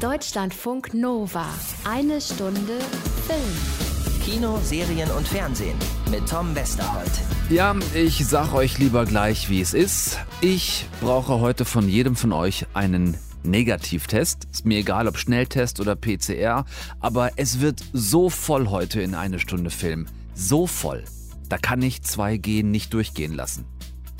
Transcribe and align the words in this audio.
Deutschlandfunk 0.00 0.94
Nova. 0.94 1.44
Eine 1.84 2.22
Stunde 2.22 2.78
Film. 3.26 4.24
Kino, 4.24 4.58
Serien 4.62 5.10
und 5.10 5.28
Fernsehen 5.28 5.76
mit 6.10 6.26
Tom 6.26 6.54
Westerholt. 6.54 7.10
Ja, 7.50 7.76
ich 7.94 8.26
sag 8.26 8.54
euch 8.54 8.78
lieber 8.78 9.04
gleich, 9.04 9.50
wie 9.50 9.60
es 9.60 9.74
ist. 9.74 10.18
Ich 10.40 10.86
brauche 11.02 11.40
heute 11.40 11.66
von 11.66 11.86
jedem 11.86 12.16
von 12.16 12.32
euch 12.32 12.66
einen 12.72 13.18
Negativtest. 13.42 14.48
Ist 14.50 14.64
mir 14.64 14.78
egal, 14.78 15.06
ob 15.06 15.18
Schnelltest 15.18 15.80
oder 15.80 15.96
PCR, 15.96 16.64
aber 17.00 17.32
es 17.36 17.60
wird 17.60 17.84
so 17.92 18.30
voll 18.30 18.68
heute 18.68 19.02
in 19.02 19.14
eine 19.14 19.38
Stunde 19.38 19.68
Film. 19.68 20.06
So 20.34 20.66
voll. 20.66 21.04
Da 21.50 21.58
kann 21.58 21.82
ich 21.82 21.98
2G 21.98 22.64
nicht 22.64 22.94
durchgehen 22.94 23.34
lassen. 23.34 23.66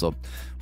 So, 0.00 0.14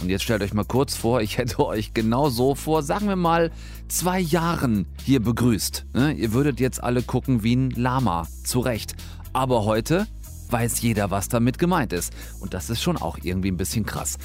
und 0.03 0.11
jetzt 0.11 0.25
stellt 0.25 0.43
euch 0.43 0.53
mal 0.53 0.65
kurz 0.65 0.97
vor, 0.97 1.21
ich 1.21 1.39
hätte 1.39 1.61
euch 1.65 1.95
genau 1.95 2.29
so 2.29 2.57
vor, 2.57 2.83
sagen 2.83 3.07
wir 3.07 3.17
mal, 3.17 3.53
zwei 3.87 4.19
Jahren 4.19 4.87
hier 5.05 5.21
begrüßt. 5.21 5.87
Ne? 5.95 6.13
Ihr 6.13 6.33
würdet 6.33 6.59
jetzt 6.59 6.83
alle 6.83 7.03
gucken 7.03 7.45
wie 7.45 7.55
ein 7.55 7.71
Lama, 7.71 8.27
zu 8.45 8.59
Recht. 8.59 8.97
Aber 9.33 9.65
heute 9.65 10.09
weiß 10.51 10.81
jeder, 10.81 11.11
was 11.11 11.29
damit 11.29 11.59
gemeint 11.59 11.93
ist. 11.93 12.13
Und 12.41 12.53
das 12.53 12.69
ist 12.69 12.83
schon 12.83 12.97
auch 12.97 13.19
irgendwie 13.23 13.51
ein 13.51 13.57
bisschen 13.57 13.87
krass. 13.87 14.19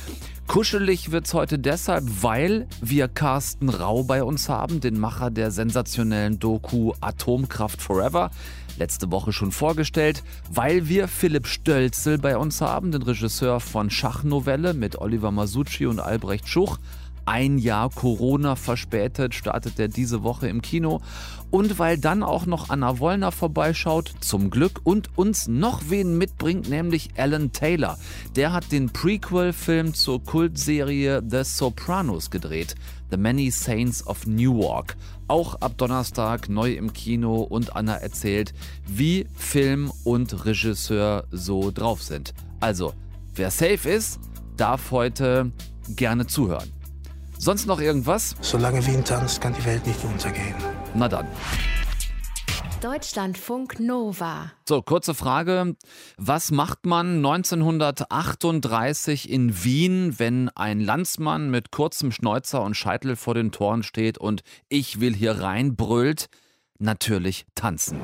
Kuschelig 0.47 1.11
wird's 1.11 1.33
heute 1.33 1.59
deshalb, 1.59 2.05
weil 2.21 2.67
wir 2.81 3.07
Carsten 3.07 3.69
Rau 3.69 4.03
bei 4.03 4.23
uns 4.23 4.49
haben, 4.49 4.79
den 4.79 4.99
Macher 4.99 5.31
der 5.31 5.51
sensationellen 5.51 6.39
Doku 6.39 6.93
Atomkraft 7.01 7.81
Forever 7.81 8.31
letzte 8.77 9.11
Woche 9.11 9.33
schon 9.33 9.51
vorgestellt, 9.51 10.23
weil 10.51 10.87
wir 10.87 11.07
Philipp 11.07 11.47
Stölzel 11.47 12.17
bei 12.17 12.37
uns 12.37 12.61
haben, 12.61 12.91
den 12.91 13.03
Regisseur 13.03 13.59
von 13.59 13.89
Schachnovelle 13.89 14.73
mit 14.73 14.97
Oliver 14.99 15.31
Masucci 15.31 15.85
und 15.85 15.99
Albrecht 15.99 16.47
Schuch. 16.47 16.77
Ein 17.25 17.57
Jahr 17.57 17.89
Corona 17.89 18.55
verspätet 18.55 19.33
startet 19.33 19.79
er 19.79 19.87
diese 19.87 20.23
Woche 20.23 20.47
im 20.47 20.61
Kino. 20.61 21.01
Und 21.51 21.77
weil 21.77 21.97
dann 21.97 22.23
auch 22.23 22.45
noch 22.45 22.69
Anna 22.69 22.99
Wollner 22.99 23.31
vorbeischaut, 23.31 24.11
zum 24.19 24.49
Glück, 24.49 24.81
und 24.83 25.15
uns 25.17 25.47
noch 25.47 25.83
wen 25.89 26.17
mitbringt, 26.17 26.67
nämlich 26.67 27.11
Alan 27.15 27.51
Taylor. 27.51 27.97
Der 28.35 28.51
hat 28.51 28.71
den 28.71 28.89
Prequel-Film 28.89 29.93
zur 29.93 30.23
Kultserie 30.23 31.21
The 31.25 31.43
Sopranos 31.43 32.31
gedreht. 32.31 32.75
The 33.11 33.17
Many 33.17 33.51
Saints 33.51 34.05
of 34.07 34.25
Newark. 34.25 34.97
Auch 35.27 35.55
ab 35.61 35.77
Donnerstag 35.77 36.49
neu 36.49 36.73
im 36.73 36.91
Kino 36.91 37.41
und 37.41 37.75
Anna 37.75 37.95
erzählt, 37.95 38.53
wie 38.87 39.27
Film 39.35 39.91
und 40.03 40.45
Regisseur 40.45 41.25
so 41.29 41.71
drauf 41.71 42.01
sind. 42.01 42.33
Also, 42.59 42.93
wer 43.35 43.51
safe 43.51 43.87
ist, 43.87 44.19
darf 44.57 44.91
heute 44.91 45.51
gerne 45.95 46.25
zuhören. 46.25 46.71
Sonst 47.37 47.65
noch 47.65 47.81
irgendwas? 47.81 48.35
Solange 48.41 48.85
Wien 48.85 49.03
tanzt, 49.03 49.41
kann 49.41 49.53
die 49.53 49.65
Welt 49.65 49.85
nicht 49.85 50.03
untergehen. 50.03 50.55
Na 50.93 51.07
dann. 51.07 51.27
Deutschlandfunk 52.83 53.79
Nova. 53.79 54.51
So, 54.67 54.81
kurze 54.81 55.13
Frage. 55.13 55.77
Was 56.17 56.51
macht 56.51 56.85
man 56.85 57.25
1938 57.25 59.29
in 59.29 59.63
Wien, 59.63 60.19
wenn 60.19 60.49
ein 60.49 60.81
Landsmann 60.81 61.49
mit 61.49 61.71
kurzem 61.71 62.11
Schnäuzer 62.11 62.61
und 62.61 62.75
Scheitel 62.75 63.15
vor 63.15 63.35
den 63.35 63.53
Toren 63.53 63.83
steht 63.83 64.17
und 64.17 64.41
ich 64.67 64.99
will 64.99 65.13
hier 65.13 65.39
rein 65.39 65.77
brüllt? 65.77 66.27
Natürlich 66.77 67.45
tanzen. 67.55 68.01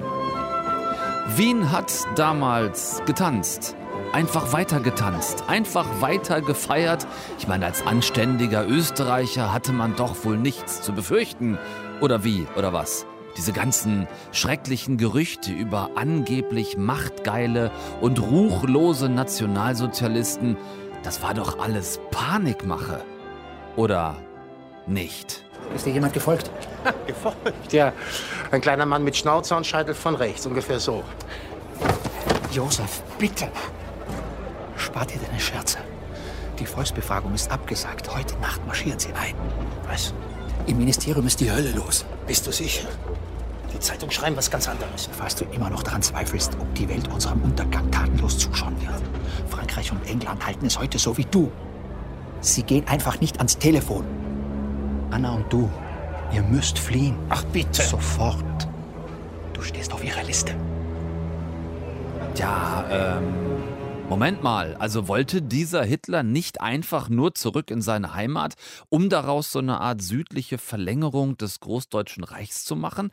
Wien 1.36 1.73
hat 1.73 1.91
damals 2.16 3.02
getanzt. 3.05 3.75
Einfach 4.11 4.53
weiter 4.53 4.79
getanzt, 4.79 5.43
einfach 5.47 5.85
weiter 6.02 6.41
gefeiert. 6.41 7.05
Ich 7.38 7.47
meine, 7.47 7.67
als 7.67 7.85
anständiger 7.85 8.67
Österreicher 8.67 9.53
hatte 9.53 9.71
man 9.71 9.95
doch 9.95 10.25
wohl 10.25 10.35
nichts 10.35 10.81
zu 10.81 10.93
befürchten. 10.93 11.59
Oder 12.02 12.23
wie, 12.23 12.47
oder 12.57 12.73
was? 12.73 13.05
Diese 13.37 13.53
ganzen 13.53 14.07
schrecklichen 14.31 14.97
Gerüchte 14.97 15.52
über 15.52 15.91
angeblich 15.93 16.75
machtgeile 16.75 17.69
und 18.02 18.19
ruchlose 18.19 19.09
Nationalsozialisten, 19.09 20.58
das 21.03 21.21
war 21.21 21.36
doch 21.36 21.59
alles 21.59 21.99
Panikmache. 22.09 23.02
Oder 23.75 24.15
nicht? 24.87 25.43
Ist 25.75 25.86
dir 25.86 25.93
jemand 25.93 26.14
gefolgt? 26.14 26.49
Gefolgt, 27.05 27.71
ja. 27.71 27.93
Ein 28.49 28.61
kleiner 28.61 28.87
Mann 28.87 29.03
mit 29.03 29.15
Schnauzer 29.15 29.55
und 29.55 29.67
Scheitel 29.67 29.93
von 29.93 30.15
rechts, 30.15 30.48
ungefähr 30.48 30.80
so. 30.80 31.03
Josef, 32.52 33.03
bitte. 33.19 33.49
Spar 34.89 35.05
dir 35.05 35.20
deine 35.20 35.39
Scherze. 35.39 35.77
Die 36.58 36.66
Volksbefragung 36.66 37.36
ist 37.36 37.52
abgesagt. 37.52 38.10
Heute 38.11 38.36
Nacht 38.39 38.66
marschieren 38.66 38.98
sie 38.98 39.10
ein. 39.10 39.36
Was? 39.88 40.16
Im 40.66 40.80
Ministerium 40.80 41.27
ist 41.27 41.39
die 41.39 41.52
Hölle 41.52 41.72
los. 41.73 42.05
Bist 42.26 42.48
du 42.48 42.52
sicher? 42.52 42.88
Die 43.72 43.80
Zeitungen 43.80 44.11
schreiben 44.11 44.36
was 44.36 44.49
ganz 44.49 44.67
anderes. 44.67 45.08
Falls 45.16 45.36
du 45.36 45.45
immer 45.45 45.70
noch 45.70 45.83
daran 45.83 46.02
zweifelst, 46.02 46.54
ob 46.60 46.73
die 46.73 46.89
Welt 46.89 47.08
unserem 47.08 47.39
Untergang 47.44 47.92
tatenlos 47.92 48.39
zuschauen 48.39 48.76
wird. 48.82 49.04
Frankreich 49.48 49.92
und 49.92 50.04
England 50.10 50.44
halten 50.44 50.66
es 50.66 50.80
heute 50.80 50.98
so 50.98 51.16
wie 51.17 51.26
du. 51.26 51.52
Sie 52.42 52.64
gehen 52.64 52.88
einfach 52.88 53.22
nicht 53.22 53.38
ans 53.38 53.60
Telefon. 53.60 54.05
Anna 55.11 55.36
und 55.36 55.54
du, 55.54 55.70
ihr 56.33 56.42
müsst 56.42 56.80
fliehen. 56.80 57.16
Ach 57.30 57.44
bitte. 57.44 57.83
Sofort. 57.83 58.67
Du 59.54 59.61
stehst 59.61 59.94
auf 59.94 60.04
ihrer 60.04 60.23
Liste. 60.23 60.55
Ja, 62.36 62.86
ähm. 62.89 63.58
Moment 64.09 64.42
mal, 64.42 64.75
also 64.77 65.08
wollte 65.08 65.43
dieser 65.43 65.83
Hitler 65.83 66.23
nicht 66.23 66.61
einfach 66.61 67.09
nur 67.09 67.36
zurück 67.36 67.70
in 67.70 67.83
seine 67.83 68.15
Heimat, 68.15 68.55
um 68.89 69.08
daraus 69.08 69.52
so 69.52 69.59
eine 69.59 69.80
Art 69.80 70.02
südliche 70.02 70.58
Verlängerung 70.58 71.37
des 71.37 71.59
Großdeutschen 71.59 72.23
Reichs 72.23 72.65
zu 72.65 72.75
machen? 72.75 73.11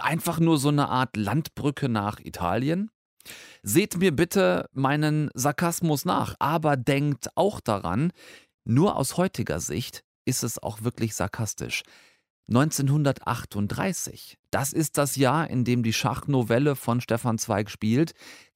Einfach 0.00 0.40
nur 0.40 0.58
so 0.58 0.68
eine 0.68 0.90
Art 0.90 1.16
Landbrücke 1.16 1.88
nach 1.88 2.20
Italien? 2.20 2.90
Seht 3.62 3.96
mir 3.96 4.14
bitte 4.14 4.68
meinen 4.74 5.30
Sarkasmus 5.32 6.04
nach, 6.04 6.34
aber 6.38 6.76
denkt 6.76 7.28
auch 7.36 7.60
daran, 7.60 8.12
nur 8.64 8.96
aus 8.96 9.16
heutiger 9.16 9.60
Sicht 9.60 10.04
ist 10.26 10.42
es 10.42 10.62
auch 10.62 10.82
wirklich 10.82 11.14
sarkastisch. 11.14 11.84
1938, 12.48 14.36
das 14.50 14.74
ist 14.74 14.98
das 14.98 15.16
Jahr, 15.16 15.48
in 15.48 15.64
dem 15.64 15.82
die 15.82 15.94
Schachnovelle 15.94 16.76
von 16.76 17.00
Stefan 17.00 17.38
Zweig 17.38 17.70
spielt, 17.70 18.12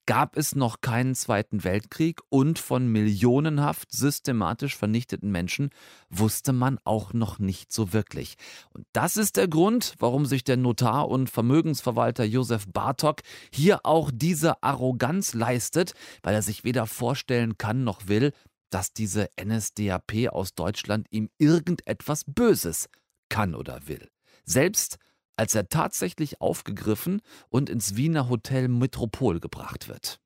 gab 0.09 0.37
es 0.37 0.55
noch 0.55 0.81
keinen 0.81 1.13
Zweiten 1.13 1.63
Weltkrieg 1.63 2.21
und 2.29 2.57
von 2.57 2.87
millionenhaft 2.87 3.91
systematisch 3.91 4.75
vernichteten 4.75 5.29
Menschen 5.29 5.69
wusste 6.09 6.51
man 6.51 6.79
auch 6.83 7.13
noch 7.13 7.37
nicht 7.37 7.71
so 7.71 7.93
wirklich. 7.93 8.33
Und 8.71 8.87
das 8.91 9.17
ist 9.17 9.37
der 9.37 9.47
Grund, 9.47 9.93
warum 9.99 10.25
sich 10.25 10.43
der 10.43 10.57
Notar 10.57 11.09
und 11.09 11.29
Vermögensverwalter 11.29 12.23
Josef 12.23 12.65
Bartok 12.73 13.21
hier 13.53 13.81
auch 13.83 14.09
diese 14.11 14.63
Arroganz 14.63 15.35
leistet, 15.35 15.93
weil 16.23 16.33
er 16.33 16.41
sich 16.41 16.63
weder 16.63 16.87
vorstellen 16.87 17.59
kann 17.59 17.83
noch 17.83 18.07
will, 18.07 18.31
dass 18.71 18.93
diese 18.93 19.29
NSDAP 19.39 20.29
aus 20.31 20.55
Deutschland 20.55 21.05
ihm 21.11 21.29
irgendetwas 21.37 22.23
Böses 22.25 22.89
kann 23.29 23.53
oder 23.53 23.87
will. 23.87 24.09
Selbst 24.43 24.97
als 25.39 25.55
er 25.55 25.69
tatsächlich 25.69 26.41
aufgegriffen 26.41 27.21
und 27.47 27.69
ins 27.69 27.95
Wiener 27.95 28.27
Hotel 28.27 28.67
Metropol 28.67 29.39
gebracht 29.39 29.87
wird. 29.87 30.19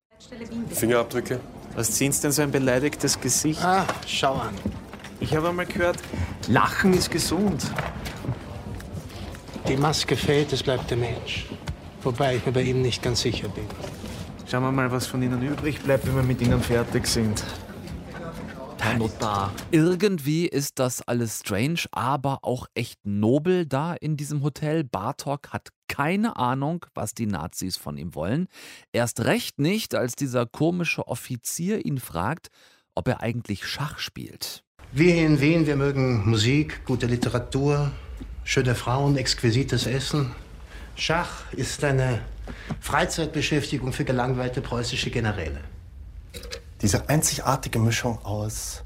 Fingerabdrücke. 0.70 1.40
Was 1.76 1.92
ziehen 1.92 2.12
Sie 2.12 2.22
denn 2.24 2.32
so 2.32 2.42
ein 2.42 2.50
beleidigtes 2.50 3.22
Gesicht? 3.22 3.64
Ah, 3.64 3.86
schau 4.08 4.34
an. 4.34 4.56
Ich 5.20 5.36
habe 5.36 5.50
einmal 5.50 5.68
gehört, 5.68 5.98
Lachen 6.48 6.94
ist 6.94 7.12
gesund. 7.12 7.64
Die 9.68 9.78
Maske 9.78 10.18
fällt, 10.18 10.52
es 10.52 10.64
bleibt 10.64 10.90
der 10.90 10.98
Mensch. 10.98 11.48
Wobei 12.02 12.38
ich 12.38 12.46
mir 12.46 12.52
bei 12.52 12.64
Ihnen 12.64 12.82
nicht 12.82 13.04
ganz 13.04 13.22
sicher 13.22 13.50
bin. 13.50 13.66
Schauen 14.50 14.64
wir 14.64 14.72
mal, 14.72 14.92
was 14.92 15.06
von 15.06 15.22
Ihnen 15.22 15.44
übrig 15.44 15.80
bleibt, 15.82 16.08
wenn 16.08 16.16
wir 16.16 16.24
mit 16.24 16.42
Ihnen 16.42 16.62
fertig 16.62 17.06
sind. 17.06 17.44
Herr 18.84 18.98
Notar. 18.98 19.54
Irgendwie 19.72 20.46
ist 20.46 20.78
das 20.78 21.02
alles 21.02 21.40
strange, 21.40 21.86
aber 21.92 22.40
auch 22.42 22.68
echt 22.76 23.00
nobel 23.06 23.66
da 23.66 23.94
in 23.94 24.18
diesem 24.18 24.44
Hotel. 24.44 24.84
Bartok 24.84 25.54
hat 25.54 25.70
keine 25.88 26.36
Ahnung, 26.36 26.86
was 26.94 27.14
die 27.14 27.26
Nazis 27.26 27.78
von 27.78 27.96
ihm 27.96 28.14
wollen. 28.14 28.48
Erst 28.92 29.22
recht 29.22 29.58
nicht, 29.58 29.96
als 29.96 30.16
dieser 30.16 30.46
komische 30.46 31.08
Offizier 31.08 31.86
ihn 31.86 31.98
fragt, 31.98 32.50
ob 32.94 33.08
er 33.08 33.22
eigentlich 33.22 33.66
Schach 33.66 34.00
spielt. 34.00 34.66
Wir 34.92 35.14
hier 35.14 35.28
in 35.28 35.40
Wien, 35.40 35.66
wir 35.66 35.78
mögen 35.78 36.30
Musik, 36.30 36.84
gute 36.84 37.08
Literatur, 37.08 37.90
schöne 38.44 38.76
Frauen, 38.76 39.16
exquisites 39.16 39.88
Essen. 39.88 40.36
Schach 40.96 41.54
ist 41.54 41.86
eine 41.86 42.20
Freizeitbeschäftigung 42.82 43.94
für 43.94 44.04
gelangweilte 44.04 44.60
preußische 44.60 45.10
Generäle. 45.10 45.62
Diese 46.84 47.08
einzigartige 47.08 47.80
Mischung 47.80 48.20
aus 48.26 48.84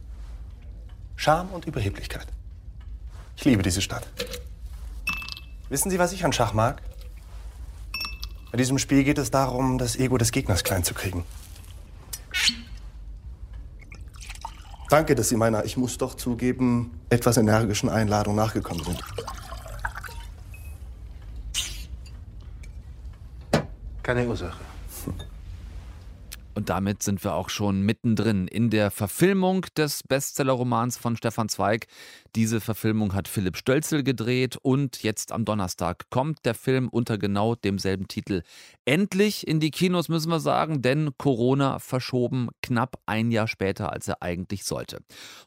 Charme 1.16 1.50
und 1.50 1.66
Überheblichkeit. 1.66 2.28
Ich 3.36 3.44
liebe 3.44 3.64
diese 3.64 3.82
Stadt. 3.82 4.08
Wissen 5.70 5.90
Sie, 5.90 5.98
was 5.98 6.14
ich 6.14 6.24
an 6.24 6.32
Schach 6.32 6.54
mag? 6.54 6.84
Bei 8.52 8.58
diesem 8.60 8.78
Spiel 8.78 9.04
geht 9.04 9.18
es 9.18 9.32
darum, 9.32 9.80
das 9.80 9.96
Ego 9.96 10.20
des 10.20 10.32
Gegners 10.32 10.64
klein 10.64 10.84
zu 10.84 10.94
kriegen. 10.94 11.26
Danke, 14.92 15.16
dass 15.16 15.30
Sie 15.30 15.36
meiner, 15.36 15.66
ich 15.66 15.76
muss 15.76 15.98
doch 15.98 16.14
zugeben, 16.14 17.02
etwas 17.10 17.38
energischen 17.38 17.90
Einladung 17.90 18.36
nachgekommen 18.36 18.84
sind. 18.86 19.04
Keine 24.04 24.28
Ursache. 24.28 24.62
Und 26.57 26.69
damit 26.69 27.04
sind 27.04 27.24
wir 27.24 27.36
auch 27.36 27.50
schon 27.50 27.81
mittendrin 27.83 28.48
in 28.48 28.71
der 28.71 28.89
Verfilmung 28.89 29.68
des 29.77 30.01
Bestsellerromans 30.01 30.98
von 30.98 31.15
Stefan 31.15 31.50
Zweig. 31.50 31.86
Diese 32.36 32.62
Verfilmung 32.62 33.13
hat 33.13 33.27
Philipp 33.27 33.57
Stölzel 33.57 34.01
gedreht 34.01 34.57
und 34.63 35.04
jetzt 35.04 35.31
am 35.31 35.45
Donnerstag 35.45 36.09
kommt 36.09 36.45
der 36.45 36.56
Film 36.56 36.89
unter 36.89 37.19
genau 37.19 37.54
demselben 37.54 38.07
Titel 38.07 38.42
endlich 38.86 39.45
in 39.45 39.59
die 39.59 39.69
Kinos, 39.69 40.09
müssen 40.09 40.31
wir 40.31 40.39
sagen, 40.39 40.81
denn 40.81 41.12
Corona 41.18 41.77
verschoben 41.77 42.50
knapp 42.63 43.00
ein 43.06 43.31
Jahr 43.31 43.48
später, 43.48 43.92
als 43.92 44.07
er 44.07 44.24
eigentlich 44.24 44.63
sollte. 44.63 45.00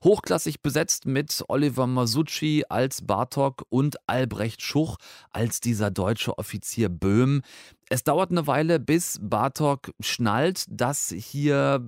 Hochklassig 0.04 0.60
besetzt 0.60 1.06
mit 1.06 1.42
Oliver 1.48 1.86
Masucci 1.86 2.64
als 2.68 3.04
Bartok 3.04 3.64
und 3.68 3.96
Albrecht 4.06 4.62
Schuch 4.62 4.98
als 5.32 5.60
dieser 5.60 5.90
deutsche 5.90 6.38
Offizier 6.38 6.88
Böhm. 6.88 7.42
Es 7.92 8.04
dauert 8.04 8.30
eine 8.30 8.46
Weile, 8.46 8.78
bis 8.78 9.18
Bartok 9.20 9.92
schnallt, 9.98 10.64
dass 10.68 11.08
hier 11.08 11.84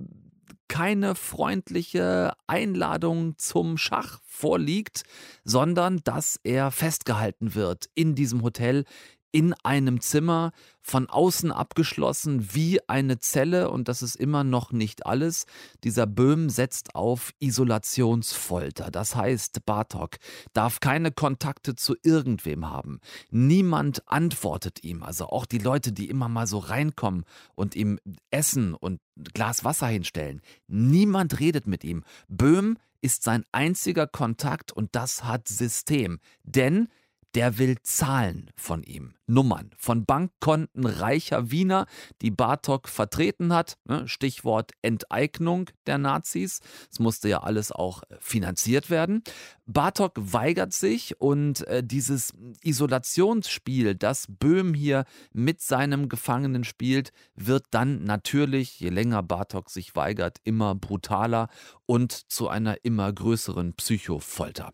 keine 0.66 1.14
freundliche 1.14 2.32
Einladung 2.48 3.38
zum 3.38 3.78
Schach 3.78 4.18
vorliegt, 4.24 5.04
sondern 5.44 6.00
dass 6.02 6.40
er 6.42 6.72
festgehalten 6.72 7.54
wird 7.54 7.88
in 7.94 8.16
diesem 8.16 8.42
Hotel, 8.42 8.84
in 9.32 9.54
einem 9.64 10.00
Zimmer, 10.00 10.52
von 10.82 11.08
außen 11.08 11.52
abgeschlossen 11.52 12.54
wie 12.54 12.80
eine 12.88 13.18
Zelle 13.18 13.70
und 13.70 13.88
das 13.88 14.02
ist 14.02 14.16
immer 14.16 14.44
noch 14.44 14.72
nicht 14.72 15.06
alles. 15.06 15.46
Dieser 15.84 16.06
Böhm 16.06 16.50
setzt 16.50 16.94
auf 16.96 17.32
Isolationsfolter. 17.38 18.90
Das 18.90 19.14
heißt, 19.14 19.64
Bartok 19.64 20.16
darf 20.52 20.80
keine 20.80 21.12
Kontakte 21.12 21.76
zu 21.76 21.94
irgendwem 22.02 22.68
haben. 22.68 22.98
Niemand 23.30 24.08
antwortet 24.08 24.82
ihm. 24.82 25.02
Also 25.02 25.26
auch 25.26 25.46
die 25.46 25.58
Leute, 25.58 25.92
die 25.92 26.08
immer 26.08 26.28
mal 26.28 26.46
so 26.46 26.58
reinkommen 26.58 27.24
und 27.54 27.76
ihm 27.76 27.98
Essen 28.30 28.74
und 28.74 29.00
Glas 29.34 29.64
Wasser 29.64 29.86
hinstellen. 29.86 30.40
Niemand 30.66 31.38
redet 31.38 31.66
mit 31.66 31.84
ihm. 31.84 32.02
Böhm 32.28 32.76
ist 33.02 33.24
sein 33.24 33.44
einziger 33.52 34.06
Kontakt 34.06 34.72
und 34.72 34.94
das 34.94 35.24
hat 35.24 35.48
System. 35.48 36.18
Denn 36.44 36.88
der 37.34 37.58
will 37.58 37.76
Zahlen 37.82 38.50
von 38.56 38.82
ihm, 38.82 39.14
Nummern 39.26 39.70
von 39.78 40.04
Bankkonten 40.04 40.86
reicher 40.86 41.50
Wiener, 41.50 41.86
die 42.20 42.30
Bartok 42.30 42.88
vertreten 42.88 43.52
hat. 43.52 43.78
Ne, 43.84 44.06
Stichwort 44.06 44.72
Enteignung 44.82 45.70
der 45.86 45.98
Nazis. 45.98 46.60
Es 46.90 46.98
musste 46.98 47.28
ja 47.28 47.42
alles 47.42 47.72
auch 47.72 48.02
äh, 48.02 48.16
finanziert 48.20 48.90
werden. 48.90 49.22
Bartok 49.66 50.12
weigert 50.16 50.72
sich 50.72 51.20
und 51.20 51.66
äh, 51.68 51.82
dieses 51.82 52.34
Isolationsspiel, 52.62 53.94
das 53.94 54.26
Böhm 54.28 54.74
hier 54.74 55.04
mit 55.32 55.62
seinem 55.62 56.08
Gefangenen 56.08 56.64
spielt, 56.64 57.12
wird 57.34 57.64
dann 57.70 58.04
natürlich, 58.04 58.78
je 58.80 58.90
länger 58.90 59.22
Bartok 59.22 59.70
sich 59.70 59.96
weigert, 59.96 60.38
immer 60.44 60.74
brutaler 60.74 61.48
und 61.86 62.12
zu 62.12 62.48
einer 62.48 62.84
immer 62.84 63.12
größeren 63.12 63.74
Psychofolter. 63.74 64.72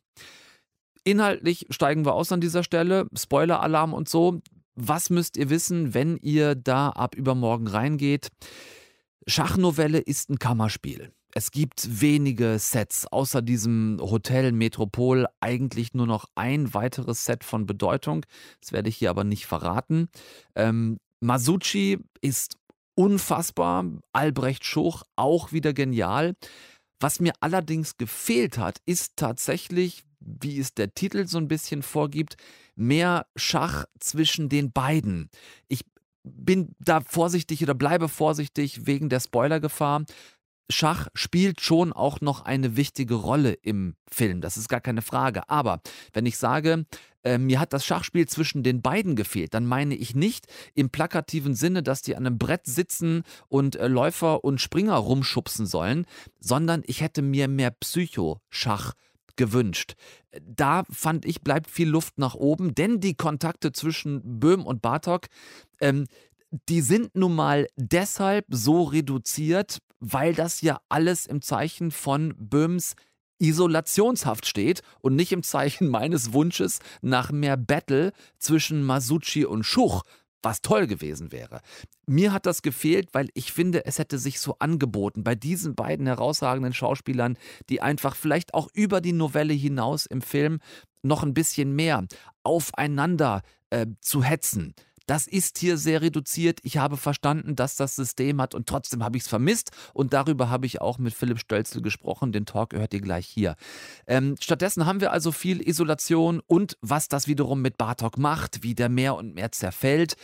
Inhaltlich 1.05 1.67
steigen 1.71 2.05
wir 2.05 2.15
aus 2.15 2.33
an 2.33 2.41
dieser 2.41 2.63
Stelle. 2.63 3.07
Spoiler-Alarm 3.17 3.93
und 3.95 4.09
so. 4.09 4.41
Was 4.75 5.11
müsst 5.11 5.37
ihr 5.37 5.51
wissen, 5.51 5.95
wenn 5.95 6.17
ihr 6.19 6.55
da 6.55 6.91
ab 6.91 7.15
übermorgen 7.15 7.67
reingeht? 7.67 8.29
Schachnovelle 9.27 9.99
ist 9.99 10.31
ein 10.31 10.39
Kammerspiel. 10.39 11.13
Es 11.35 11.51
gibt 11.51 12.01
wenige 12.01 12.59
Sets, 12.59 13.07
außer 13.07 13.43
diesem 13.43 13.99
Hotel 14.01 14.53
Metropol 14.53 15.27
eigentlich 15.41 15.93
nur 15.95 16.07
noch 16.07 16.25
ein 16.35 16.73
weiteres 16.75 17.25
Set 17.25 17.45
von 17.45 17.67
Bedeutung. 17.67 18.25
Das 18.61 18.73
werde 18.73 18.89
ich 18.89 18.97
hier 18.97 19.11
aber 19.11 19.25
nicht 19.25 19.47
verraten. 19.47 20.09
Ähm, 20.55 20.99
Masucci 21.21 21.99
ist 22.23 22.57
unfassbar, 22.95 23.85
Albrecht 24.13 24.65
Schuch 24.65 25.03
auch 25.17 25.53
wieder 25.53 25.73
genial. 25.73 26.35
Was 27.01 27.21
mir 27.21 27.33
allerdings 27.41 27.97
gefehlt 27.97 28.59
hat, 28.59 28.79
ist 28.87 29.17
tatsächlich, 29.17 30.03
wie 30.21 30.59
es 30.59 30.75
der 30.75 30.95
Titel 30.95 31.27
so 31.27 31.39
ein 31.39 31.49
bisschen 31.49 31.83
vorgibt, 31.83 32.37
mehr 32.77 33.27
Schach 33.37 33.85
zwischen 33.99 34.49
den 34.49 34.73
beiden. 34.73 35.31
Ich 35.69 35.85
bin 36.25 36.75
da 36.79 37.01
vorsichtig 37.01 37.63
oder 37.63 37.75
bleibe 37.75 38.09
vorsichtig 38.09 38.87
wegen 38.87 39.09
der 39.09 39.21
Spoilergefahr. 39.21 40.05
Schach 40.71 41.09
spielt 41.15 41.63
schon 41.63 41.95
auch 41.95 42.21
noch 42.21 42.43
eine 42.43 42.77
wichtige 42.77 43.15
Rolle 43.15 43.53
im 43.53 43.97
Film, 44.11 44.43
das 44.43 44.59
ist 44.59 44.69
gar 44.69 44.83
keine 44.83 45.01
Frage. 45.01 45.49
Aber 45.49 45.81
wenn 46.13 46.27
ich 46.27 46.37
sage, 46.37 46.85
äh, 47.25 47.39
mir 47.39 47.59
hat 47.59 47.73
das 47.73 47.87
Schachspiel 47.87 48.29
zwischen 48.29 48.63
den 48.63 48.83
beiden 48.83 49.17
gefehlt, 49.17 49.55
dann 49.55 49.65
meine 49.65 49.95
ich 49.95 50.15
nicht 50.15 50.47
im 50.75 50.91
plakativen 50.91 51.55
Sinne, 51.55 51.83
dass 51.83 52.03
die 52.03 52.17
an 52.17 52.27
einem 52.27 52.37
Brett 52.37 52.67
sitzen 52.67 53.23
und 53.49 53.77
äh, 53.77 53.89
Läufer 53.89 54.45
und 54.45 54.61
Springer 54.61 54.97
rumschubsen 54.97 55.65
sollen, 55.65 56.05
sondern 56.39 56.83
ich 56.87 57.01
hätte 57.01 57.23
mir 57.23 57.49
mehr 57.49 57.71
Psychoschach 57.71 58.93
gewünscht. 58.93 59.08
Da 60.43 60.85
fand 60.91 61.25
ich, 61.25 61.43
bleibt 61.43 61.71
viel 61.71 61.89
Luft 61.89 62.19
nach 62.19 62.35
oben, 62.35 62.75
denn 62.75 63.01
die 63.01 63.15
Kontakte 63.15 63.73
zwischen 63.73 64.41
Böhm 64.41 64.67
und 64.67 64.83
Bartok, 64.83 65.27
ähm, 65.81 66.07
die 66.69 66.81
sind 66.81 67.15
nun 67.15 67.35
mal 67.35 67.67
deshalb 67.77 68.47
so 68.49 68.85
reduziert, 68.85 69.79
weil 70.01 70.35
das 70.35 70.61
ja 70.61 70.81
alles 70.89 71.27
im 71.27 71.43
Zeichen 71.43 71.91
von 71.91 72.35
Böhms 72.39 72.95
Isolationshaft 73.39 74.47
steht 74.47 74.83
und 75.01 75.15
nicht 75.15 75.33
im 75.33 75.43
Zeichen 75.43 75.89
meines 75.89 76.33
Wunsches 76.33 76.81
nach 77.03 77.31
mehr 77.31 77.57
Battle 77.57 78.13
zwischen 78.39 78.83
Masucci 78.83 79.45
und 79.45 79.65
Schuch, 79.65 80.03
was 80.43 80.63
toll 80.63 80.87
gewesen 80.87 81.33
wäre. 81.33 81.61
Mir 82.07 82.33
hat 82.33 82.47
das 82.47 82.63
gefehlt, 82.63 83.09
weil 83.13 83.29
ich 83.35 83.53
finde, 83.53 83.85
es 83.87 83.99
hätte 83.99 84.19
sich 84.19 84.41
so 84.41 84.57
angeboten, 84.59 85.25
bei 85.25 85.35
diesen 85.35 85.75
beiden 85.75 86.07
herausragenden 86.07 86.73
Schauspielern, 86.73 87.37
die 87.69 87.81
einfach 87.81 88.17
vielleicht 88.17 88.55
auch 88.55 88.69
über 88.73 89.01
die 89.01 89.13
Novelle 89.13 89.55
hinaus 89.55 90.07
im 90.07 90.23
Film 90.23 90.61
noch 91.03 91.23
ein 91.23 91.35
bisschen 91.35 91.75
mehr 91.75 92.05
aufeinander 92.43 93.43
äh, 93.71 93.87
zu 94.01 94.23
hetzen. 94.23 94.75
Das 95.09 95.27
ist 95.27 95.57
hier 95.57 95.79
sehr 95.79 96.03
reduziert. 96.03 96.61
Ich 96.65 96.77
habe 96.77 96.99
verstanden, 96.99 97.57
dass 97.57 97.77
das 97.77 97.97
System 97.97 98.43
hat 98.43 98.55
und 98.55 98.69
trotzdem 98.69 99.03
habe 99.03 99.17
ich 99.17 99.23
es 99.23 99.29
vermisst. 99.29 99.71
Und 99.95 100.13
darüber 100.13 100.51
habe 100.51 100.67
ich 100.67 100.83
auch 100.83 100.99
mit 100.99 101.15
Philipp 101.15 101.39
Stölzel 101.39 101.81
gesprochen. 101.81 102.31
Den 102.31 102.45
Talk 102.45 102.75
hört 102.75 102.93
ihr 102.93 103.01
gleich 103.01 103.27
hier. 103.27 103.57
Ähm, 104.07 104.37
stattdessen 104.39 104.85
haben 104.85 105.01
wir 105.01 105.11
also 105.11 105.33
viel 105.33 105.67
Isolation 105.67 106.43
und 106.47 106.77
was 106.83 107.09
das 107.09 107.27
wiederum 107.27 107.63
mit 107.63 107.79
Bartok 107.79 108.19
macht, 108.19 108.63
wie 108.63 108.75
der 108.75 108.91
mehr 108.91 109.15
und 109.15 109.35
mehr 109.35 109.51
zerfällt. 109.51 110.17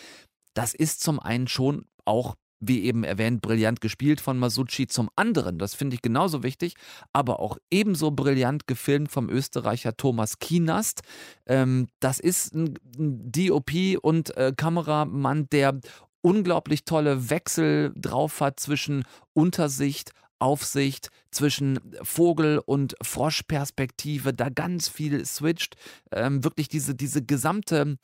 Das 0.52 0.74
ist 0.74 1.00
zum 1.00 1.18
einen 1.18 1.48
schon 1.48 1.86
auch 2.04 2.34
wie 2.68 2.84
eben 2.84 3.04
erwähnt, 3.04 3.42
brillant 3.42 3.80
gespielt 3.80 4.20
von 4.20 4.38
Masucci. 4.38 4.86
Zum 4.86 5.10
anderen, 5.16 5.58
das 5.58 5.74
finde 5.74 5.94
ich 5.94 6.02
genauso 6.02 6.42
wichtig, 6.42 6.74
aber 7.12 7.40
auch 7.40 7.58
ebenso 7.70 8.10
brillant 8.10 8.66
gefilmt 8.66 9.10
vom 9.10 9.28
Österreicher 9.28 9.96
Thomas 9.96 10.38
Kienast. 10.38 11.02
Ähm, 11.46 11.88
das 12.00 12.20
ist 12.20 12.54
ein 12.54 12.78
DOP 12.96 13.72
und 14.02 14.36
äh, 14.36 14.52
Kameramann, 14.56 15.48
der 15.50 15.80
unglaublich 16.20 16.84
tolle 16.84 17.28
Wechsel 17.30 17.92
drauf 17.96 18.40
hat 18.40 18.58
zwischen 18.58 19.04
Untersicht, 19.34 20.12
Aufsicht, 20.38 21.10
zwischen 21.30 21.80
Vogel- 22.02 22.60
und 22.64 22.96
Froschperspektive, 23.02 24.34
da 24.34 24.48
ganz 24.48 24.88
viel 24.88 25.24
switcht. 25.24 25.76
Ähm, 26.12 26.44
wirklich 26.44 26.68
diese, 26.68 26.94
diese 26.94 27.24
gesamte 27.24 27.96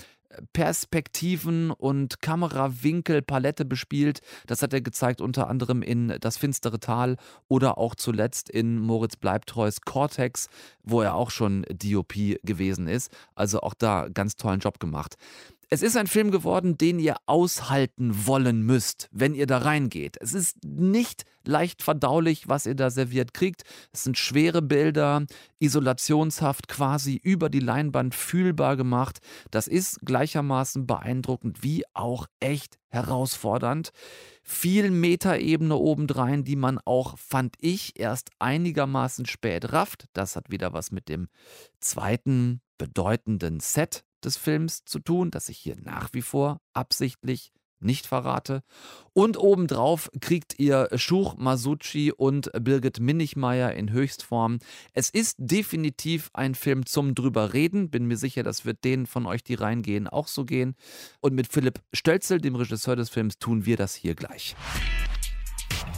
Perspektiven 0.53 1.71
und 1.71 2.21
Kamerawinkelpalette 2.21 3.65
bespielt. 3.65 4.21
Das 4.47 4.63
hat 4.63 4.73
er 4.73 4.81
gezeigt 4.81 5.21
unter 5.21 5.49
anderem 5.49 5.83
in 5.83 6.17
Das 6.21 6.37
finstere 6.37 6.81
Tal 6.81 7.17
oder 7.49 7.79
auch 7.79 7.95
zuletzt 7.95 8.49
in 8.49 8.79
Moritz 8.79 9.17
Bleibtreus 9.17 9.81
Cortex, 9.83 10.49
wo 10.83 11.03
er 11.03 11.15
auch 11.15 11.31
schon 11.31 11.65
DOP 11.71 12.15
gewesen 12.43 12.87
ist. 12.87 13.13
Also 13.35 13.61
auch 13.61 13.75
da 13.75 14.09
ganz 14.09 14.37
tollen 14.37 14.61
Job 14.61 14.81
gemacht. 14.81 15.17
Es 15.73 15.83
ist 15.83 15.97
ein 15.97 16.09
Film 16.09 16.33
geworden, 16.33 16.77
den 16.79 16.99
ihr 16.99 17.15
aushalten 17.27 18.27
wollen 18.27 18.63
müsst, 18.63 19.09
wenn 19.13 19.37
ihr 19.37 19.47
da 19.47 19.59
reingeht. 19.59 20.17
Es 20.21 20.35
ist 20.35 20.65
nicht 20.65 21.23
leicht 21.45 21.85
verdaulich, 21.85 22.49
was 22.49 22.67
ihr 22.67 22.75
da 22.75 22.91
serviert 22.91 23.35
kriegt. 23.35 23.63
Es 23.93 24.03
sind 24.03 24.19
schwere 24.19 24.63
Bilder, 24.63 25.27
isolationshaft 25.61 26.67
quasi 26.67 27.21
über 27.23 27.51
die 27.51 27.61
Leinwand 27.61 28.17
fühlbar 28.17 28.77
gemacht. 28.77 29.21
Das 29.53 29.69
ist 29.69 30.01
gleichermaßen 30.05 30.89
beeindruckend 30.89 31.63
wie 31.63 31.85
auch 31.95 32.27
echt 32.41 32.77
herausfordernd. 32.89 33.91
Viel 34.43 34.91
Metaebene 34.91 35.77
obendrein, 35.77 36.43
die 36.43 36.57
man 36.57 36.81
auch, 36.85 37.17
fand 37.17 37.55
ich, 37.61 37.93
erst 37.97 38.31
einigermaßen 38.41 39.25
spät 39.25 39.73
rafft. 39.73 40.07
Das 40.15 40.35
hat 40.35 40.51
wieder 40.51 40.73
was 40.73 40.91
mit 40.91 41.09
dem 41.09 41.29
zweiten 41.79 42.61
bedeutenden 42.77 43.61
Set 43.61 44.03
des 44.25 44.37
Films 44.37 44.85
zu 44.85 44.99
tun, 44.99 45.31
das 45.31 45.49
ich 45.49 45.59
hier 45.59 45.77
nach 45.81 46.11
wie 46.13 46.23
vor 46.23 46.61
absichtlich 46.73 47.53
nicht 47.81 48.07
verrate. 48.07 48.63
Und 49.13 49.39
obendrauf 49.39 50.11
kriegt 50.21 50.59
ihr 50.59 50.89
Schuch 50.95 51.37
Masucci 51.37 52.13
und 52.13 52.51
Birgit 52.53 53.01
Minichmeier 53.01 53.73
in 53.73 53.91
Höchstform. 53.91 54.59
Es 54.93 55.11
ist 55.11 55.37
definitiv 55.39 56.31
ein 56.33 56.55
Film 56.55 56.87
zum 56.87 57.15
drüber 57.15 57.53
reden. 57.53 57.91
Bin 57.91 58.07
mir 58.07 58.17
sicher, 58.17 58.43
das 58.43 58.65
wird 58.65 58.85
denen 58.85 59.07
von 59.07 59.27
euch, 59.27 59.43
die 59.43 59.55
reingehen, 59.55 60.07
auch 60.07 60.29
so 60.29 60.45
gehen. 60.45 60.75
Und 61.21 61.35
mit 61.35 61.51
Philipp 61.51 61.81
Stölzel, 61.93 62.41
dem 62.41 62.55
Regisseur 62.55 62.97
des 62.97 63.11
Films, 63.11 63.39
tun 63.39 63.67
wir 63.67 63.77
das 63.77 63.95
hier 63.95 64.15
gleich. 64.15 64.55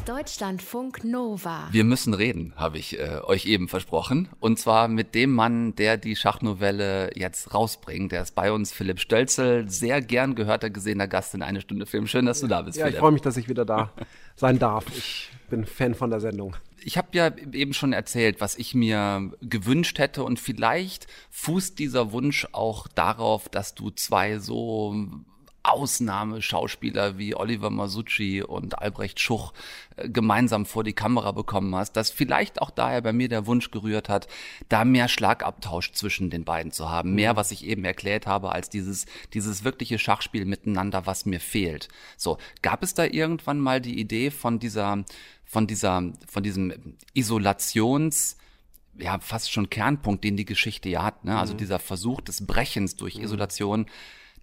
Deutschlandfunk 0.04 1.04
Nova. 1.04 1.68
Wir 1.70 1.84
müssen 1.84 2.12
reden, 2.12 2.52
habe 2.56 2.78
ich 2.78 2.98
äh, 2.98 3.20
euch 3.22 3.46
eben 3.46 3.68
versprochen. 3.68 4.28
Und 4.40 4.58
zwar 4.58 4.88
mit 4.88 5.14
dem 5.14 5.32
Mann, 5.32 5.76
der 5.76 5.96
die 5.96 6.16
Schachnovelle 6.16 7.10
jetzt 7.14 7.54
rausbringt. 7.54 8.10
Der 8.10 8.22
ist 8.22 8.34
bei 8.34 8.50
uns, 8.50 8.72
Philipp 8.72 8.98
Stölzel, 8.98 9.68
sehr 9.68 10.00
gern 10.00 10.34
gehörter, 10.34 10.70
gesehener 10.70 11.06
Gast 11.06 11.34
in 11.34 11.42
eine 11.42 11.60
Stunde 11.60 11.86
Film. 11.86 12.08
Schön, 12.08 12.26
dass 12.26 12.40
du 12.40 12.48
da 12.48 12.62
bist. 12.62 12.78
Ja, 12.78 12.86
Philipp. 12.86 12.96
ich 12.96 13.00
freue 13.00 13.12
mich, 13.12 13.22
dass 13.22 13.36
ich 13.36 13.48
wieder 13.48 13.64
da 13.64 13.92
sein 14.34 14.58
darf. 14.58 14.84
Ich 14.96 15.30
bin 15.50 15.64
Fan 15.66 15.94
von 15.94 16.10
der 16.10 16.20
Sendung. 16.20 16.56
Ich 16.84 16.98
habe 16.98 17.08
ja 17.12 17.30
eben 17.52 17.72
schon 17.72 17.92
erzählt, 17.92 18.40
was 18.40 18.56
ich 18.58 18.74
mir 18.74 19.30
gewünscht 19.40 20.00
hätte 20.00 20.24
und 20.24 20.40
vielleicht 20.40 21.06
fußt 21.30 21.78
dieser 21.78 22.10
Wunsch 22.10 22.48
auch 22.50 22.88
darauf, 22.88 23.48
dass 23.48 23.76
du 23.76 23.90
zwei 23.90 24.38
so 24.38 24.96
Ausnahmeschauspieler 25.62 27.18
wie 27.18 27.34
Oliver 27.34 27.70
Masucci 27.70 28.42
und 28.42 28.78
Albrecht 28.78 29.20
Schuch 29.20 29.52
äh, 29.96 30.08
gemeinsam 30.08 30.66
vor 30.66 30.84
die 30.84 30.92
Kamera 30.92 31.32
bekommen 31.32 31.74
hast, 31.74 31.92
dass 31.92 32.10
vielleicht 32.10 32.60
auch 32.60 32.70
daher 32.70 33.00
bei 33.00 33.12
mir 33.12 33.28
der 33.28 33.46
Wunsch 33.46 33.70
gerührt 33.70 34.08
hat, 34.08 34.26
da 34.68 34.84
mehr 34.84 35.08
Schlagabtausch 35.08 35.92
zwischen 35.92 36.30
den 36.30 36.44
beiden 36.44 36.72
zu 36.72 36.90
haben. 36.90 37.14
Mehr, 37.14 37.36
was 37.36 37.52
ich 37.52 37.64
eben 37.64 37.84
erklärt 37.84 38.26
habe, 38.26 38.52
als 38.52 38.70
dieses, 38.70 39.06
dieses 39.34 39.64
wirkliche 39.64 39.98
Schachspiel 39.98 40.44
miteinander, 40.44 41.06
was 41.06 41.26
mir 41.26 41.40
fehlt. 41.40 41.88
So, 42.16 42.38
gab 42.62 42.82
es 42.82 42.94
da 42.94 43.04
irgendwann 43.04 43.60
mal 43.60 43.80
die 43.80 43.98
Idee 43.98 44.30
von 44.30 44.58
dieser, 44.58 45.04
von 45.44 45.66
dieser, 45.66 46.12
von 46.28 46.42
diesem 46.42 46.96
Isolations, 47.14 48.36
ja, 48.98 49.18
fast 49.20 49.50
schon 49.50 49.70
Kernpunkt, 49.70 50.22
den 50.24 50.36
die 50.36 50.44
Geschichte 50.44 50.88
ja 50.88 51.02
hat, 51.02 51.24
ne? 51.24 51.38
Also 51.38 51.54
dieser 51.54 51.78
Versuch 51.78 52.20
des 52.20 52.46
Brechens 52.46 52.96
durch 52.96 53.16
Isolation, 53.16 53.86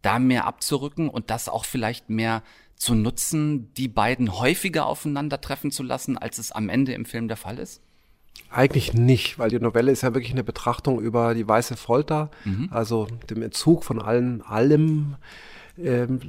da 0.01 0.19
mehr 0.19 0.45
abzurücken 0.45 1.09
und 1.09 1.29
das 1.29 1.49
auch 1.49 1.65
vielleicht 1.65 2.09
mehr 2.09 2.43
zu 2.75 2.95
nutzen, 2.95 3.73
die 3.73 3.87
beiden 3.87 4.39
häufiger 4.39 4.85
aufeinandertreffen 4.85 5.71
zu 5.71 5.83
lassen, 5.83 6.17
als 6.17 6.37
es 6.37 6.51
am 6.51 6.69
Ende 6.69 6.93
im 6.93 7.05
Film 7.05 7.27
der 7.27 7.37
Fall 7.37 7.59
ist? 7.59 7.81
Eigentlich 8.49 8.93
nicht, 8.93 9.37
weil 9.37 9.49
die 9.49 9.59
Novelle 9.59 9.91
ist 9.91 10.01
ja 10.01 10.13
wirklich 10.13 10.31
eine 10.31 10.43
Betrachtung 10.43 10.99
über 11.01 11.35
die 11.35 11.47
weiße 11.47 11.75
Folter, 11.75 12.31
also 12.71 13.07
dem 13.29 13.41
Entzug 13.41 13.83
von 13.83 14.01
allen, 14.01 14.41
allem, 14.41 15.17
ähm, 15.83 16.19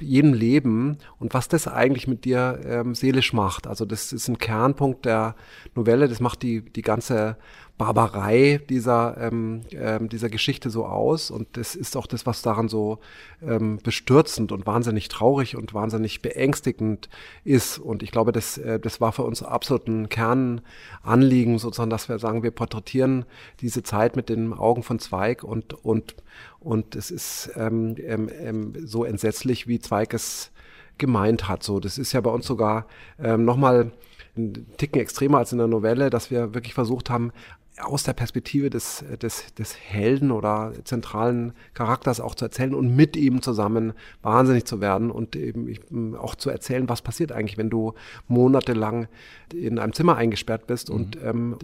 jedem 0.00 0.32
Leben 0.32 0.98
und 1.18 1.34
was 1.34 1.48
das 1.48 1.68
eigentlich 1.68 2.08
mit 2.08 2.24
dir 2.24 2.60
ähm, 2.64 2.94
seelisch 2.94 3.32
macht. 3.32 3.66
Also 3.66 3.84
das 3.84 4.12
ist 4.12 4.28
ein 4.28 4.38
Kernpunkt 4.38 5.04
der 5.04 5.34
Novelle, 5.74 6.08
das 6.08 6.20
macht 6.20 6.42
die, 6.42 6.62
die 6.62 6.82
ganze 6.82 7.36
Barbarei 7.80 8.60
dieser, 8.68 9.16
ähm, 9.18 9.62
ähm, 9.72 10.10
dieser 10.10 10.28
Geschichte 10.28 10.68
so 10.68 10.84
aus. 10.84 11.30
Und 11.30 11.56
das 11.56 11.74
ist 11.74 11.96
auch 11.96 12.06
das, 12.06 12.26
was 12.26 12.42
daran 12.42 12.68
so 12.68 12.98
ähm, 13.40 13.78
bestürzend 13.82 14.52
und 14.52 14.66
wahnsinnig 14.66 15.08
traurig 15.08 15.56
und 15.56 15.72
wahnsinnig 15.72 16.20
beängstigend 16.20 17.08
ist. 17.42 17.78
Und 17.78 18.02
ich 18.02 18.10
glaube, 18.10 18.32
das, 18.32 18.58
äh, 18.58 18.78
das 18.78 19.00
war 19.00 19.12
für 19.12 19.22
uns 19.22 19.42
absolut 19.42 19.88
ein 19.88 20.10
Kernanliegen, 20.10 21.58
sozusagen, 21.58 21.88
dass 21.88 22.10
wir 22.10 22.18
sagen, 22.18 22.42
wir 22.42 22.50
porträtieren 22.50 23.24
diese 23.62 23.82
Zeit 23.82 24.14
mit 24.14 24.28
den 24.28 24.52
Augen 24.52 24.82
von 24.82 24.98
Zweig 24.98 25.42
und, 25.42 25.72
und, 25.72 26.16
und 26.60 26.94
es 26.94 27.10
ist 27.10 27.50
ähm, 27.56 27.96
ähm, 27.98 28.28
ähm, 28.32 28.72
so 28.86 29.04
entsetzlich, 29.04 29.66
wie 29.66 29.80
Zweig 29.80 30.14
es 30.14 30.52
gemeint 30.98 31.48
hat. 31.48 31.62
So, 31.62 31.80
das 31.80 31.98
ist 31.98 32.12
ja 32.12 32.20
bei 32.20 32.30
uns 32.30 32.46
sogar 32.46 32.86
ähm, 33.18 33.44
nochmal 33.44 33.92
ein 34.36 34.66
Ticken 34.76 35.00
extremer 35.00 35.38
als 35.38 35.52
in 35.52 35.58
der 35.58 35.66
Novelle, 35.66 36.10
dass 36.10 36.30
wir 36.30 36.54
wirklich 36.54 36.74
versucht 36.74 37.10
haben, 37.10 37.32
aus 37.82 38.02
der 38.02 38.12
Perspektive 38.12 38.70
des, 38.70 39.04
des, 39.20 39.54
des 39.54 39.76
Helden 39.76 40.30
oder 40.30 40.72
zentralen 40.84 41.52
Charakters 41.74 42.20
auch 42.20 42.34
zu 42.34 42.44
erzählen 42.44 42.74
und 42.74 42.94
mit 42.94 43.16
ihm 43.16 43.42
zusammen 43.42 43.92
wahnsinnig 44.22 44.64
zu 44.64 44.80
werden 44.80 45.10
und 45.10 45.36
eben 45.36 46.16
auch 46.16 46.34
zu 46.34 46.50
erzählen, 46.50 46.88
was 46.88 47.02
passiert 47.02 47.32
eigentlich, 47.32 47.58
wenn 47.58 47.70
du 47.70 47.94
monatelang 48.28 49.08
in 49.54 49.78
einem 49.78 49.92
Zimmer 49.92 50.16
eingesperrt 50.16 50.66
bist 50.66 50.90
und 50.90 51.18
ähm, 51.22 51.56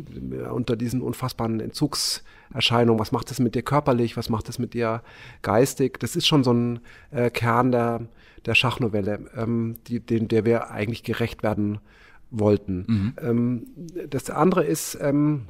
unter 0.52 0.76
diesen 0.76 1.02
unfassbaren 1.02 1.60
Entzugserscheinungen, 1.60 2.98
was 2.98 3.12
macht 3.12 3.30
das 3.30 3.38
mit 3.38 3.54
dir 3.54 3.62
körperlich, 3.62 4.16
was 4.16 4.28
macht 4.28 4.48
das 4.48 4.58
mit 4.58 4.74
dir 4.74 5.02
geistig? 5.42 5.98
Das 6.00 6.16
ist 6.16 6.26
schon 6.26 6.44
so 6.44 6.52
ein 6.52 6.80
äh, 7.10 7.30
Kern 7.30 7.72
der, 7.72 8.02
der 8.44 8.54
Schachnovelle, 8.54 9.20
ähm, 9.36 9.76
die, 9.86 10.00
den, 10.00 10.28
der 10.28 10.44
wir 10.44 10.70
eigentlich 10.70 11.02
gerecht 11.02 11.42
werden 11.42 11.78
wollten. 12.30 13.14
Ähm, 13.22 13.66
das 14.10 14.30
andere 14.30 14.64
ist, 14.64 14.98
ähm, 15.00 15.46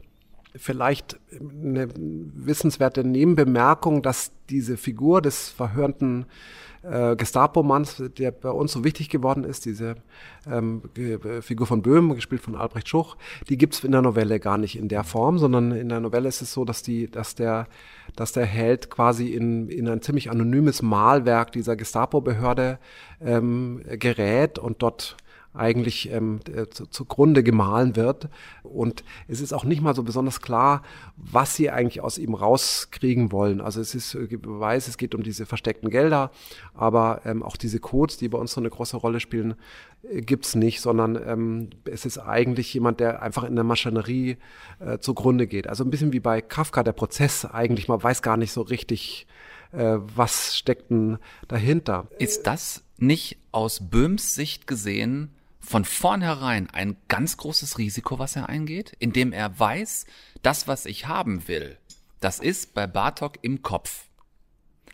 vielleicht 0.58 1.18
eine 1.32 1.88
wissenswerte 1.96 3.04
Nebenbemerkung, 3.04 4.02
dass 4.02 4.32
diese 4.48 4.76
Figur 4.76 5.22
des 5.22 5.48
verhörnten 5.50 6.26
äh, 6.82 7.16
Gestapo-Manns, 7.16 8.02
der 8.16 8.30
bei 8.30 8.50
uns 8.50 8.72
so 8.72 8.84
wichtig 8.84 9.08
geworden 9.08 9.44
ist, 9.44 9.64
diese 9.64 9.96
ähm, 10.48 10.82
Ge- 10.94 11.42
Figur 11.42 11.66
von 11.66 11.82
Böhm, 11.82 12.14
gespielt 12.14 12.42
von 12.42 12.54
Albrecht 12.54 12.88
Schuch, 12.88 13.16
die 13.48 13.58
gibt's 13.58 13.82
in 13.82 13.92
der 13.92 14.02
Novelle 14.02 14.38
gar 14.38 14.56
nicht 14.58 14.78
in 14.78 14.88
der 14.88 15.02
Form, 15.02 15.38
sondern 15.38 15.72
in 15.72 15.88
der 15.88 16.00
Novelle 16.00 16.28
ist 16.28 16.42
es 16.42 16.52
so, 16.52 16.64
dass 16.64 16.82
die, 16.82 17.10
dass 17.10 17.34
der, 17.34 17.66
dass 18.14 18.32
der 18.32 18.46
Held 18.46 18.88
quasi 18.90 19.28
in, 19.28 19.68
in 19.68 19.88
ein 19.88 20.02
ziemlich 20.02 20.30
anonymes 20.30 20.80
Malwerk 20.82 21.50
dieser 21.52 21.74
Gestapo-Behörde 21.76 22.78
ähm, 23.20 23.82
gerät 23.98 24.58
und 24.58 24.82
dort 24.82 25.16
eigentlich 25.56 26.10
ähm, 26.10 26.40
äh, 26.52 26.66
zu, 26.66 26.86
zugrunde 26.86 27.42
gemahlen 27.42 27.96
wird. 27.96 28.28
Und 28.62 29.04
es 29.28 29.40
ist 29.40 29.52
auch 29.52 29.64
nicht 29.64 29.82
mal 29.82 29.94
so 29.94 30.02
besonders 30.02 30.40
klar, 30.40 30.82
was 31.16 31.54
sie 31.54 31.70
eigentlich 31.70 32.00
aus 32.00 32.18
ihm 32.18 32.34
rauskriegen 32.34 33.32
wollen. 33.32 33.60
Also 33.60 33.80
es 33.80 33.94
ist 33.94 34.14
äh, 34.14 34.36
Beweis, 34.36 34.88
es 34.88 34.98
geht 34.98 35.14
um 35.14 35.22
diese 35.22 35.46
versteckten 35.46 35.90
Gelder, 35.90 36.30
aber 36.74 37.22
ähm, 37.24 37.42
auch 37.42 37.56
diese 37.56 37.80
Codes, 37.80 38.16
die 38.16 38.28
bei 38.28 38.38
uns 38.38 38.52
so 38.52 38.60
eine 38.60 38.70
große 38.70 38.96
Rolle 38.96 39.20
spielen, 39.20 39.54
äh, 40.02 40.20
gibt's 40.20 40.54
nicht, 40.54 40.80
sondern 40.80 41.16
ähm, 41.26 41.70
es 41.84 42.06
ist 42.06 42.18
eigentlich 42.18 42.72
jemand, 42.74 43.00
der 43.00 43.22
einfach 43.22 43.44
in 43.44 43.54
der 43.54 43.64
Maschinerie 43.64 44.36
äh, 44.78 44.98
zugrunde 44.98 45.46
geht. 45.46 45.68
Also 45.68 45.84
ein 45.84 45.90
bisschen 45.90 46.12
wie 46.12 46.20
bei 46.20 46.40
Kafka, 46.40 46.82
der 46.82 46.92
Prozess 46.92 47.44
eigentlich, 47.44 47.88
man 47.88 48.02
weiß 48.02 48.22
gar 48.22 48.36
nicht 48.36 48.52
so 48.52 48.62
richtig, 48.62 49.26
äh, 49.72 49.98
was 50.14 50.56
steckt 50.56 50.90
denn 50.90 51.18
dahinter. 51.48 52.08
Ist 52.18 52.46
das 52.46 52.82
nicht 52.98 53.38
aus 53.52 53.80
Böhms 53.90 54.34
Sicht 54.34 54.66
gesehen 54.66 55.30
von 55.66 55.84
vornherein 55.84 56.70
ein 56.70 56.96
ganz 57.08 57.36
großes 57.36 57.78
Risiko, 57.78 58.18
was 58.20 58.36
er 58.36 58.48
eingeht, 58.48 58.92
indem 59.00 59.32
er 59.32 59.58
weiß, 59.58 60.06
das, 60.42 60.68
was 60.68 60.86
ich 60.86 61.08
haben 61.08 61.48
will, 61.48 61.76
das 62.20 62.38
ist 62.38 62.72
bei 62.72 62.86
Bartok 62.86 63.38
im 63.42 63.62
Kopf. 63.62 64.04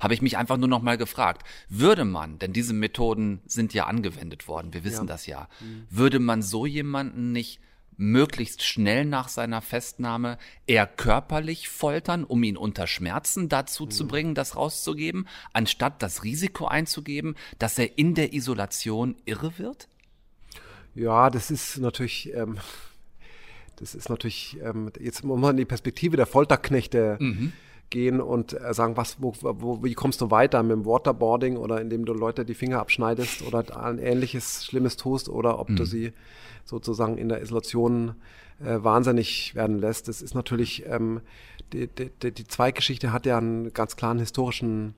Habe 0.01 0.15
ich 0.15 0.23
mich 0.23 0.37
einfach 0.39 0.57
nur 0.57 0.69
noch 0.69 0.83
mal 0.83 0.97
gefragt, 0.97 1.47
würde 1.69 2.05
man, 2.05 2.39
denn 2.39 2.53
diese 2.53 2.73
Methoden 2.73 3.43
sind 3.47 3.75
ja 3.75 3.87
angewendet 3.87 4.49
worden, 4.49 4.73
wir 4.73 4.83
wissen 4.83 5.07
das 5.07 5.27
ja, 5.27 5.49
würde 5.91 6.19
man 6.19 6.43
so 6.43 6.65
jemanden 6.65 7.33
nicht 7.33 7.61
möglichst 7.99 8.63
schnell 8.65 9.05
nach 9.05 9.29
seiner 9.29 9.61
Festnahme 9.61 10.39
eher 10.67 10.87
körperlich 10.87 11.69
foltern, 11.69 12.25
um 12.25 12.43
ihn 12.43 12.57
unter 12.57 12.87
Schmerzen 12.87 13.51
dazu 13.51 13.87
zu 13.87 14.09
bringen, 14.09 14.35
das 14.35 14.57
rauszugeben, 14.57 15.29
anstatt 15.53 16.03
das 16.03 16.25
Risiko 16.25 16.67
einzugeben, 16.67 17.37
dass 17.59 17.79
er 17.79 17.99
in 17.99 18.15
der 18.15 18.33
Isolation 18.33 19.17
irre 19.27 19.59
wird? 19.59 19.89
Ja, 20.95 21.31
das 21.31 21.51
ist 21.51 21.79
natürlich, 21.79 22.33
ähm, 22.35 22.59
das 23.77 23.95
ist 23.95 24.09
natürlich, 24.09 24.59
ähm, 24.63 24.91
jetzt 25.01 25.25
muss 25.25 25.39
man 25.41 25.53
in 25.53 25.57
die 25.59 25.65
Perspektive 25.65 26.17
der 26.17 26.27
Folterknechte 26.27 27.19
gehen 27.91 28.21
und 28.21 28.59
äh, 28.59 28.73
sagen, 28.73 28.97
was, 28.97 29.21
wo, 29.21 29.35
wo, 29.43 29.85
wie 29.85 29.93
kommst 29.95 30.21
du 30.21 30.31
weiter 30.31 30.63
mit 30.63 30.73
dem 30.73 30.87
Waterboarding 30.87 31.57
oder 31.59 31.81
indem 31.81 32.05
du 32.07 32.15
Leute 32.15 32.45
die 32.45 32.55
Finger 32.55 32.81
abschneidest 32.81 33.43
oder 33.43 33.85
ein 33.85 33.99
ähnliches 33.99 34.65
Schlimmes 34.65 34.97
tust 34.97 35.29
oder 35.29 35.59
ob 35.59 35.69
du 35.77 35.85
sie 35.85 36.13
sozusagen 36.65 37.19
in 37.19 37.29
der 37.29 37.43
Isolation 37.43 38.15
äh, 38.65 38.83
wahnsinnig 38.83 39.55
werden 39.55 39.79
lässt. 39.79 40.09
Das 40.09 40.23
ist 40.23 40.35
natürlich, 40.35 40.87
ähm, 40.87 41.21
die, 41.73 41.87
die, 41.87 42.11
die 42.23 42.33
die 42.33 42.47
Zweiggeschichte 42.47 43.13
hat 43.13 43.27
ja 43.27 43.37
einen 43.37 43.73
ganz 43.75 43.97
klaren 43.97 44.19
historischen 44.19 44.95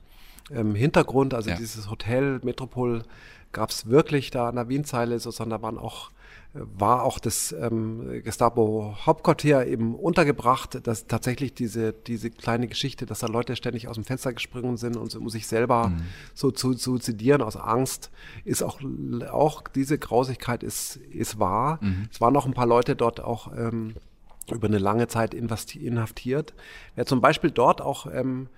ähm, 0.52 0.74
Hintergrund. 0.74 1.34
Also 1.34 1.50
Ja. 1.50 1.56
dieses 1.56 1.90
Hotel 1.90 2.40
Metropol 2.44 3.02
gab 3.54 3.70
es 3.70 3.88
wirklich 3.88 4.30
da 4.30 4.48
an 4.48 4.56
der 4.56 4.68
Wienzeile, 4.68 5.18
sozusagen 5.18 5.50
da 5.50 5.62
waren 5.62 5.78
auch 5.78 6.10
äh, 6.54 6.58
war 6.76 7.02
auch 7.04 7.18
das 7.18 7.52
ähm, 7.52 8.22
Gestapo 8.22 8.94
Hauptquartier 9.06 9.66
eben 9.66 9.94
untergebracht, 9.94 10.86
dass 10.86 11.06
tatsächlich 11.06 11.54
diese 11.54 11.92
diese 11.92 12.30
kleine 12.30 12.68
Geschichte, 12.68 13.06
dass 13.06 13.20
da 13.20 13.26
Leute 13.28 13.56
ständig 13.56 13.88
aus 13.88 13.94
dem 13.94 14.04
Fenster 14.04 14.34
gesprungen 14.34 14.76
sind 14.76 14.96
und 14.96 15.14
um 15.16 15.30
sich 15.30 15.46
selber 15.46 15.92
so 16.34 16.50
zu 16.50 16.74
suizidieren 16.74 17.40
aus 17.40 17.56
Angst, 17.56 18.10
ist 18.44 18.62
auch 18.62 18.80
auch 19.30 19.62
diese 19.74 19.98
Grausigkeit 19.98 20.62
ist 20.62 20.96
ist 20.96 21.38
wahr. 21.38 21.78
Es 22.12 22.20
waren 22.20 22.34
noch 22.34 22.44
ein 22.44 22.54
paar 22.54 22.66
Leute 22.66 22.94
dort 22.96 23.20
auch 23.20 23.50
ähm, 23.56 23.94
über 24.52 24.68
eine 24.68 24.78
lange 24.78 25.08
Zeit 25.08 25.34
inhaftiert. 25.34 26.54
Wer 26.94 27.06
zum 27.06 27.20
Beispiel 27.20 27.50
dort 27.50 27.80
auch 27.80 28.06
ähm, 28.12 28.48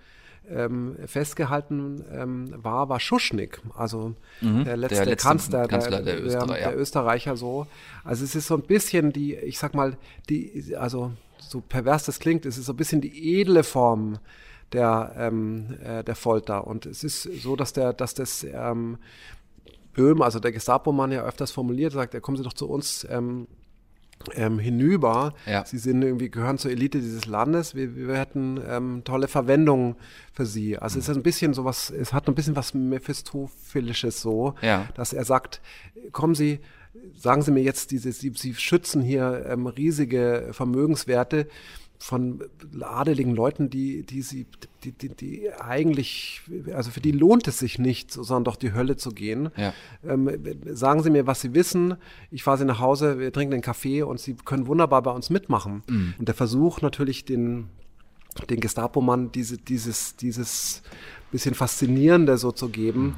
ähm, 0.49 0.97
festgehalten 1.07 2.05
ähm, 2.13 2.55
war, 2.57 2.89
war 2.89 3.01
Schuschnigg, 3.01 3.61
also 3.75 4.15
Mhm. 4.41 4.65
der 4.65 4.77
letzte, 4.77 4.97
Der 4.97 5.07
letzte 5.07 5.29
Kanzler, 5.29 5.67
Kanzler 5.69 6.03
der 6.03 6.17
der, 6.17 6.25
Österreicher. 6.25 6.71
der 6.71 6.79
Österreicher 6.79 7.37
so. 7.37 7.67
Also 8.05 8.25
es 8.25 8.35
ist 8.35 8.47
so 8.47 8.55
ein 8.55 8.63
bisschen 8.63 9.13
die, 9.13 9.35
ich 9.35 9.59
sag 9.59 9.75
mal, 9.75 9.97
die, 10.29 10.75
also 10.77 11.13
so 11.39 11.61
pervers 11.61 12.05
das 12.05 12.19
klingt, 12.19 12.45
es 12.47 12.59
ist 12.59 12.67
so 12.67 12.73
ein 12.73 12.77
bisschen 12.77 13.01
die 13.01 13.41
edle 13.41 13.63
Form 13.65 14.19
der, 14.73 15.15
ähm, 15.17 15.77
äh, 15.83 16.03
der 16.05 16.15
Folter. 16.17 16.67
Und 16.67 16.87
es 16.87 17.05
ist 17.05 17.23
so, 17.23 17.57
dass 17.57 17.73
der, 17.73 17.93
dass 17.93 18.15
das 18.15 18.45
ähm, 18.45 18.99
Böhm, 19.95 20.21
also 20.23 20.41
der 20.41 20.53
Gestapo-Mann 20.53 21.13
ja 21.13 21.25
öfters 21.25 21.51
formuliert, 21.53 21.93
sagt, 21.93 22.15
ja, 22.15 22.21
kommen 22.21 22.37
Sie 22.37 22.43
doch 22.43 22.53
zu 22.53 22.69
uns 22.69 23.07
ähm, 23.11 23.47
ähm, 24.35 24.59
hinüber. 24.59 25.35
Ja. 25.47 25.65
Sie 25.65 25.79
sind 25.79 26.03
irgendwie, 26.03 26.31
gehören 26.31 26.59
zur 26.59 26.71
Elite 26.71 26.99
dieses 27.01 27.27
Landes. 27.27 27.75
Wir, 27.75 27.95
wir 27.97 28.17
hätten 28.19 28.61
ähm, 28.69 29.03
tolle 29.05 29.29
Verwendung 29.29 29.97
für 30.33 30.47
Sie. 30.47 30.79
Also 30.79 30.99
es 30.99 31.09
ist 31.09 31.17
ein 31.17 31.23
bisschen 31.23 31.55
sowas, 31.55 31.91
es 31.91 32.13
hat 32.13 32.29
ein 32.29 32.35
bisschen 32.35 32.57
was 32.57 32.75
Mephistophelisches 32.75 34.21
so, 34.21 34.55
Ja. 34.63 34.87
dass 34.95 35.13
er 35.13 35.25
sagt, 35.25 35.61
kommen 36.13 36.35
Sie, 36.35 36.61
sagen 37.17 37.43
Sie 37.43 37.51
mir 37.53 37.63
jetzt, 37.63 37.91
diese, 37.91 38.11
Sie, 38.13 38.33
Sie 38.37 38.55
schützen 38.55 39.03
hier 39.03 39.47
ähm, 39.49 39.67
riesige 39.67 40.49
Vermögenswerte 40.53 41.47
von 41.99 42.45
adeligen 42.81 43.35
Leuten, 43.35 43.71
die, 43.71 44.03
die 44.03 44.23
sie, 44.23 44.47
die, 44.85 44.93
die, 44.93 45.09
die 45.09 45.53
eigentlich, 45.53 46.43
also 46.73 46.91
für 46.91 47.01
die 47.01 47.13
lohnt 47.13 47.49
es 47.49 47.59
sich 47.59 47.79
nicht, 47.79 48.13
sondern 48.13 48.45
doch 48.45 48.57
die 48.57 48.73
Hölle 48.73 48.97
zu 48.97 49.11
gehen. 49.11 49.51
Ja. 49.57 49.73
Ähm, 50.07 50.31
sagen 50.67 51.03
Sie 51.03 51.11
mir, 51.11 51.27
was 51.27 51.41
Sie 51.41 51.55
wissen. 51.55 51.97
Ich 52.31 52.43
fahre 52.43 52.59
Sie 52.59 52.65
nach 52.65 52.81
Hause, 52.81 53.19
wir 53.19 53.33
trinken 53.33 53.55
einen 53.55 53.63
Kaffee 53.63 54.03
und 54.03 54.21
Sie 54.21 54.35
können 54.35 54.67
wunderbar 54.67 55.03
bei 55.03 55.11
uns 55.11 55.31
mitmachen. 55.31 55.83
Und 56.19 56.29
der 56.29 56.35
Versuch 56.35 56.83
natürlich 56.83 57.25
den, 57.25 57.69
den 58.51 58.61
Gestapo-Mann 58.61 59.33
diese, 59.33 59.59
dieses, 59.59 60.17
dieses 60.17 60.83
bisschen 61.37 61.55
Faszinierende 61.55 62.39
so 62.39 62.51
zu 62.51 62.69
geben, 62.69 63.15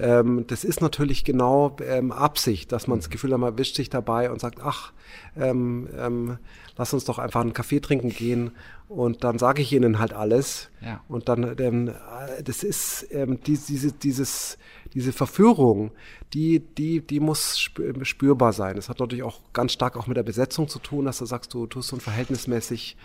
ähm, 0.00 0.44
das 0.46 0.64
ist 0.64 0.80
natürlich 0.80 1.24
genau 1.24 1.76
ähm, 1.84 2.12
Absicht, 2.12 2.72
dass 2.72 2.86
man 2.86 2.98
das 2.98 3.10
Gefühl 3.10 3.32
hat, 3.32 3.40
man 3.40 3.52
erwischt 3.52 3.76
sich 3.76 3.90
dabei 3.90 4.30
und 4.30 4.40
sagt, 4.40 4.60
ach, 4.62 4.92
ähm, 5.36 5.88
ähm, 5.96 6.38
lass 6.76 6.92
uns 6.94 7.04
doch 7.04 7.18
einfach 7.18 7.40
einen 7.40 7.52
Kaffee 7.52 7.80
trinken 7.80 8.10
gehen 8.10 8.52
und 8.88 9.24
dann 9.24 9.38
sage 9.38 9.60
ich 9.62 9.72
ihnen 9.72 9.98
halt 9.98 10.12
alles. 10.12 10.70
Ja. 10.80 11.02
Und 11.08 11.28
dann, 11.28 11.56
ähm, 11.58 11.88
äh, 11.88 12.42
das 12.42 12.62
ist 12.62 13.06
ähm, 13.10 13.38
die, 13.46 13.58
diese, 13.58 13.92
dieses, 13.92 14.58
diese 14.94 15.12
Verführung, 15.12 15.90
die, 16.32 16.60
die, 16.60 17.00
die 17.00 17.20
muss 17.20 17.58
spür- 17.58 18.04
spürbar 18.04 18.52
sein. 18.52 18.76
Das 18.76 18.88
hat 18.88 19.00
natürlich 19.00 19.24
auch 19.24 19.40
ganz 19.52 19.72
stark 19.72 19.96
auch 19.96 20.06
mit 20.06 20.16
der 20.16 20.22
Besetzung 20.22 20.68
zu 20.68 20.78
tun, 20.78 21.04
dass 21.06 21.18
du 21.18 21.26
sagst, 21.26 21.52
du 21.54 21.66
tust 21.66 21.88
so 21.88 21.96
einen 21.96 22.00
verhältnismäßig 22.00 22.96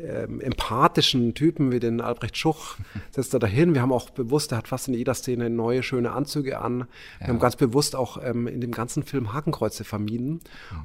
ähm, 0.00 0.40
empathischen 0.40 1.34
Typen 1.34 1.72
wie 1.72 1.80
den 1.80 2.00
Albrecht 2.00 2.36
Schuch, 2.36 2.76
setzt 3.10 3.32
er 3.34 3.40
dahin. 3.40 3.74
Wir 3.74 3.82
haben 3.82 3.92
auch 3.92 4.10
bewusst, 4.10 4.52
er 4.52 4.58
hat 4.58 4.68
fast 4.68 4.88
in 4.88 4.94
jeder 4.94 5.14
Szene 5.14 5.50
neue, 5.50 5.82
schöne 5.82 6.12
Anzüge 6.12 6.60
an. 6.60 6.86
Wir 7.18 7.28
haben 7.28 7.38
ganz 7.38 7.56
bewusst 7.56 7.96
auch 7.96 8.22
ähm, 8.22 8.46
in 8.46 8.60
dem 8.60 8.72
ganzen 8.72 9.02
Film 9.02 9.32
Hakenkreuze 9.32 9.84
vermieden. 9.84 10.40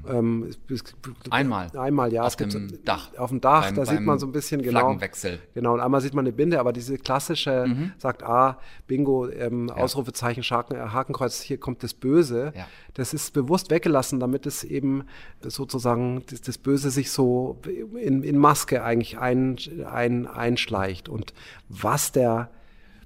Ähm, 0.07 0.47
es- 0.49 0.59
es- 0.73 0.83
Einmal. 1.29 1.69
Einmal, 1.77 2.11
ja. 2.13 2.21
Auf 2.23 2.29
Es 2.29 2.37
gibt 2.37 2.53
dem 2.53 2.83
Dach. 2.85 3.09
Auf 3.17 3.29
dem 3.29 3.41
Dach, 3.41 3.65
Beim- 3.65 3.75
da 3.75 3.85
sieht 3.85 4.01
man 4.01 4.19
so 4.19 4.25
ein 4.27 4.31
bisschen 4.31 4.61
genau. 4.61 4.79
Flaggenwechsel. 4.79 5.39
Genau, 5.53 5.73
und 5.73 5.79
einmal 5.79 6.01
sieht 6.01 6.13
man 6.13 6.25
eine 6.25 6.33
Binde, 6.33 6.59
aber 6.59 6.73
diese 6.73 6.97
klassische 6.97 7.65
Mhm. 7.67 7.91
sagt, 7.97 8.23
ah, 8.23 8.57
Bingo, 8.87 9.27
ähm, 9.29 9.69
Ausrufezeichen, 9.69 10.43
Schaken, 10.43 10.75
äh, 10.75 10.79
Hakenkreuz, 10.79 11.41
hier 11.41 11.57
kommt 11.59 11.83
das 11.83 11.93
Böse. 11.93 12.53
Ja. 12.55 12.65
Das 12.93 13.13
ist 13.13 13.33
bewusst 13.33 13.71
weggelassen, 13.71 14.19
damit 14.19 14.45
es 14.45 14.63
eben 14.63 15.05
sozusagen 15.41 16.23
das, 16.29 16.41
das 16.41 16.57
Böse 16.57 16.91
sich 16.91 17.11
so 17.11 17.59
in, 17.99 18.23
in 18.23 18.37
Maske 18.37 18.83
eigentlich 18.83 19.17
ein, 19.17 19.57
ein, 19.89 20.27
einschleicht. 20.27 21.09
Und 21.09 21.33
was 21.69 22.11
der 22.11 22.51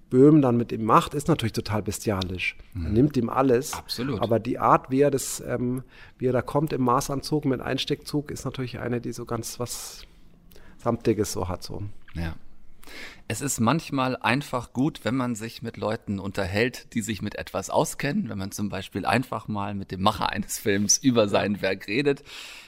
Böhm 0.10 0.41
dann 0.41 0.58
mit 0.58 0.72
ihm 0.72 0.84
macht, 0.84 1.13
ist 1.13 1.27
natürlich 1.27 1.53
total 1.53 1.82
bestialisch. 1.84 2.58
Er 2.75 2.89
nimmt 2.89 3.17
ihm 3.17 3.29
alles. 3.29 3.74
Mhm. 3.74 3.79
Absolut. 3.79 4.22
Aber 4.22 4.39
die 4.39 4.60
Art, 4.60 4.89
wie 4.89 5.01
er 5.01 5.12
das, 5.12 5.41
ähm, 5.46 5.84
wie 6.17 6.27
er 6.27 6.34
da 6.34 6.41
kommt 6.41 6.74
im 6.74 6.82
Maßanzug 6.82 7.46
mit 7.46 7.62
Einsteckzug, 7.62 8.32
ist 8.32 8.46
natürlich 8.46 8.79
eine, 8.79 9.01
die 9.01 9.12
so 9.12 9.25
ganz 9.25 9.60
was 9.60 10.03
Samtiges 10.77 11.32
so 11.32 11.48
hat. 11.48 11.63
So. 11.63 11.84
Ja. 12.13 12.36
Es 13.27 13.41
ist 13.41 13.60
manchmal 13.60 14.15
einfach 14.15 14.74
gut, 14.74 15.01
wenn 15.03 15.15
man 15.15 15.36
sich 15.36 15.62
mit 15.62 15.77
Leuten 15.77 16.20
unterhält, 16.20 16.94
die 16.94 17.01
sich 17.01 17.22
mit 17.22 17.36
etwas 17.36 17.70
auskennen, 17.70 18.29
wenn 18.29 18.38
man 18.38 18.51
zum 18.51 18.70
Beispiel 18.70 19.06
einfach 19.06 19.48
mal 19.48 19.75
mit 19.75 19.92
dem 19.92 20.01
Macher 20.01 20.29
eines 20.29 20.57
Films 20.57 20.98
über 20.98 21.27
sein 21.27 21.61
Werk 21.61 21.88
redet. 21.88 22.24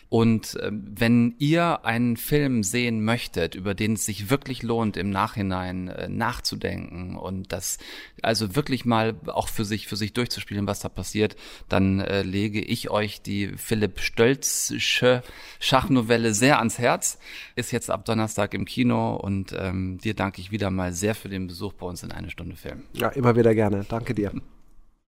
Und 0.10 0.58
ähm, 0.62 0.84
wenn 0.89 1.36
ihr 1.38 1.86
einen 1.86 2.17
Film 2.17 2.63
sehen 2.63 3.06
möchtet, 3.06 3.54
über 3.54 3.76
den 3.76 3.93
es 3.93 4.06
sich 4.06 4.32
wirklich 4.32 4.63
lohnt, 4.63 4.98
im 4.98 5.12
Nachhinein 5.12 5.88
äh, 5.88 6.10
nachzudenken 6.10 7.15
und 7.15 7.54
das 7.54 7.78
also 8.24 8.56
wirklich 8.56 8.86
mal 8.86 9.15
auch 9.28 9.48
für 9.48 9.65
sich 9.65 9.88
für 9.88 9.95
sich 9.95 10.13
durchzuspielen, 10.13 10.65
was 10.65 10.80
da 10.80 10.89
passiert, 10.89 11.36
dann 11.69 12.00
äh, 12.00 12.24
lege 12.24 12.60
ich 12.60 12.89
euch 12.89 13.22
die 13.22 13.50
Philipp 13.56 14.00
Stölzsche 14.00 15.22
Schachnovelle 15.60 16.34
sehr 16.34 16.58
ans 16.58 16.80
Herz. 16.80 17.19
Ist 17.56 17.72
jetzt 17.72 17.91
ab 17.91 18.06
Donnerstag 18.06 18.56
im 18.56 18.65
Kino 18.65 19.15
und 19.15 19.56
ähm, 19.58 20.00
dir 20.00 20.15
danke 20.15 20.41
ich 20.41 20.50
wieder 20.50 20.72
mal 20.72 20.91
sehr 20.91 21.13
für 21.13 21.30
den 21.30 21.45
Besuch 21.45 21.74
bei 21.74 21.86
uns 21.86 22.02
in 22.02 22.12
eine 22.12 22.32
Stunde 22.32 22.56
Film. 22.56 22.84
Ja, 22.93 23.10
immer 23.10 23.36
wieder 23.36 23.54
gerne. 23.54 23.86
Danke 23.88 24.15
dir. 24.15 24.32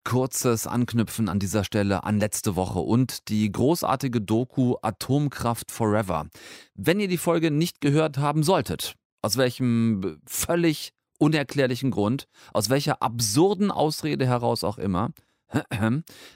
Kurzes 0.04 0.68
Anknüpfen 0.68 1.30
an 1.30 1.40
dieser 1.40 1.64
Stelle 1.64 2.04
an 2.04 2.20
letzte 2.20 2.56
Woche 2.56 2.80
und 2.80 3.30
die 3.30 3.52
großartige 3.52 4.22
Doku 4.22 4.76
Atomkraft 4.82 5.72
Forever. 5.72 6.28
Wenn 6.76 7.00
ihr 7.00 7.08
die 7.08 7.18
Folge 7.18 7.52
nicht 7.52 7.82
gehört 7.82 8.18
haben 8.18 8.44
solltet, 8.44 8.96
aus 9.22 9.38
welchem 9.38 10.20
völlig 10.26 10.94
unerklärlichen 11.20 11.92
Grund, 11.92 12.28
aus 12.52 12.70
welcher 12.70 13.02
absurden 13.02 13.70
Ausrede 13.70 14.26
heraus 14.26 14.64
auch 14.64 14.80
immer, 14.80 15.12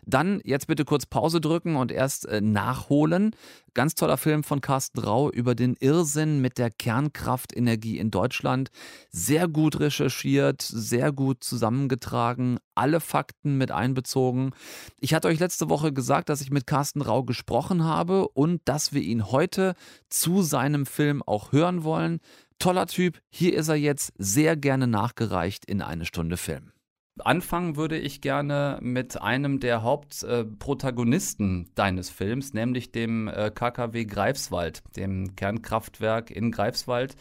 dann 0.06 0.42
jetzt 0.44 0.68
bitte 0.68 0.86
kurz 0.86 1.06
Pause 1.06 1.42
drücken 1.42 1.76
und 1.76 1.92
erst 1.92 2.26
äh, 2.28 2.42
nachholen. 2.42 3.36
Ganz 3.74 3.96
toller 3.96 4.18
Film 4.18 4.44
von 4.44 4.62
Carsten 4.62 5.00
Rau 5.00 5.30
über 5.30 5.56
den 5.56 5.76
Irrsinn 5.80 6.40
mit 6.40 6.58
der 6.58 6.70
Kernkraftenergie 6.70 7.98
in 7.98 8.12
Deutschland. 8.12 8.70
Sehr 9.10 9.48
gut 9.48 9.80
recherchiert, 9.80 10.62
sehr 10.62 11.12
gut 11.12 11.44
zusammengetragen, 11.44 12.58
alle 12.74 13.00
Fakten 13.00 13.58
mit 13.58 13.72
einbezogen. 13.72 14.52
Ich 15.00 15.14
hatte 15.14 15.28
euch 15.28 15.40
letzte 15.40 15.70
Woche 15.70 15.92
gesagt, 15.92 16.30
dass 16.30 16.42
ich 16.42 16.52
mit 16.52 16.68
Carsten 16.68 17.02
Rau 17.02 17.24
gesprochen 17.24 17.84
habe 17.84 18.28
und 18.30 18.62
dass 18.66 18.94
wir 18.94 19.02
ihn 19.02 19.32
heute 19.32 19.74
zu 20.10 20.42
seinem 20.42 20.86
Film 20.86 21.22
auch 21.24 21.52
hören 21.52 21.84
wollen. 21.84 22.20
Toller 22.60 22.88
Typ, 22.88 23.20
hier 23.30 23.54
ist 23.54 23.68
er 23.68 23.76
jetzt 23.76 24.14
sehr 24.18 24.56
gerne 24.56 24.88
nachgereicht 24.88 25.66
in 25.66 25.82
eine 25.82 26.06
Stunde 26.06 26.38
Film. 26.38 26.75
Anfangen 27.24 27.78
würde 27.78 27.98
ich 27.98 28.20
gerne 28.20 28.78
mit 28.82 29.22
einem 29.22 29.62
der 29.62 29.84
Hauptprotagonisten 29.84 31.70
deines 31.74 32.10
Films, 32.10 32.54
nämlich 32.54 32.92
dem 32.92 33.30
äh, 33.30 33.52
KKW 33.56 34.04
Greifswald, 34.04 34.84
dem 34.98 35.34
Kernkraftwerk 35.38 36.30
in 36.30 36.52
Greifswald, 36.52 37.16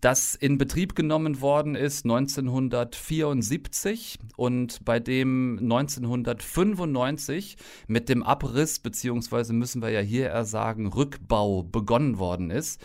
das 0.00 0.36
in 0.36 0.56
Betrieb 0.56 0.94
genommen 0.94 1.40
worden 1.40 1.74
ist 1.74 2.04
1974 2.04 4.20
und 4.36 4.84
bei 4.84 5.00
dem 5.00 5.58
1995 5.60 7.56
mit 7.88 8.08
dem 8.08 8.22
Abriss, 8.22 8.78
beziehungsweise 8.78 9.52
müssen 9.52 9.82
wir 9.82 9.90
ja 9.90 10.00
hier 10.00 10.26
eher 10.26 10.44
sagen, 10.44 10.86
Rückbau 10.86 11.64
begonnen 11.64 12.20
worden 12.20 12.50
ist. 12.50 12.80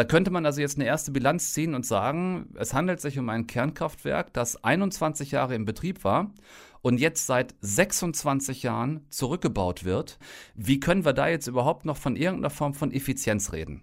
Da 0.00 0.04
könnte 0.04 0.30
man 0.30 0.46
also 0.46 0.62
jetzt 0.62 0.78
eine 0.78 0.86
erste 0.86 1.10
Bilanz 1.10 1.52
ziehen 1.52 1.74
und 1.74 1.84
sagen, 1.84 2.54
es 2.58 2.72
handelt 2.72 3.02
sich 3.02 3.18
um 3.18 3.28
ein 3.28 3.46
Kernkraftwerk, 3.46 4.32
das 4.32 4.64
21 4.64 5.30
Jahre 5.30 5.54
in 5.54 5.66
Betrieb 5.66 6.04
war 6.04 6.32
und 6.80 6.98
jetzt 6.98 7.26
seit 7.26 7.54
26 7.60 8.62
Jahren 8.62 9.04
zurückgebaut 9.10 9.84
wird. 9.84 10.18
Wie 10.54 10.80
können 10.80 11.04
wir 11.04 11.12
da 11.12 11.28
jetzt 11.28 11.48
überhaupt 11.48 11.84
noch 11.84 11.98
von 11.98 12.16
irgendeiner 12.16 12.48
Form 12.48 12.72
von 12.72 12.92
Effizienz 12.92 13.52
reden? 13.52 13.82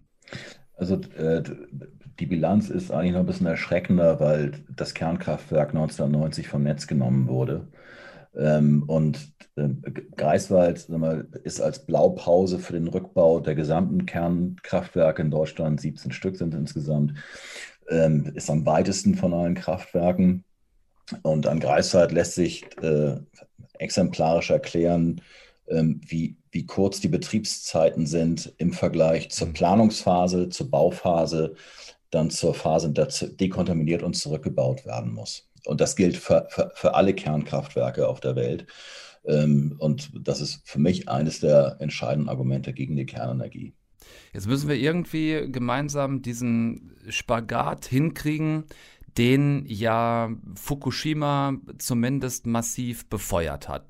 Also 0.73 0.95
äh, 0.95 1.43
die 2.19 2.25
Bilanz 2.25 2.71
ist 2.71 2.89
eigentlich 2.89 3.13
noch 3.13 3.19
ein 3.19 3.27
bisschen 3.27 3.45
erschreckender, 3.45 4.19
weil 4.19 4.63
das 4.75 4.95
Kernkraftwerk 4.95 5.69
1990 5.69 6.47
vom 6.47 6.63
Netz 6.63 6.87
genommen 6.87 7.27
wurde. 7.27 7.67
Ähm, 8.37 8.83
und 8.83 9.33
äh, 9.55 9.69
Greifswald 10.15 10.87
mal, 10.89 11.27
ist 11.43 11.59
als 11.59 11.85
Blaupause 11.85 12.59
für 12.59 12.73
den 12.73 12.87
Rückbau 12.87 13.39
der 13.39 13.55
gesamten 13.55 14.05
Kernkraftwerke 14.05 15.21
in 15.21 15.31
Deutschland, 15.31 15.81
17 15.81 16.11
Stück 16.11 16.37
sind 16.37 16.53
insgesamt, 16.53 17.13
ähm, 17.89 18.31
ist 18.35 18.49
am 18.49 18.65
weitesten 18.65 19.15
von 19.15 19.33
allen 19.33 19.55
Kraftwerken. 19.55 20.43
Und 21.23 21.47
an 21.47 21.59
Greifswald 21.59 22.11
lässt 22.11 22.35
sich 22.35 22.65
äh, 22.81 23.17
exemplarisch 23.79 24.51
erklären, 24.51 25.21
ähm, 25.69 26.01
wie, 26.05 26.37
wie 26.51 26.65
kurz 26.65 26.99
die 26.99 27.07
Betriebszeiten 27.07 28.05
sind 28.05 28.53
im 28.57 28.73
Vergleich 28.73 29.29
zur 29.31 29.53
Planungsphase, 29.53 30.49
zur 30.49 30.69
Bauphase, 30.69 31.55
dann 32.09 32.29
zur 32.29 32.53
Phase, 32.53 32.87
in 32.87 32.93
der 32.93 33.07
dekontaminiert 33.07 34.03
und 34.03 34.15
zurückgebaut 34.15 34.85
werden 34.85 35.13
muss. 35.13 35.46
Und 35.67 35.81
das 35.81 35.95
gilt 35.95 36.17
für, 36.17 36.47
für, 36.49 36.71
für 36.73 36.95
alle 36.95 37.13
Kernkraftwerke 37.13 38.07
auf 38.07 38.19
der 38.21 38.35
Welt. 38.35 38.65
Ähm, 39.25 39.75
und 39.79 40.11
das 40.27 40.39
ist 40.39 40.61
für 40.67 40.79
mich 40.79 41.09
eines 41.09 41.41
der 41.41 41.75
entscheidenden 41.79 42.29
Argumente 42.29 42.73
gegen 42.73 42.95
die 42.95 43.05
Kernenergie. 43.05 43.73
Jetzt 44.33 44.47
müssen 44.47 44.69
wir 44.69 44.77
irgendwie 44.77 45.51
gemeinsam 45.51 46.21
diesen 46.21 46.95
Spagat 47.09 47.85
hinkriegen, 47.85 48.63
den 49.17 49.65
ja 49.65 50.29
Fukushima 50.55 51.55
zumindest 51.79 52.45
massiv 52.45 53.07
befeuert 53.07 53.67
hat. 53.67 53.85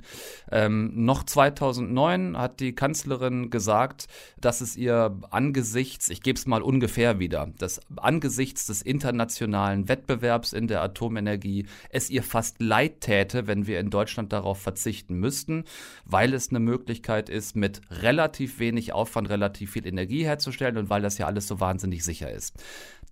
Ähm, 0.51 0.91
noch 0.95 1.23
2009 1.23 2.37
hat 2.37 2.59
die 2.61 2.73
Kanzlerin 2.73 3.49
gesagt, 3.49 4.07
dass 4.39 4.61
es 4.61 4.77
ihr 4.77 5.19
angesichts, 5.29 6.09
ich 6.09 6.21
gebe 6.21 6.37
es 6.37 6.45
mal 6.45 6.61
ungefähr 6.61 7.19
wieder, 7.19 7.51
dass 7.57 7.81
angesichts 7.97 8.67
des 8.67 8.81
internationalen 8.81 9.89
Wettbewerbs 9.89 10.53
in 10.53 10.67
der 10.67 10.81
Atomenergie 10.81 11.65
es 11.89 12.09
ihr 12.09 12.23
fast 12.23 12.61
leid 12.61 13.01
täte, 13.01 13.47
wenn 13.47 13.67
wir 13.67 13.79
in 13.79 13.89
Deutschland 13.89 14.31
darauf 14.31 14.61
verzichten 14.61 15.15
müssten, 15.15 15.65
weil 16.05 16.33
es 16.33 16.49
eine 16.49 16.59
Möglichkeit 16.59 17.29
ist, 17.29 17.55
mit 17.55 17.81
relativ 17.91 18.59
wenig 18.59 18.93
Aufwand 18.93 19.29
relativ 19.29 19.71
viel 19.71 19.85
Energie 19.85 20.23
herzustellen 20.23 20.77
und 20.77 20.89
weil 20.89 21.01
das 21.01 21.17
ja 21.17 21.25
alles 21.25 21.47
so 21.47 21.59
wahnsinnig 21.59 22.03
sicher 22.05 22.31
ist. 22.31 22.55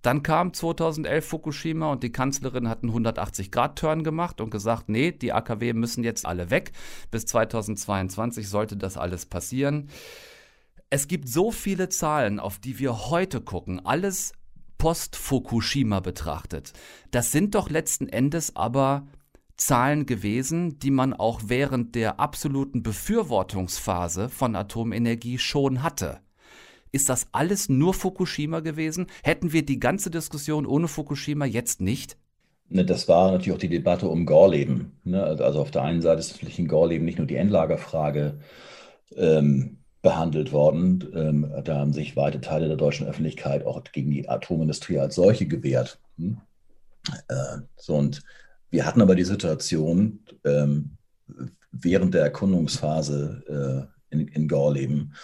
Dann 0.02 0.22
kam 0.22 0.52
2011 0.52 1.26
Fukushima 1.26 1.90
und 1.90 2.02
die 2.02 2.12
Kanzlerin 2.12 2.68
hat 2.68 2.82
einen 2.82 2.92
180-Grad-Turn 2.92 4.04
gemacht 4.04 4.40
und 4.40 4.50
gesagt, 4.50 4.88
nee, 4.88 5.12
die 5.12 5.32
AKW 5.32 5.72
müssen 5.72 6.04
jetzt 6.04 6.26
alle 6.26 6.50
weg. 6.50 6.72
Bis 7.10 7.26
2022 7.26 8.48
sollte 8.48 8.76
das 8.76 8.96
alles 8.96 9.26
passieren. 9.26 9.88
Es 10.90 11.08
gibt 11.08 11.28
so 11.28 11.50
viele 11.50 11.88
Zahlen, 11.88 12.38
auf 12.38 12.58
die 12.58 12.78
wir 12.78 13.10
heute 13.10 13.40
gucken, 13.40 13.84
alles 13.84 14.32
post-Fukushima 14.78 16.00
betrachtet. 16.00 16.72
Das 17.10 17.32
sind 17.32 17.54
doch 17.54 17.70
letzten 17.70 18.08
Endes 18.08 18.54
aber 18.54 19.06
Zahlen 19.56 20.04
gewesen, 20.04 20.78
die 20.78 20.90
man 20.90 21.14
auch 21.14 21.40
während 21.46 21.94
der 21.94 22.20
absoluten 22.20 22.82
Befürwortungsphase 22.82 24.28
von 24.28 24.54
Atomenergie 24.54 25.38
schon 25.38 25.82
hatte. 25.82 26.20
Ist 26.92 27.08
das 27.08 27.26
alles 27.32 27.68
nur 27.68 27.94
Fukushima 27.94 28.60
gewesen? 28.60 29.06
Hätten 29.22 29.52
wir 29.52 29.64
die 29.64 29.80
ganze 29.80 30.10
Diskussion 30.10 30.66
ohne 30.66 30.88
Fukushima 30.88 31.44
jetzt 31.44 31.80
nicht? 31.80 32.16
Ne, 32.68 32.84
das 32.84 33.06
war 33.06 33.30
natürlich 33.30 33.52
auch 33.52 33.60
die 33.60 33.68
Debatte 33.68 34.08
um 34.08 34.26
Gorleben. 34.26 34.92
Ne? 35.04 35.22
Also 35.22 35.60
auf 35.60 35.70
der 35.70 35.82
einen 35.82 36.02
Seite 36.02 36.20
ist 36.20 36.32
natürlich 36.32 36.58
in 36.58 36.68
Gorleben 36.68 37.04
nicht 37.04 37.18
nur 37.18 37.26
die 37.26 37.36
Endlagerfrage 37.36 38.40
ähm, 39.16 39.78
behandelt 40.02 40.52
worden. 40.52 41.04
Ähm, 41.14 41.52
da 41.64 41.78
haben 41.78 41.92
sich 41.92 42.16
weite 42.16 42.40
Teile 42.40 42.68
der 42.68 42.76
deutschen 42.76 43.06
Öffentlichkeit 43.06 43.64
auch 43.64 43.82
gegen 43.92 44.10
die 44.10 44.28
Atomindustrie 44.28 44.98
als 44.98 45.14
solche 45.14 45.46
gewehrt. 45.46 45.98
Hm? 46.16 46.38
Äh, 47.28 47.58
so, 47.76 47.94
und 47.94 48.22
wir 48.70 48.84
hatten 48.84 49.00
aber 49.00 49.14
die 49.14 49.24
Situation 49.24 50.20
ähm, 50.44 50.90
während 51.70 52.14
der 52.14 52.22
Erkundungsphase 52.22 53.88
äh, 54.10 54.14
in, 54.14 54.28
in 54.28 54.48
Gorleben, 54.48 55.14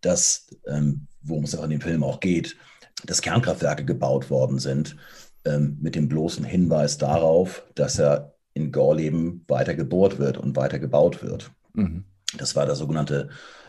dass, 0.00 0.46
ähm, 0.66 1.06
worum 1.22 1.44
es 1.44 1.56
auch 1.56 1.64
in 1.64 1.70
dem 1.70 1.80
Film 1.80 2.04
auch 2.04 2.20
geht, 2.20 2.56
dass 3.04 3.22
Kernkraftwerke 3.22 3.84
gebaut 3.84 4.30
worden 4.30 4.58
sind, 4.58 4.96
ähm, 5.44 5.78
mit 5.80 5.94
dem 5.94 6.08
bloßen 6.08 6.44
Hinweis 6.44 6.98
darauf, 6.98 7.64
dass 7.74 7.98
er 7.98 8.34
in 8.54 8.72
Gorleben 8.72 9.44
weiter 9.46 9.74
gebohrt 9.74 10.18
wird 10.18 10.36
und 10.36 10.56
weiter 10.56 10.78
gebaut 10.78 11.22
wird. 11.22 11.52
Mhm. 11.74 12.04
Das 12.36 12.56
war 12.56 12.66
der 12.66 12.74
sogenannte 12.74 13.28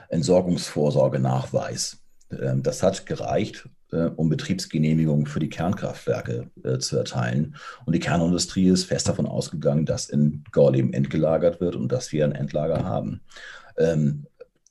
Entsorgungsvorsorgenachweis. 0.10 2.00
Ähm, 2.32 2.64
das 2.64 2.84
hat 2.84 3.06
gereicht, 3.06 3.70
äh, 3.92 4.06
um 4.16 4.30
Betriebsgenehmigungen 4.30 5.28
für 5.28 5.40
die 5.40 5.50
Kernkraftwerke 5.50 6.50
äh, 6.64 6.80
zu 6.80 6.98
erteilen. 6.98 7.56
Und 7.86 7.94
die 7.94 8.00
Kernindustrie 8.00 8.70
ist 8.70 8.86
fest 8.86 9.08
davon 9.08 9.28
ausgegangen, 9.28 9.86
dass 9.86 10.10
in 10.10 10.44
Gorleben 10.52 10.94
entgelagert 10.94 11.62
wird 11.62 11.76
und 11.76 11.92
dass 11.92 12.12
wir 12.12 12.26
ein 12.26 12.34
Endlager 12.34 12.84
haben. 12.84 13.22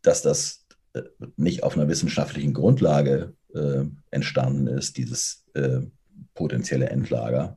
Dass 0.02 0.20
das 0.20 0.66
nicht 1.36 1.62
auf 1.62 1.76
einer 1.76 1.88
wissenschaftlichen 1.88 2.54
Grundlage 2.54 3.34
äh, 3.54 3.84
entstanden 4.10 4.66
ist, 4.66 4.96
dieses 4.96 5.44
äh, 5.54 5.80
potenzielle 6.34 6.88
Endlager. 6.88 7.56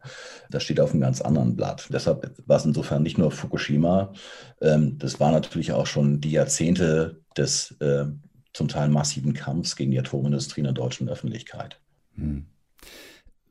Das 0.49 0.63
steht 0.63 0.79
auf 0.79 0.91
einem 0.91 1.01
ganz 1.01 1.21
anderen 1.21 1.55
Blatt. 1.55 1.87
Deshalb 1.91 2.33
war 2.45 2.57
es 2.57 2.65
insofern 2.65 3.03
nicht 3.03 3.17
nur 3.17 3.31
Fukushima, 3.31 4.13
ähm, 4.61 4.97
das 4.97 5.19
war 5.19 5.31
natürlich 5.31 5.71
auch 5.71 5.87
schon 5.87 6.19
die 6.19 6.31
Jahrzehnte 6.31 7.21
des 7.37 7.71
äh, 7.79 8.05
zum 8.53 8.67
Teil 8.67 8.89
massiven 8.89 9.33
Kampfs 9.33 9.75
gegen 9.75 9.91
die 9.91 9.99
Atomindustrie 9.99 10.61
in 10.61 10.65
der 10.65 10.73
deutschen 10.73 11.09
Öffentlichkeit. 11.09 11.79
Hm. 12.15 12.45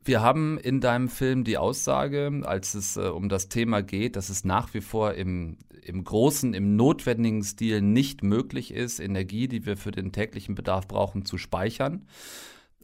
Wir 0.03 0.21
haben 0.21 0.57
in 0.57 0.81
deinem 0.81 1.09
Film 1.09 1.43
die 1.43 1.57
Aussage, 1.57 2.41
als 2.43 2.73
es 2.73 2.97
äh, 2.97 3.01
um 3.01 3.29
das 3.29 3.49
Thema 3.49 3.81
geht, 3.83 4.15
dass 4.15 4.29
es 4.29 4.43
nach 4.43 4.73
wie 4.73 4.81
vor 4.81 5.13
im, 5.13 5.57
im 5.83 6.03
großen, 6.03 6.53
im 6.53 6.75
notwendigen 6.75 7.43
Stil 7.43 7.81
nicht 7.81 8.23
möglich 8.23 8.73
ist, 8.73 8.99
Energie, 8.99 9.47
die 9.47 9.65
wir 9.65 9.77
für 9.77 9.91
den 9.91 10.11
täglichen 10.11 10.55
Bedarf 10.55 10.87
brauchen, 10.87 11.25
zu 11.25 11.37
speichern 11.37 12.05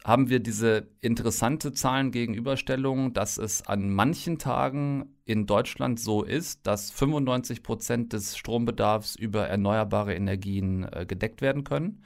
haben 0.04 0.28
wir 0.28 0.40
diese 0.40 0.88
interessante 1.00 1.72
Zahlengegenüberstellung, 1.72 3.12
dass 3.12 3.36
es 3.38 3.66
an 3.66 3.90
manchen 3.90 4.38
Tagen 4.38 5.16
in 5.24 5.46
Deutschland 5.46 6.00
so 6.00 6.22
ist, 6.22 6.66
dass 6.66 6.90
95 6.90 7.62
Prozent 7.62 8.12
des 8.12 8.36
Strombedarfs 8.36 9.16
über 9.16 9.48
erneuerbare 9.48 10.14
Energien 10.14 10.84
äh, 10.84 11.04
gedeckt 11.06 11.42
werden 11.42 11.64
können, 11.64 12.02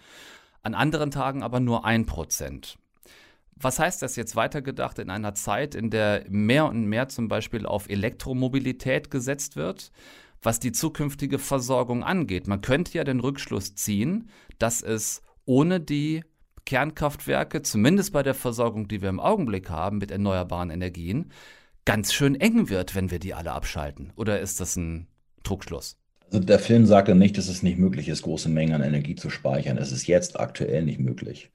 an 0.62 0.74
anderen 0.74 1.10
Tagen 1.10 1.42
aber 1.42 1.60
nur 1.60 1.84
ein 1.84 2.06
Prozent. 2.06 2.78
Was 3.56 3.78
heißt 3.78 4.02
das 4.02 4.16
jetzt 4.16 4.34
weitergedacht 4.34 4.98
in 4.98 5.10
einer 5.10 5.34
Zeit, 5.34 5.74
in 5.74 5.90
der 5.90 6.24
mehr 6.28 6.66
und 6.66 6.86
mehr 6.86 7.08
zum 7.08 7.28
Beispiel 7.28 7.66
auf 7.66 7.88
Elektromobilität 7.88 9.10
gesetzt 9.10 9.56
wird, 9.56 9.92
was 10.40 10.58
die 10.58 10.72
zukünftige 10.72 11.38
Versorgung 11.38 12.02
angeht? 12.02 12.48
Man 12.48 12.60
könnte 12.60 12.96
ja 12.96 13.04
den 13.04 13.20
Rückschluss 13.20 13.74
ziehen, 13.74 14.28
dass 14.58 14.82
es 14.82 15.22
ohne 15.44 15.80
die 15.80 16.24
Kernkraftwerke, 16.64 17.62
zumindest 17.62 18.12
bei 18.12 18.22
der 18.22 18.34
Versorgung, 18.34 18.88
die 18.88 19.02
wir 19.02 19.08
im 19.08 19.20
Augenblick 19.20 19.70
haben 19.70 19.98
mit 19.98 20.10
erneuerbaren 20.10 20.70
Energien, 20.70 21.30
ganz 21.84 22.12
schön 22.12 22.34
eng 22.40 22.68
wird, 22.68 22.94
wenn 22.94 23.10
wir 23.10 23.18
die 23.18 23.34
alle 23.34 23.52
abschalten. 23.52 24.12
Oder 24.16 24.40
ist 24.40 24.60
das 24.60 24.76
ein 24.76 25.08
Trugschluss? 25.42 25.96
Also 26.30 26.40
der 26.40 26.58
Film 26.58 26.86
sagt 26.86 27.08
ja 27.08 27.14
nicht, 27.14 27.36
dass 27.36 27.48
es 27.48 27.62
nicht 27.62 27.78
möglich 27.78 28.08
ist, 28.08 28.22
große 28.22 28.48
Mengen 28.48 28.74
an 28.74 28.82
Energie 28.82 29.16
zu 29.16 29.28
speichern. 29.28 29.76
Es 29.76 29.92
ist 29.92 30.06
jetzt 30.06 30.40
aktuell 30.40 30.82
nicht 30.82 30.98
möglich. 30.98 31.50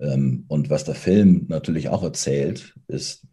Ähm, 0.00 0.44
und 0.48 0.70
was 0.70 0.84
der 0.84 0.94
Film 0.94 1.46
natürlich 1.48 1.88
auch 1.88 2.02
erzählt, 2.02 2.74
ist, 2.88 3.26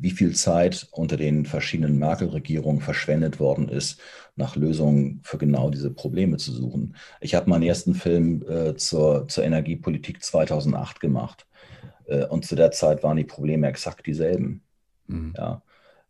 wie 0.00 0.10
viel 0.10 0.34
Zeit 0.34 0.86
unter 0.92 1.16
den 1.16 1.44
verschiedenen 1.44 1.98
Merkel-Regierungen 1.98 2.80
verschwendet 2.80 3.40
worden 3.40 3.68
ist, 3.68 4.00
nach 4.36 4.54
Lösungen 4.54 5.20
für 5.24 5.38
genau 5.38 5.70
diese 5.70 5.90
Probleme 5.90 6.36
zu 6.36 6.52
suchen. 6.52 6.94
Ich 7.20 7.34
habe 7.34 7.50
meinen 7.50 7.64
ersten 7.64 7.94
Film 7.94 8.44
äh, 8.48 8.76
zur, 8.76 9.26
zur 9.26 9.44
Energiepolitik 9.44 10.22
2008 10.22 11.00
gemacht. 11.00 11.46
Äh, 12.06 12.26
und 12.26 12.44
zu 12.46 12.54
der 12.54 12.70
Zeit 12.70 13.02
waren 13.02 13.16
die 13.16 13.24
Probleme 13.24 13.66
exakt 13.66 14.06
dieselben. 14.06 14.62
Mhm. 15.08 15.34
Ja. 15.36 15.62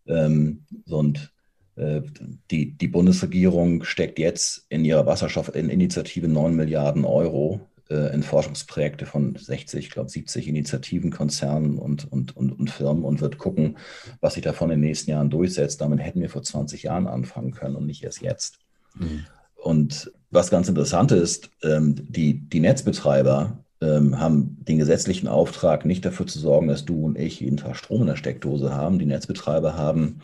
Ähm, 0.07 0.65
und 0.89 1.33
äh, 1.77 2.03
die, 2.51 2.77
die 2.77 2.89
Bundesregierung 2.89 3.85
steckt 3.85 4.19
jetzt 4.19 4.67
in 4.69 4.85
ihrer 4.85 5.07
Wasserstoffinitiative 5.07 6.29
9 6.29 6.55
Milliarden 6.55 7.05
Euro 7.07 7.68
äh, 7.91 8.13
in 8.15 8.23
Forschungsprojekte 8.23 9.07
von 9.07 9.37
60, 9.37 9.87
ich 9.87 9.91
glaube 9.91 10.11
70 10.11 10.49
Initiativen, 10.49 11.11
Konzernen 11.11 11.79
und, 11.79 12.11
und, 12.11 12.37
und, 12.37 12.53
und 12.53 12.71
Firmen 12.71 13.05
und 13.05 13.21
wird 13.21 13.39
gucken, 13.39 13.79
was 14.21 14.35
sich 14.35 14.43
davon 14.43 14.71
in 14.71 14.81
den 14.81 14.89
nächsten 14.89 15.11
Jahren 15.11 15.31
durchsetzt. 15.31 15.81
Damit 15.81 16.01
hätten 16.01 16.21
wir 16.21 16.31
vor 16.31 16.43
20 16.43 16.83
Jahren 16.83 17.07
anfangen 17.07 17.53
können 17.53 17.77
und 17.77 17.87
nicht 17.87 18.05
erst 18.05 18.21
jetzt. 18.21 18.59
Mhm. 18.95 19.27
Und 19.57 20.13
was 20.31 20.51
ganz 20.51 20.69
interessant 20.69 21.13
ist, 21.13 21.51
ähm, 21.63 21.95
die, 21.97 22.41
die 22.49 22.61
Netzbetreiber 22.61 23.65
ähm, 23.81 24.19
haben 24.19 24.57
den 24.65 24.79
gesetzlichen 24.79 25.29
Auftrag, 25.29 25.85
nicht 25.85 26.05
dafür 26.05 26.27
zu 26.27 26.39
sorgen, 26.39 26.69
dass 26.69 26.85
du 26.85 27.05
und 27.05 27.19
ich 27.19 27.41
jeden 27.41 27.57
Tag 27.57 27.77
Strom 27.77 28.03
in 28.03 28.09
der 28.09 28.17
Steckdose 28.17 28.75
haben. 28.75 28.99
Die 28.99 29.07
Netzbetreiber 29.07 29.75
haben 29.77 30.21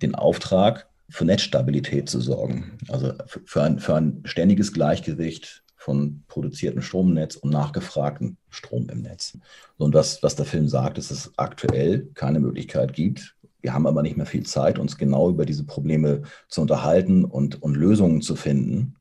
den 0.00 0.14
Auftrag, 0.14 0.88
für 1.12 1.26
Netzstabilität 1.26 2.08
zu 2.08 2.20
sorgen. 2.20 2.78
Also 2.88 3.12
für 3.44 3.62
ein, 3.62 3.78
für 3.78 3.94
ein 3.94 4.22
ständiges 4.24 4.72
Gleichgewicht 4.72 5.62
von 5.82 6.22
produziertem 6.28 6.80
Strom 6.80 7.08
im 7.08 7.14
Netz 7.14 7.34
und 7.34 7.50
nachgefragten 7.50 8.36
Strom 8.50 8.88
im 8.88 9.02
Netz. 9.02 9.36
Und 9.78 9.94
das, 9.96 10.22
was 10.22 10.36
der 10.36 10.44
Film 10.44 10.68
sagt, 10.68 10.96
ist, 10.96 11.10
dass 11.10 11.26
es 11.26 11.32
aktuell 11.36 12.08
keine 12.14 12.38
Möglichkeit 12.38 12.92
gibt. 12.92 13.34
Wir 13.60 13.74
haben 13.74 13.88
aber 13.88 14.02
nicht 14.02 14.16
mehr 14.16 14.26
viel 14.26 14.46
Zeit, 14.46 14.78
uns 14.78 14.96
genau 14.96 15.28
über 15.28 15.44
diese 15.44 15.64
Probleme 15.64 16.22
zu 16.48 16.60
unterhalten 16.60 17.24
und, 17.24 17.60
und 17.62 17.74
Lösungen 17.74 18.22
zu 18.22 18.36
finden. 18.36 18.94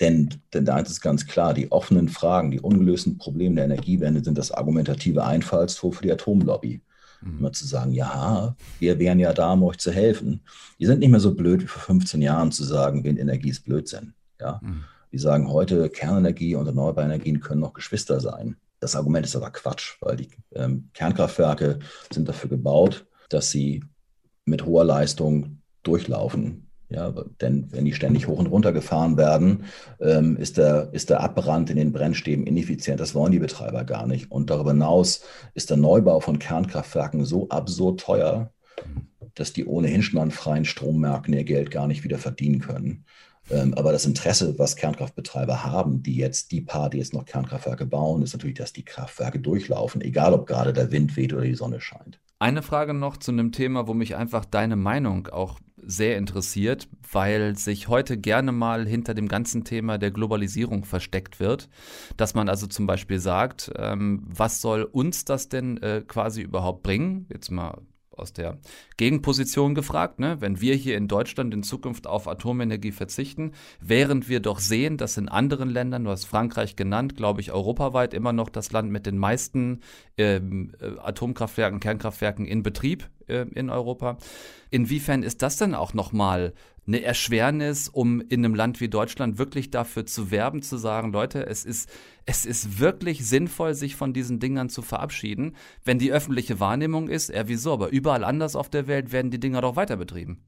Denn, 0.00 0.30
denn 0.54 0.64
da 0.64 0.78
ist 0.78 1.02
ganz 1.02 1.26
klar, 1.26 1.52
die 1.52 1.70
offenen 1.70 2.08
Fragen, 2.08 2.50
die 2.50 2.60
ungelösten 2.60 3.18
Probleme 3.18 3.56
der 3.56 3.66
Energiewende 3.66 4.24
sind 4.24 4.38
das 4.38 4.50
argumentative 4.50 5.24
Einfallstor 5.24 5.92
für 5.92 6.02
die 6.02 6.12
Atomlobby. 6.12 6.80
Mhm. 7.20 7.38
Immer 7.38 7.52
zu 7.52 7.66
sagen, 7.66 7.92
ja, 7.92 8.56
wir 8.78 8.98
wären 8.98 9.18
ja 9.18 9.34
da, 9.34 9.52
um 9.52 9.62
euch 9.64 9.76
zu 9.76 9.92
helfen. 9.92 10.40
Die 10.80 10.86
sind 10.86 11.00
nicht 11.00 11.10
mehr 11.10 11.20
so 11.20 11.34
blöd 11.34 11.62
wie 11.62 11.66
vor 11.66 11.82
15 11.82 12.22
Jahren 12.22 12.50
zu 12.50 12.64
sagen, 12.64 13.04
Windenergie 13.04 13.50
ist 13.50 13.64
Blödsinn. 13.64 14.14
Ja. 14.40 14.58
Mhm. 14.62 14.84
Die 15.14 15.20
sagen 15.20 15.48
heute, 15.48 15.90
Kernenergie 15.90 16.56
und 16.56 16.66
erneuerbare 16.66 17.06
Energien 17.06 17.38
können 17.38 17.60
noch 17.60 17.72
Geschwister 17.72 18.18
sein. 18.18 18.56
Das 18.80 18.96
Argument 18.96 19.24
ist 19.24 19.36
aber 19.36 19.52
Quatsch, 19.52 19.94
weil 20.00 20.16
die 20.16 20.28
ähm, 20.56 20.90
Kernkraftwerke 20.92 21.78
sind 22.12 22.28
dafür 22.28 22.50
gebaut, 22.50 23.06
dass 23.28 23.52
sie 23.52 23.84
mit 24.44 24.66
hoher 24.66 24.82
Leistung 24.82 25.62
durchlaufen. 25.84 26.68
Ja, 26.88 27.14
denn 27.40 27.70
wenn 27.70 27.84
die 27.84 27.92
ständig 27.92 28.26
hoch 28.26 28.40
und 28.40 28.48
runter 28.48 28.72
gefahren 28.72 29.16
werden, 29.16 29.66
ähm, 30.00 30.36
ist, 30.36 30.58
der, 30.58 30.88
ist 30.90 31.10
der 31.10 31.20
Abbrand 31.20 31.70
in 31.70 31.76
den 31.76 31.92
Brennstäben 31.92 32.44
ineffizient. 32.44 32.98
Das 32.98 33.14
wollen 33.14 33.30
die 33.30 33.38
Betreiber 33.38 33.84
gar 33.84 34.08
nicht. 34.08 34.32
Und 34.32 34.50
darüber 34.50 34.72
hinaus 34.72 35.22
ist 35.54 35.70
der 35.70 35.76
Neubau 35.76 36.18
von 36.18 36.40
Kernkraftwerken 36.40 37.24
so 37.24 37.48
absurd 37.50 38.00
teuer, 38.00 38.52
dass 39.36 39.52
die 39.52 39.64
ohnehin 39.64 40.02
schon 40.02 40.18
an 40.18 40.32
freien 40.32 40.64
Strommärkten 40.64 41.34
ihr 41.34 41.44
Geld 41.44 41.70
gar 41.70 41.86
nicht 41.86 42.02
wieder 42.02 42.18
verdienen 42.18 42.58
können. 42.58 43.04
Ähm, 43.50 43.74
aber 43.74 43.92
das 43.92 44.06
Interesse, 44.06 44.58
was 44.58 44.76
Kernkraftbetreiber 44.76 45.64
haben, 45.64 46.02
die 46.02 46.16
jetzt 46.16 46.52
die 46.52 46.60
paar, 46.60 46.90
die 46.90 46.98
jetzt 46.98 47.12
noch 47.12 47.24
Kernkraftwerke 47.24 47.86
bauen, 47.86 48.22
ist 48.22 48.32
natürlich, 48.32 48.56
dass 48.56 48.72
die 48.72 48.84
Kraftwerke 48.84 49.38
durchlaufen, 49.38 50.00
egal 50.00 50.32
ob 50.32 50.46
gerade 50.46 50.72
der 50.72 50.90
Wind 50.92 51.16
weht 51.16 51.32
oder 51.32 51.42
die 51.42 51.54
Sonne 51.54 51.80
scheint. 51.80 52.20
Eine 52.38 52.62
Frage 52.62 52.94
noch 52.94 53.16
zu 53.16 53.30
einem 53.30 53.52
Thema, 53.52 53.86
wo 53.86 53.94
mich 53.94 54.16
einfach 54.16 54.44
deine 54.44 54.76
Meinung 54.76 55.28
auch 55.28 55.60
sehr 55.86 56.16
interessiert, 56.16 56.88
weil 57.12 57.56
sich 57.56 57.88
heute 57.88 58.16
gerne 58.16 58.52
mal 58.52 58.86
hinter 58.86 59.14
dem 59.14 59.28
ganzen 59.28 59.64
Thema 59.64 59.98
der 59.98 60.10
Globalisierung 60.10 60.84
versteckt 60.84 61.40
wird. 61.40 61.68
Dass 62.16 62.34
man 62.34 62.48
also 62.48 62.66
zum 62.66 62.86
Beispiel 62.86 63.18
sagt, 63.18 63.70
ähm, 63.76 64.24
was 64.26 64.60
soll 64.60 64.82
uns 64.84 65.24
das 65.24 65.48
denn 65.48 65.76
äh, 65.78 66.02
quasi 66.06 66.42
überhaupt 66.42 66.82
bringen? 66.82 67.26
Jetzt 67.30 67.50
mal 67.50 67.82
aus 68.16 68.32
der 68.32 68.58
Gegenposition 68.96 69.74
gefragt, 69.74 70.18
ne? 70.18 70.40
wenn 70.40 70.60
wir 70.60 70.74
hier 70.74 70.96
in 70.96 71.08
Deutschland 71.08 71.54
in 71.54 71.62
Zukunft 71.62 72.06
auf 72.06 72.28
Atomenergie 72.28 72.92
verzichten, 72.92 73.52
während 73.80 74.28
wir 74.28 74.40
doch 74.40 74.58
sehen, 74.58 74.96
dass 74.96 75.16
in 75.16 75.28
anderen 75.28 75.68
Ländern, 75.68 76.04
du 76.04 76.10
hast 76.10 76.24
Frankreich 76.24 76.76
genannt, 76.76 77.16
glaube 77.16 77.40
ich, 77.40 77.52
europaweit 77.52 78.14
immer 78.14 78.32
noch 78.32 78.48
das 78.48 78.72
Land 78.72 78.90
mit 78.90 79.06
den 79.06 79.18
meisten 79.18 79.80
ähm, 80.16 80.72
äh, 80.80 80.98
Atomkraftwerken, 80.98 81.80
Kernkraftwerken 81.80 82.46
in 82.46 82.62
Betrieb 82.62 83.08
äh, 83.26 83.46
in 83.54 83.70
Europa. 83.70 84.18
Inwiefern 84.70 85.22
ist 85.22 85.42
das 85.42 85.56
denn 85.56 85.74
auch 85.74 85.94
nochmal 85.94 86.52
eine 86.86 87.02
Erschwernis, 87.02 87.88
um 87.88 88.20
in 88.20 88.44
einem 88.44 88.54
Land 88.54 88.80
wie 88.80 88.88
Deutschland 88.88 89.38
wirklich 89.38 89.70
dafür 89.70 90.06
zu 90.06 90.30
werben, 90.30 90.62
zu 90.62 90.76
sagen, 90.76 91.12
Leute, 91.12 91.46
es 91.46 91.64
ist, 91.64 91.88
es 92.26 92.44
ist 92.44 92.78
wirklich 92.78 93.26
sinnvoll, 93.26 93.74
sich 93.74 93.96
von 93.96 94.12
diesen 94.12 94.38
Dingern 94.40 94.68
zu 94.68 94.82
verabschieden, 94.82 95.56
wenn 95.84 95.98
die 95.98 96.12
öffentliche 96.12 96.60
Wahrnehmung 96.60 97.08
ist, 97.08 97.30
ja 97.30 97.48
wieso, 97.48 97.72
aber 97.72 97.88
überall 97.88 98.24
anders 98.24 98.56
auf 98.56 98.68
der 98.68 98.86
Welt 98.86 99.12
werden 99.12 99.30
die 99.30 99.40
Dinger 99.40 99.60
doch 99.60 99.76
weiter 99.76 99.96
betrieben. 99.96 100.44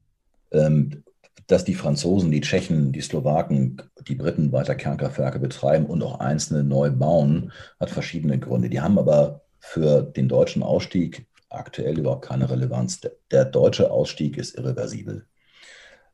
Ähm, 0.51 1.03
dass 1.47 1.63
die 1.63 1.75
Franzosen, 1.75 2.29
die 2.31 2.41
Tschechen, 2.41 2.91
die 2.91 3.01
Slowaken, 3.01 3.81
die 4.07 4.15
Briten 4.15 4.51
weiter 4.51 4.75
Kernkraftwerke 4.75 5.39
betreiben 5.39 5.85
und 5.85 6.03
auch 6.03 6.19
einzelne 6.19 6.63
neu 6.63 6.91
bauen, 6.91 7.51
hat 7.79 7.89
verschiedene 7.89 8.37
Gründe. 8.37 8.69
Die 8.69 8.81
haben 8.81 8.97
aber 8.99 9.41
für 9.59 10.01
den 10.01 10.27
deutschen 10.27 10.63
Ausstieg 10.63 11.25
aktuell 11.49 11.99
überhaupt 11.99 12.25
keine 12.25 12.49
Relevanz. 12.49 12.99
Der, 12.99 13.11
der 13.31 13.45
deutsche 13.45 13.91
Ausstieg 13.91 14.37
ist 14.37 14.57
irreversibel. 14.57 15.25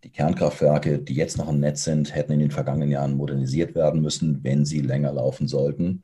Die 0.04 0.10
Kernkraftwerke, 0.10 1.00
die 1.00 1.14
jetzt 1.14 1.38
noch 1.38 1.50
im 1.50 1.60
Netz 1.60 1.86
sind, 1.86 2.14
hätten 2.14 2.34
in 2.34 2.40
den 2.40 2.52
vergangenen 2.52 2.92
Jahren 2.92 3.16
modernisiert 3.16 3.74
werden 3.74 4.02
müssen, 4.02 4.44
wenn 4.44 4.66
sie 4.66 4.82
länger 4.82 5.14
laufen 5.14 5.48
sollten. 5.48 6.04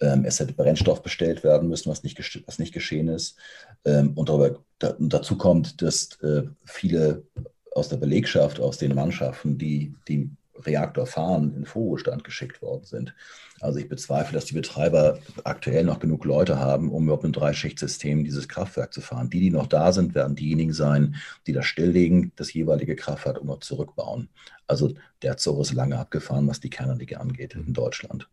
Ähm, 0.00 0.24
es 0.24 0.40
hätte 0.40 0.54
Brennstoff 0.54 1.02
bestellt 1.02 1.44
werden 1.44 1.68
müssen, 1.68 1.90
was 1.90 2.02
nicht, 2.02 2.18
was 2.46 2.58
nicht 2.58 2.74
geschehen 2.74 3.08
ist. 3.08 3.36
Ähm, 3.84 4.12
und 4.14 4.28
darüber, 4.28 4.62
da, 4.78 4.96
dazu 4.98 5.38
kommt, 5.38 5.82
dass 5.82 6.20
äh, 6.22 6.42
viele 6.64 7.22
aus 7.72 7.88
der 7.88 7.96
Belegschaft, 7.96 8.60
aus 8.60 8.78
den 8.78 8.94
Mannschaften, 8.94 9.56
die 9.56 9.94
die 10.08 10.30
Reaktor 10.62 11.06
fahren, 11.06 11.54
in 11.56 11.64
Vorruhestand 11.64 12.24
geschickt 12.24 12.62
worden 12.62 12.84
sind. 12.84 13.14
Also 13.60 13.78
ich 13.78 13.88
bezweifle, 13.88 14.34
dass 14.34 14.44
die 14.44 14.54
Betreiber 14.54 15.18
aktuell 15.44 15.84
noch 15.84 15.98
genug 15.98 16.24
Leute 16.24 16.58
haben, 16.58 16.90
um 16.90 17.04
überhaupt 17.04 17.24
ein 17.24 17.32
Dreischichtsystem 17.32 18.24
dieses 18.24 18.48
Kraftwerk 18.48 18.92
zu 18.92 19.00
fahren. 19.00 19.30
Die, 19.30 19.40
die 19.40 19.50
noch 19.50 19.66
da 19.66 19.92
sind, 19.92 20.14
werden 20.14 20.36
diejenigen 20.36 20.72
sein, 20.72 21.16
die 21.46 21.52
das 21.52 21.66
stilllegen, 21.66 22.32
das 22.36 22.52
jeweilige 22.52 22.96
Kraftwerk 22.96 23.40
und 23.40 23.46
noch 23.46 23.60
zurückbauen. 23.60 24.28
Also 24.66 24.94
der 25.22 25.36
Zug 25.36 25.60
ist 25.60 25.72
lange 25.72 25.98
abgefahren, 25.98 26.46
was 26.46 26.60
die 26.60 26.70
Kernenergie 26.70 27.16
angeht 27.16 27.54
in 27.54 27.72
Deutschland. 27.72 28.28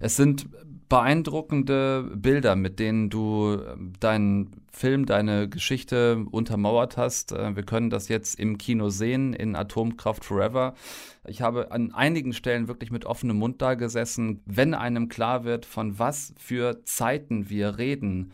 Es 0.00 0.16
sind 0.16 0.46
beeindruckende 0.88 2.12
Bilder, 2.14 2.54
mit 2.54 2.78
denen 2.78 3.10
du 3.10 3.58
ähm, 3.60 3.92
deinen 3.98 4.62
Film, 4.70 5.06
deine 5.06 5.48
Geschichte 5.48 6.24
untermauert 6.30 6.96
hast. 6.96 7.32
Äh, 7.32 7.56
wir 7.56 7.64
können 7.64 7.90
das 7.90 8.08
jetzt 8.08 8.38
im 8.38 8.58
Kino 8.58 8.88
sehen 8.88 9.32
in 9.32 9.56
Atomkraft 9.56 10.24
Forever. 10.24 10.74
Ich 11.26 11.42
habe 11.42 11.72
an 11.72 11.92
einigen 11.92 12.32
Stellen 12.32 12.68
wirklich 12.68 12.90
mit 12.90 13.04
offenem 13.04 13.38
Mund 13.38 13.60
da 13.60 13.74
gesessen, 13.74 14.42
wenn 14.46 14.74
einem 14.74 15.08
klar 15.08 15.44
wird, 15.44 15.66
von 15.66 15.98
was 15.98 16.34
für 16.38 16.84
Zeiten 16.84 17.50
wir 17.50 17.78
reden. 17.78 18.32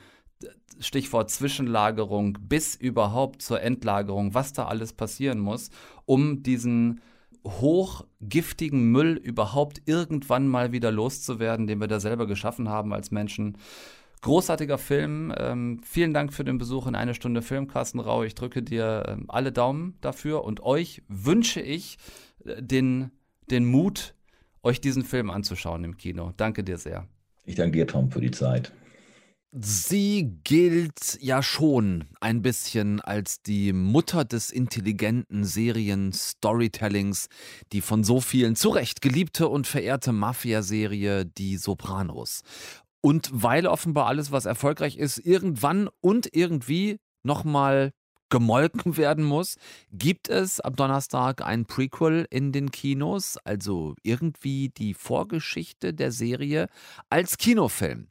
Stichwort 0.79 1.31
Zwischenlagerung 1.31 2.39
bis 2.41 2.75
überhaupt 2.75 3.41
zur 3.41 3.63
Endlagerung, 3.63 4.35
was 4.35 4.53
da 4.53 4.67
alles 4.67 4.93
passieren 4.93 5.39
muss, 5.39 5.71
um 6.07 6.43
diesen 6.43 7.01
hochgiftigen 7.45 8.91
Müll 8.91 9.17
überhaupt 9.17 9.83
irgendwann 9.87 10.49
mal 10.49 10.73
wieder 10.73 10.91
loszuwerden, 10.91 11.67
den 11.67 11.81
wir 11.81 11.89
da 11.89 12.01
selber 12.01 12.27
geschaffen 12.27 12.69
haben 12.69 12.93
als 12.93 13.11
Menschen. 13.11 13.59
Großartiger 14.21 14.79
Film. 14.79 15.35
Ähm, 15.37 15.81
vielen 15.83 16.15
Dank 16.15 16.33
für 16.33 16.45
den 16.45 16.59
Besuch 16.59 16.87
in 16.87 16.95
eine 16.95 17.15
Stunde 17.15 17.43
Filmkastenrau. 17.43 18.23
Ich 18.23 18.37
drücke 18.37 18.63
dir 18.63 19.03
ähm, 19.09 19.25
alle 19.29 19.51
Daumen 19.51 19.97
dafür 20.01 20.45
und 20.45 20.63
euch 20.63 21.03
wünsche 21.09 21.61
ich 21.61 21.99
äh, 22.45 22.63
den, 22.63 23.11
den 23.51 23.65
Mut, 23.65 24.15
euch 24.63 24.81
diesen 24.81 25.03
Film 25.03 25.31
anzuschauen 25.31 25.83
im 25.83 25.97
Kino. 25.97 26.33
Danke 26.37 26.63
dir 26.63 26.79
sehr. 26.79 27.09
Ich 27.45 27.57
danke 27.57 27.79
dir, 27.79 27.87
Tom, 27.89 28.13
für 28.13 28.21
die 28.21 28.31
Zeit. 28.31 28.73
Sie 29.55 30.39
gilt 30.45 31.19
ja 31.21 31.43
schon 31.43 32.07
ein 32.23 32.41
bisschen 32.41 33.03
als 33.03 33.43
die 33.43 33.75
Mutter 33.75 34.25
des 34.25 34.51
intelligenten 34.51 35.45
Serien-Storytellings, 35.45 37.29
die 37.71 37.83
von 37.83 38.03
so 38.03 38.23
vielen 38.23 38.57
zu 38.57 38.71
Recht 38.71 39.03
geliebte 39.03 39.49
und 39.49 39.67
verehrte 39.67 40.13
Mafia-Serie 40.13 41.27
Die 41.27 41.59
Sopranos. 41.59 42.41
Und 43.03 43.29
weil 43.31 43.67
offenbar 43.67 44.07
alles, 44.07 44.33
was 44.33 44.47
erfolgreich 44.47 44.97
ist, 44.97 45.19
irgendwann 45.19 45.91
und 46.01 46.35
irgendwie 46.35 46.99
nochmal 47.23 47.93
gemolken 48.31 48.97
werden 48.97 49.23
muss, 49.23 49.57
gibt 49.93 50.31
es 50.31 50.61
am 50.61 50.77
Donnerstag 50.77 51.45
ein 51.45 51.67
Prequel 51.67 52.27
in 52.31 52.53
den 52.53 52.71
Kinos, 52.71 53.37
also 53.45 53.97
irgendwie 54.03 54.71
die 54.71 54.95
Vorgeschichte 54.95 55.93
der 55.93 56.11
Serie 56.11 56.69
als 57.11 57.37
Kinofilm. 57.37 58.09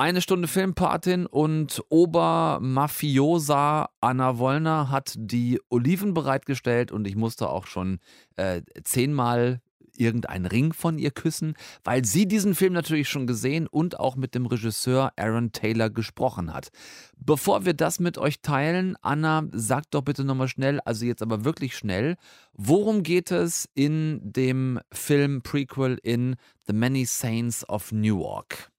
Eine 0.00 0.20
Stunde 0.20 0.46
Filmpatin 0.46 1.26
und 1.26 1.82
Obermafiosa 1.88 3.88
Anna 4.00 4.38
Wollner 4.38 4.92
hat 4.92 5.14
die 5.16 5.60
Oliven 5.70 6.14
bereitgestellt 6.14 6.92
und 6.92 7.04
ich 7.08 7.16
musste 7.16 7.48
auch 7.48 7.66
schon 7.66 7.98
äh, 8.36 8.62
zehnmal 8.84 9.60
irgendeinen 9.96 10.46
Ring 10.46 10.72
von 10.72 11.00
ihr 11.00 11.10
küssen, 11.10 11.54
weil 11.82 12.04
sie 12.04 12.28
diesen 12.28 12.54
Film 12.54 12.74
natürlich 12.74 13.08
schon 13.08 13.26
gesehen 13.26 13.66
und 13.66 13.98
auch 13.98 14.14
mit 14.14 14.36
dem 14.36 14.46
Regisseur 14.46 15.10
Aaron 15.16 15.50
Taylor 15.50 15.90
gesprochen 15.90 16.54
hat. 16.54 16.68
Bevor 17.16 17.64
wir 17.64 17.74
das 17.74 17.98
mit 17.98 18.18
euch 18.18 18.40
teilen, 18.40 18.94
Anna, 19.02 19.48
sag 19.50 19.90
doch 19.90 20.02
bitte 20.02 20.22
nochmal 20.22 20.46
schnell, 20.46 20.78
also 20.84 21.06
jetzt 21.06 21.22
aber 21.22 21.44
wirklich 21.44 21.76
schnell, 21.76 22.14
worum 22.52 23.02
geht 23.02 23.32
es 23.32 23.68
in 23.74 24.20
dem 24.22 24.78
Film 24.92 25.42
Prequel 25.42 25.98
in 26.00 26.36
The 26.68 26.72
Many 26.72 27.04
Saints 27.04 27.68
of 27.68 27.90
Newark? 27.90 28.70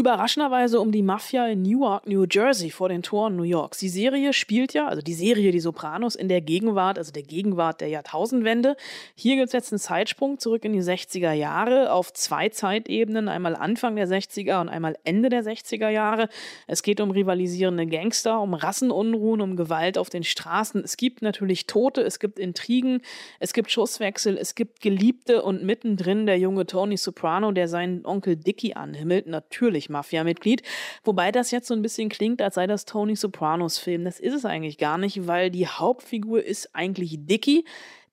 Überraschenderweise 0.00 0.80
um 0.80 0.92
die 0.92 1.02
Mafia 1.02 1.46
in 1.46 1.60
Newark, 1.60 2.06
New 2.06 2.24
Jersey, 2.24 2.70
vor 2.70 2.88
den 2.88 3.02
Toren 3.02 3.36
New 3.36 3.42
Yorks. 3.42 3.76
Die 3.76 3.90
Serie 3.90 4.32
spielt 4.32 4.72
ja, 4.72 4.88
also 4.88 5.02
die 5.02 5.12
Serie 5.12 5.52
Die 5.52 5.60
Sopranos, 5.60 6.14
in 6.14 6.30
der 6.30 6.40
Gegenwart, 6.40 6.96
also 6.96 7.12
der 7.12 7.22
Gegenwart 7.22 7.82
der 7.82 7.88
Jahrtausendwende. 7.88 8.78
Hier 9.14 9.36
gibt 9.36 9.48
es 9.48 9.52
jetzt 9.52 9.72
einen 9.74 9.78
Zeitsprung 9.78 10.38
zurück 10.38 10.64
in 10.64 10.72
die 10.72 10.80
60er 10.80 11.32
Jahre 11.32 11.92
auf 11.92 12.14
zwei 12.14 12.48
Zeitebenen, 12.48 13.28
einmal 13.28 13.54
Anfang 13.54 13.94
der 13.94 14.08
60er 14.08 14.62
und 14.62 14.70
einmal 14.70 14.96
Ende 15.04 15.28
der 15.28 15.44
60er 15.44 15.90
Jahre. 15.90 16.30
Es 16.66 16.82
geht 16.82 17.02
um 17.02 17.10
rivalisierende 17.10 17.86
Gangster, 17.86 18.40
um 18.40 18.54
Rassenunruhen, 18.54 19.42
um 19.42 19.54
Gewalt 19.54 19.98
auf 19.98 20.08
den 20.08 20.24
Straßen. 20.24 20.82
Es 20.82 20.96
gibt 20.96 21.20
natürlich 21.20 21.66
Tote, 21.66 22.00
es 22.00 22.18
gibt 22.18 22.38
Intrigen, 22.38 23.02
es 23.38 23.52
gibt 23.52 23.70
Schusswechsel, 23.70 24.38
es 24.38 24.54
gibt 24.54 24.80
Geliebte 24.80 25.42
und 25.42 25.62
mittendrin 25.62 26.24
der 26.24 26.38
junge 26.38 26.64
Tony 26.64 26.96
Soprano, 26.96 27.52
der 27.52 27.68
seinen 27.68 28.06
Onkel 28.06 28.36
Dicky 28.36 28.72
anhimmelt. 28.72 29.26
Natürlich 29.26 29.89
Mafia-Mitglied. 29.90 30.62
Wobei 31.04 31.32
das 31.32 31.50
jetzt 31.50 31.68
so 31.68 31.74
ein 31.74 31.82
bisschen 31.82 32.08
klingt, 32.08 32.40
als 32.40 32.54
sei 32.54 32.66
das 32.66 32.86
Tony 32.86 33.16
Sopranos 33.16 33.78
Film. 33.78 34.04
Das 34.04 34.18
ist 34.18 34.34
es 34.34 34.44
eigentlich 34.44 34.78
gar 34.78 34.96
nicht, 34.96 35.26
weil 35.26 35.50
die 35.50 35.66
Hauptfigur 35.66 36.42
ist 36.42 36.74
eigentlich 36.74 37.18
Dicky 37.26 37.64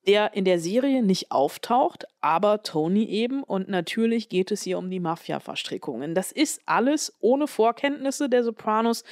der 0.08 0.32
in 0.32 0.46
der 0.46 0.58
Serie 0.58 1.02
nicht 1.02 1.30
auftaucht, 1.30 2.06
aber 2.22 2.62
Tony 2.62 3.04
eben. 3.04 3.42
Und 3.42 3.68
natürlich 3.68 4.30
geht 4.30 4.50
es 4.50 4.62
hier 4.62 4.78
um 4.78 4.90
die 4.90 5.00
Mafia-Verstrickungen. 5.00 6.14
Das 6.14 6.32
ist 6.32 6.62
alles 6.64 7.14
ohne 7.20 7.46
Vorkenntnisse 7.46 8.30
der 8.30 8.42
Sopranos 8.42 9.04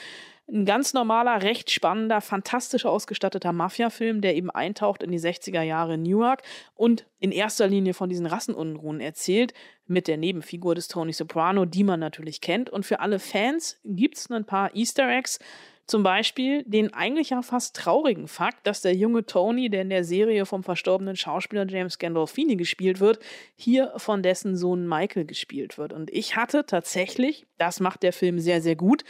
ein 0.49 0.65
ganz 0.65 0.95
normaler, 0.95 1.43
recht 1.43 1.71
spannender, 1.71 2.21
fantastisch 2.21 2.87
ausgestatteter 2.87 3.53
Mafia-Film, 3.53 4.21
der 4.21 4.37
eben 4.37 4.51
eintaucht 4.51 5.03
in 5.03 5.11
die 5.11 5.19
60er 5.19 5.63
Jahre 5.63 5.95
in 5.95 6.03
Newark 6.03 6.43
und 6.75 7.07
in 7.19 7.33
erster 7.33 7.67
Linie 7.67 7.95
von 7.95 8.09
diesen 8.09 8.27
Rassenunruhen 8.27 9.01
erzählt, 9.01 9.55
mit 9.87 10.07
der 10.09 10.17
Nebenfigur 10.17 10.75
des 10.75 10.89
Tony 10.89 11.13
Soprano, 11.13 11.65
die 11.65 11.85
man 11.85 12.01
natürlich 12.01 12.41
kennt. 12.41 12.71
Und 12.71 12.87
für 12.87 13.01
alle 13.01 13.19
Fans 13.19 13.79
gibt 13.85 14.17
es 14.17 14.31
ein 14.31 14.45
paar 14.45 14.75
Easter 14.75 15.09
Eggs. 15.09 15.39
Zum 15.87 16.03
Beispiel 16.03 16.65
den 16.65 16.93
eigentlich 16.95 17.31
ja 17.31 17.43
fast 17.43 17.77
traurigen 17.77 18.27
Fakt, 18.27 18.67
dass 18.67 18.83
der 18.83 18.95
junge 18.95 19.25
Tony, 19.25 19.71
der 19.71 19.83
in 19.83 19.89
der 19.89 20.03
Serie 20.03 20.45
vom 20.45 20.65
verstorbenen 20.65 21.15
Schauspieler 21.15 21.65
James 21.69 22.01
Gandolfini 22.01 22.57
gespielt 22.57 22.99
wird, 22.99 23.21
hier 23.55 23.93
von 23.97 24.21
dessen 24.25 24.57
Sohn 24.57 24.89
Michael 24.89 25.27
gespielt 25.27 25.79
wird. 25.79 25.93
Und 25.93 26.11
ich 26.11 26.35
hatte 26.35 26.67
tatsächlich, 26.67 27.47
das 27.57 27.79
macht 27.79 28.03
der 28.03 28.13
Film 28.13 28.41
sehr, 28.41 28.61
sehr 28.61 28.75
gut, 28.75 29.05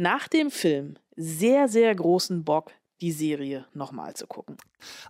nach 0.00 0.28
dem 0.28 0.50
Film 0.50 0.94
sehr, 1.14 1.68
sehr 1.68 1.94
großen 1.94 2.42
Bock, 2.42 2.72
die 3.02 3.12
Serie 3.12 3.66
nochmal 3.74 4.14
zu 4.14 4.26
gucken. 4.26 4.56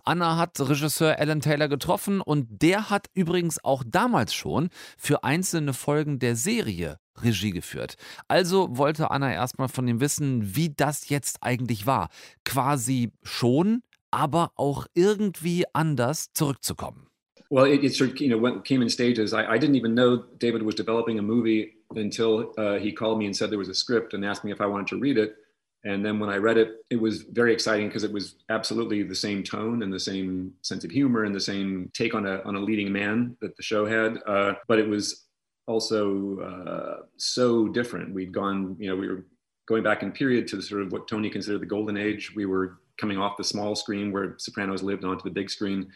Anna 0.04 0.36
hat 0.36 0.60
Regisseur 0.60 1.18
Alan 1.18 1.40
Taylor 1.40 1.68
getroffen 1.68 2.20
und 2.20 2.62
der 2.62 2.90
hat 2.90 3.06
übrigens 3.14 3.62
auch 3.64 3.84
damals 3.86 4.34
schon 4.34 4.68
für 4.98 5.24
einzelne 5.24 5.72
Folgen 5.72 6.18
der 6.18 6.36
Serie 6.36 6.98
Regie 7.22 7.50
geführt. 7.52 7.96
Also 8.28 8.76
wollte 8.76 9.10
Anna 9.10 9.32
erstmal 9.32 9.68
von 9.68 9.86
ihm 9.86 10.00
wissen, 10.00 10.56
wie 10.56 10.70
das 10.74 11.08
jetzt 11.08 11.42
eigentlich 11.42 11.86
war. 11.86 12.08
Quasi 12.44 13.12
schon, 13.22 13.82
aber 14.10 14.52
auch 14.56 14.86
irgendwie 14.94 15.64
anders 15.72 16.32
zurückzukommen. 16.32 17.06
Well, 17.48 17.66
it, 17.66 17.82
it 17.82 17.94
sort 17.94 18.12
of 18.12 18.20
you 18.20 18.28
know 18.28 18.60
came 18.62 18.80
in 18.82 18.88
stages. 18.88 19.32
I, 19.32 19.42
I, 19.42 19.58
didn't 19.58 19.74
even 19.74 19.94
know 19.94 20.18
David 20.38 20.64
was 20.64 20.76
developing 20.76 21.18
a 21.18 21.22
movie 21.22 21.79
until 21.96 22.52
uh, 22.58 22.78
he 22.78 22.92
called 22.92 23.18
me 23.18 23.26
and 23.26 23.36
said 23.36 23.50
there 23.50 23.58
was 23.58 23.68
a 23.68 23.74
script 23.74 24.14
and 24.14 24.24
asked 24.24 24.44
me 24.44 24.52
if 24.52 24.60
I 24.60 24.66
wanted 24.66 24.86
to 24.88 24.98
read 24.98 25.18
it. 25.18 25.36
And 25.84 26.04
then 26.04 26.18
when 26.18 26.28
I 26.28 26.36
read 26.36 26.58
it, 26.58 26.84
it 26.90 27.00
was 27.00 27.22
very 27.22 27.54
exciting 27.54 27.88
because 27.88 28.04
it 28.04 28.12
was 28.12 28.36
absolutely 28.50 29.02
the 29.02 29.14
same 29.14 29.42
tone 29.42 29.82
and 29.82 29.92
the 29.92 29.98
same 29.98 30.52
sense 30.62 30.84
of 30.84 30.90
humor 30.90 31.24
and 31.24 31.34
the 31.34 31.40
same 31.40 31.90
take 31.94 32.14
on 32.14 32.26
a 32.26 32.42
on 32.42 32.54
a 32.54 32.60
leading 32.60 32.92
man 32.92 33.36
that 33.40 33.56
the 33.56 33.62
show 33.62 33.86
had. 33.86 34.18
Uh, 34.26 34.54
but 34.68 34.78
it 34.78 34.86
was 34.86 35.24
also 35.66 36.38
uh, 36.40 37.06
so 37.16 37.68
different. 37.68 38.12
We'd 38.12 38.32
gone, 38.32 38.76
you 38.78 38.90
know, 38.90 38.96
we 38.96 39.08
were 39.08 39.24
going 39.66 39.82
back 39.82 40.02
in 40.02 40.12
period 40.12 40.48
to 40.48 40.60
sort 40.60 40.82
of 40.82 40.92
what 40.92 41.08
Tony 41.08 41.30
considered 41.30 41.62
the 41.62 41.66
golden 41.66 41.96
age. 41.96 42.34
We 42.34 42.44
were 42.44 42.80
coming 42.98 43.16
off 43.16 43.38
the 43.38 43.44
small 43.44 43.74
screen 43.74 44.12
where 44.12 44.34
Sopranos 44.36 44.82
lived 44.82 45.04
onto 45.04 45.24
the 45.24 45.30
big 45.30 45.48
screen. 45.48 45.90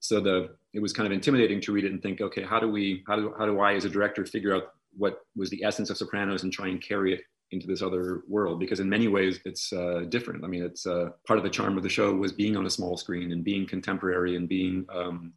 So 0.00 0.18
the 0.18 0.56
it 0.74 0.80
was 0.80 0.92
kind 0.92 1.06
of 1.06 1.12
intimidating 1.12 1.60
to 1.60 1.72
read 1.72 1.84
it 1.84 1.92
and 1.92 2.02
think, 2.02 2.20
okay, 2.20 2.42
how 2.42 2.58
do 2.58 2.68
we, 2.68 3.04
how 3.06 3.16
do, 3.16 3.34
how 3.38 3.46
do 3.46 3.60
I 3.60 3.74
as 3.74 3.84
a 3.84 3.88
director 3.88 4.26
figure 4.26 4.54
out 4.54 4.74
what 4.96 5.20
was 5.36 5.50
the 5.50 5.64
essence 5.64 5.90
of 5.90 5.96
Sopranos 5.96 6.42
and 6.42 6.52
try 6.52 6.68
and 6.68 6.82
carry 6.82 7.14
it 7.14 7.20
into 7.50 7.66
this 7.66 7.82
other 7.82 8.22
world 8.28 8.60
because 8.60 8.80
in 8.80 8.88
many 8.88 9.08
ways 9.08 9.40
it's 9.44 9.72
uh, 9.72 10.04
different. 10.08 10.44
I 10.44 10.48
mean, 10.48 10.62
it's 10.62 10.86
uh, 10.86 11.10
part 11.26 11.38
of 11.38 11.44
the 11.44 11.50
charm 11.50 11.76
of 11.76 11.82
the 11.82 11.88
show 11.88 12.14
was 12.14 12.32
being 12.32 12.56
on 12.56 12.66
a 12.66 12.70
small 12.70 12.96
screen 12.96 13.32
and 13.32 13.42
being 13.42 13.66
contemporary 13.66 14.36
and 14.36 14.48
being 14.48 14.84
um, 14.94 15.32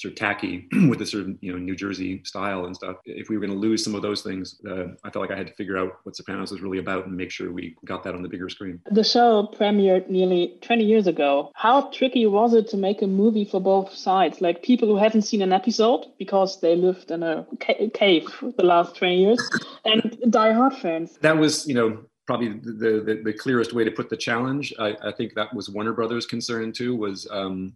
sort 0.00 0.12
of 0.12 0.18
tacky 0.18 0.66
with 0.88 0.98
the 0.98 1.06
sort 1.06 1.24
of 1.24 1.36
you 1.40 1.52
know 1.52 1.58
New 1.58 1.76
Jersey 1.76 2.22
style 2.24 2.64
and 2.64 2.74
stuff. 2.74 2.96
If 3.04 3.28
we 3.28 3.36
were 3.36 3.46
going 3.46 3.52
to 3.52 3.58
lose 3.58 3.84
some 3.84 3.94
of 3.94 4.02
those 4.02 4.22
things, 4.22 4.60
uh, 4.68 4.86
I 5.04 5.10
felt 5.10 5.22
like 5.22 5.30
I 5.30 5.36
had 5.36 5.46
to 5.46 5.54
figure 5.54 5.76
out 5.76 5.98
what 6.04 6.16
Sopranos 6.16 6.50
was 6.50 6.62
really 6.62 6.78
about 6.78 7.06
and 7.06 7.16
make 7.16 7.30
sure 7.30 7.52
we 7.52 7.76
got 7.84 8.02
that 8.04 8.14
on 8.14 8.22
the 8.22 8.28
bigger 8.28 8.48
screen. 8.48 8.80
The 8.90 9.04
show 9.04 9.48
premiered 9.58 10.08
nearly 10.08 10.58
20 10.62 10.84
years 10.84 11.06
ago. 11.06 11.52
How 11.54 11.90
tricky 11.90 12.26
was 12.26 12.54
it 12.54 12.68
to 12.70 12.76
make 12.76 13.02
a 13.02 13.06
movie 13.06 13.44
for 13.44 13.60
both 13.60 13.94
sides? 13.94 14.40
Like 14.40 14.62
people 14.62 14.88
who 14.88 14.96
haven't 14.96 15.22
seen 15.22 15.42
an 15.42 15.52
episode 15.52 16.06
because 16.18 16.60
they 16.60 16.76
lived 16.76 17.10
in 17.10 17.22
a 17.22 17.46
ca- 17.60 17.90
cave 17.92 18.28
the 18.56 18.64
last 18.64 18.96
20 18.96 19.18
years, 19.18 19.50
and 19.84 20.18
die-hard 20.30 20.74
fans. 20.74 21.18
That 21.20 21.36
was 21.36 21.66
you 21.66 21.74
know 21.74 21.98
probably 22.26 22.48
the, 22.48 23.02
the, 23.04 23.20
the, 23.24 23.32
clearest 23.32 23.72
way 23.72 23.82
to 23.82 23.90
put 23.90 24.08
the 24.08 24.16
challenge. 24.16 24.72
I, 24.78 24.96
I, 25.02 25.10
think 25.10 25.34
that 25.34 25.52
was 25.52 25.68
Warner 25.68 25.92
Brothers' 25.92 26.26
concern 26.26 26.70
too. 26.70 26.94
Was 26.94 27.26
um, 27.28 27.72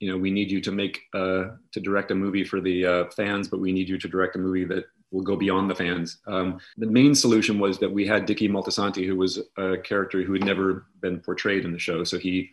you 0.00 0.10
know, 0.10 0.18
we 0.18 0.30
need 0.30 0.50
you 0.50 0.60
to 0.60 0.72
make 0.72 1.00
uh, 1.14 1.44
to 1.72 1.80
direct 1.80 2.10
a 2.10 2.14
movie 2.14 2.44
for 2.44 2.60
the 2.60 2.84
uh, 2.84 3.04
fans, 3.10 3.48
but 3.48 3.60
we 3.60 3.72
need 3.72 3.88
you 3.88 3.98
to 3.98 4.08
direct 4.08 4.36
a 4.36 4.38
movie 4.38 4.64
that 4.64 4.84
will 5.10 5.22
go 5.22 5.36
beyond 5.36 5.70
the 5.70 5.74
fans. 5.74 6.18
Um, 6.26 6.58
the 6.76 6.86
main 6.86 7.14
solution 7.14 7.58
was 7.58 7.78
that 7.78 7.92
we 7.92 8.06
had 8.06 8.26
Dicky 8.26 8.48
Moltisanti, 8.48 9.06
who 9.06 9.16
was 9.16 9.40
a 9.56 9.78
character 9.78 10.22
who 10.22 10.32
had 10.32 10.44
never 10.44 10.86
been 11.00 11.20
portrayed 11.20 11.64
in 11.64 11.72
the 11.72 11.78
show, 11.78 12.02
so 12.04 12.18
he 12.18 12.50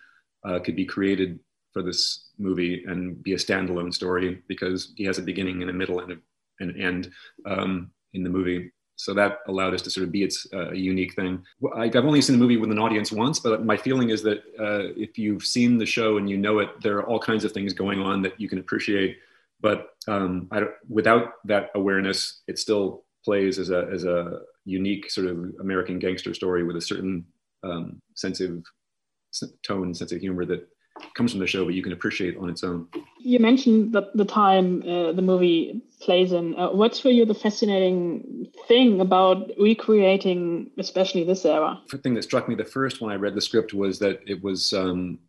uh, 0.47 0.59
could 0.59 0.75
be 0.75 0.85
created 0.85 1.39
for 1.73 1.81
this 1.81 2.29
movie 2.37 2.83
and 2.87 3.21
be 3.23 3.33
a 3.33 3.37
standalone 3.37 3.93
story 3.93 4.43
because 4.47 4.93
he 4.95 5.03
has 5.05 5.17
a 5.17 5.23
beginning 5.23 5.61
and 5.61 5.69
a 5.69 5.73
middle 5.73 5.99
and 5.99 6.11
a, 6.11 6.15
an 6.59 6.79
end 6.79 7.11
um, 7.45 7.91
in 8.13 8.23
the 8.23 8.29
movie 8.29 8.71
so 9.01 9.15
that 9.15 9.39
allowed 9.47 9.73
us 9.73 9.81
to 9.81 9.89
sort 9.89 10.03
of 10.03 10.11
be 10.11 10.21
its 10.21 10.45
uh, 10.53 10.71
unique 10.73 11.15
thing. 11.15 11.43
I've 11.75 11.95
only 11.95 12.21
seen 12.21 12.35
the 12.35 12.39
movie 12.39 12.57
with 12.57 12.69
an 12.69 12.77
audience 12.77 13.11
once, 13.11 13.39
but 13.39 13.65
my 13.65 13.75
feeling 13.75 14.11
is 14.11 14.21
that 14.21 14.43
uh, 14.59 14.93
if 14.95 15.17
you've 15.17 15.43
seen 15.43 15.79
the 15.79 15.87
show 15.87 16.17
and 16.17 16.29
you 16.29 16.37
know 16.37 16.59
it, 16.59 16.69
there 16.83 16.97
are 16.97 17.07
all 17.07 17.19
kinds 17.19 17.43
of 17.43 17.51
things 17.51 17.73
going 17.73 17.99
on 17.99 18.21
that 18.21 18.39
you 18.39 18.47
can 18.47 18.59
appreciate. 18.59 19.17
But 19.59 19.87
um, 20.07 20.47
without 20.87 21.33
that 21.45 21.71
awareness, 21.73 22.41
it 22.47 22.59
still 22.59 23.03
plays 23.25 23.57
as 23.57 23.71
a 23.71 23.87
as 23.91 24.03
a 24.05 24.41
unique 24.65 25.09
sort 25.09 25.25
of 25.25 25.51
American 25.59 25.97
gangster 25.97 26.35
story 26.35 26.63
with 26.63 26.75
a 26.75 26.81
certain 26.81 27.25
um, 27.63 27.99
sense 28.13 28.39
of 28.39 28.63
tone, 29.63 29.95
sense 29.95 30.11
of 30.11 30.21
humor 30.21 30.45
that 30.45 30.67
comes 31.13 31.31
from 31.31 31.39
the 31.39 31.47
show, 31.47 31.65
but 31.65 31.73
you 31.73 31.83
can 31.83 31.91
appreciate 31.91 32.37
on 32.37 32.49
its 32.49 32.63
own. 32.63 32.87
You 33.19 33.39
mentioned 33.39 33.93
that 33.93 34.15
the 34.15 34.25
time 34.25 34.81
uh, 34.83 35.11
the 35.11 35.21
movie 35.21 35.81
plays 35.99 36.31
in. 36.31 36.55
Uh, 36.55 36.71
what's 36.71 36.99
for 36.99 37.09
you 37.09 37.25
the 37.25 37.33
fascinating 37.33 38.47
thing 38.67 39.01
about 39.01 39.51
recreating, 39.59 40.71
especially 40.77 41.23
this 41.23 41.45
era? 41.45 41.79
The 41.89 41.97
thing 41.97 42.13
that 42.15 42.23
struck 42.23 42.47
me 42.49 42.55
the 42.55 42.65
first 42.65 43.01
when 43.01 43.11
I 43.11 43.15
read 43.15 43.35
the 43.35 43.41
script 43.41 43.73
was 43.73 43.99
that 43.99 44.19
it 44.25 44.43
was 44.43 44.73
um, 44.73 45.19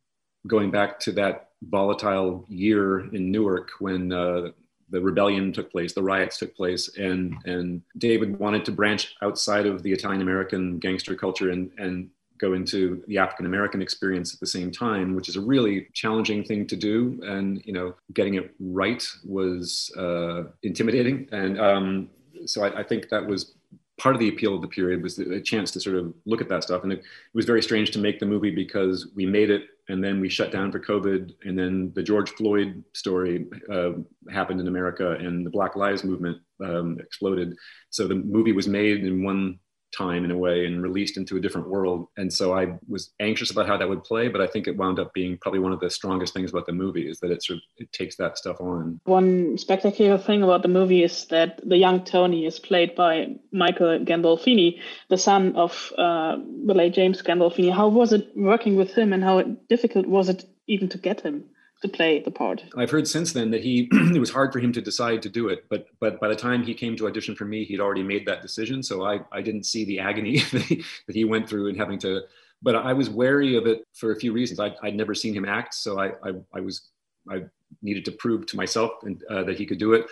going 0.47 0.71
back 0.71 0.99
to 1.01 1.13
that 1.13 1.51
volatile 1.63 2.45
year 2.49 3.01
in 3.15 3.31
Newark 3.31 3.71
when 3.79 4.13
uh, 4.13 4.49
the 4.91 5.01
rebellion 5.01 5.53
took 5.53 5.73
place, 5.73 5.95
the 5.95 6.03
riots 6.03 6.39
took 6.39 6.55
place, 6.55 6.97
and 6.97 7.35
and 7.45 7.83
David 7.99 8.39
wanted 8.39 8.65
to 8.67 8.73
branch 8.73 9.15
outside 9.23 9.67
of 9.67 9.83
the 9.83 9.93
Italian 9.93 10.23
American 10.23 10.79
gangster 10.79 11.15
culture 11.15 11.51
and 11.51 11.71
and 11.79 12.11
go 12.43 12.53
into 12.53 13.03
the 13.07 13.17
African 13.17 13.47
American 13.47 13.81
experience 13.81 14.35
at 14.35 14.41
the 14.41 14.47
same 14.47 14.71
time, 14.71 15.15
which 15.15 15.29
is 15.29 15.37
a 15.37 15.41
really 15.41 15.87
challenging 15.95 16.45
thing 16.45 16.67
to 16.67 16.77
do. 16.77 17.21
And 17.25 17.63
you 17.65 17.73
know, 17.73 17.95
getting 18.13 18.35
it 18.35 18.53
right 18.59 19.03
was 19.25 19.91
uh, 19.97 20.43
intimidating. 20.63 21.29
And 21.33 21.59
um, 21.59 22.11
so 22.45 22.65
I, 22.65 22.81
I, 22.81 22.83
think 22.83 23.09
that 23.11 23.25
was 23.25 23.55
part 23.99 24.17
of 24.17 24.21
the 24.21 24.29
appeal 24.29 24.55
of 24.57 24.63
the 24.63 24.69
period 24.69 25.03
was 25.03 25.19
a 25.19 25.41
chance 25.41 25.71
to 25.71 25.81
sort 25.81 25.97
of 25.97 26.13
look 26.27 26.41
at 26.41 26.49
that 26.49 26.65
stuff. 26.65 26.83
And 26.83 26.93
it, 26.93 26.99
it 26.99 27.35
was 27.35 27.47
very 27.47 27.63
strange 27.63 27.93
to 27.93 28.01
make 28.01 28.19
the 28.19 28.27
movie 28.27 28.51
because 28.51 29.09
we 29.15 29.25
made 29.25 29.51
it 29.51 29.63
and 29.89 30.03
then 30.03 30.21
we 30.21 30.29
shut 30.29 30.53
down 30.53 30.71
for 30.71 30.79
COVID, 30.79 31.35
and 31.45 31.59
then 31.59 31.93
the 31.95 32.03
George 32.03 32.31
Floyd 32.31 32.83
story 32.95 33.47
uh, 33.71 33.91
happened 34.31 34.61
in 34.61 34.69
America, 34.69 35.13
and 35.13 35.45
the 35.45 35.51
Black 35.51 35.75
Lives 35.75 36.05
Movement 36.05 36.39
um, 36.65 36.99
exploded. 37.01 37.57
So 37.91 38.07
the 38.07 38.15
movie 38.15 38.53
was 38.53 38.69
made 38.69 39.05
in 39.05 39.25
one 39.25 39.59
time 39.97 40.25
in 40.25 40.31
a 40.31 40.37
way 40.37 40.67
and 40.67 40.83
released 40.83 41.17
into 41.17 41.37
a 41.37 41.41
different 41.41 41.69
world. 41.69 42.09
And 42.17 42.33
so 42.33 42.53
I 42.53 42.79
was 42.89 43.13
anxious 43.21 43.51
about 43.51 43.67
how 43.67 43.77
that 43.77 43.89
would 43.89 44.05
play, 44.05 44.29
but 44.29 44.41
I 44.41 44.47
think 44.47 44.67
it 44.67 44.77
wound 44.77 44.99
up 44.99 45.13
being 45.13 45.39
probably 45.39 45.61
one 45.61 45.73
of 45.73 45.81
the 45.81 45.91
strongest 45.91 46.35
things 46.35 46.51
about 46.51 46.67
the 46.67 46.73
movie 46.73 47.09
is 47.09 47.21
that 47.21 47.31
it 47.31 47.43
sort 47.43 47.59
of 47.59 47.63
it 47.77 47.93
takes 47.93 48.17
that 48.17 48.39
stuff 48.39 48.61
on. 48.61 49.01
One 49.05 49.59
spectacular 49.59 50.19
thing 50.19 50.43
about 50.43 50.63
the 50.63 50.69
movie 50.69 51.03
is 51.03 51.27
that 51.27 51.61
the 51.67 51.77
young 51.77 52.05
Tony 52.05 52.47
is 52.47 52.59
played 52.59 52.95
by 52.95 53.37
Michael 53.53 53.99
Gandolfini, 54.05 54.81
the 55.09 55.19
son 55.19 55.57
of 55.57 55.93
uh, 55.99 56.37
the 56.67 56.75
late 56.75 56.95
James 56.95 57.23
Gandolfini. 57.23 57.73
How 57.73 57.89
was 57.89 58.13
it 58.13 58.31
working 58.37 58.77
with 58.77 58.93
him 58.95 59.13
and 59.13 59.23
how 59.23 59.43
difficult 59.69 60.07
was 60.07 60.29
it 60.29 60.45
even 60.67 60.89
to 60.91 60.99
get 60.99 61.21
him? 61.21 61.45
To 61.83 61.88
play 61.88 62.21
the 62.21 62.31
part. 62.31 62.64
I've 62.77 62.90
heard 62.90 63.07
since 63.07 63.33
then 63.33 63.51
that 63.51 63.62
he 63.62 63.88
it 63.92 64.21
was 64.21 64.31
hard 64.31 64.53
for 64.53 64.61
him 64.61 64.73
to 64.73 64.81
decide 64.81 65.23
to 65.23 65.29
do 65.29 65.49
it, 65.49 65.66
but 65.68 65.87
but 66.01 66.21
by 66.21 66.29
the 66.29 66.37
time 66.37 66.62
he 66.62 66.75
came 66.75 66.97
to 66.97 67.07
audition 67.07 67.35
for 67.35 67.45
me, 67.45 67.64
he'd 67.64 67.81
already 67.81 68.03
made 68.03 68.27
that 68.27 68.42
decision. 68.42 68.83
So 68.83 69.05
I 69.05 69.21
I 69.31 69.42
didn't 69.42 69.64
see 69.64 69.85
the 69.85 69.99
agony 69.99 70.38
that 70.53 70.62
he, 70.62 70.85
that 71.07 71.16
he 71.16 71.25
went 71.25 71.49
through 71.49 71.68
in 71.68 71.77
having 71.77 71.99
to. 72.01 72.23
But 72.62 72.77
I 72.77 72.92
was 72.92 73.11
wary 73.11 73.57
of 73.57 73.66
it 73.66 73.85
for 73.92 74.12
a 74.12 74.16
few 74.16 74.33
reasons. 74.33 74.61
I, 74.61 74.73
I'd 74.85 74.95
never 74.95 75.14
seen 75.14 75.35
him 75.35 75.45
act, 75.45 75.75
so 75.75 75.99
I 75.99 76.12
I, 76.23 76.33
I 76.55 76.61
was 76.61 76.88
I 77.29 77.42
needed 77.83 78.05
to 78.07 78.12
prove 78.12 78.47
to 78.47 78.57
myself 78.57 78.92
and, 79.03 79.23
uh, 79.31 79.45
that 79.45 79.57
he 79.57 79.66
could 79.66 79.79
do 79.79 79.92
it. 79.92 80.07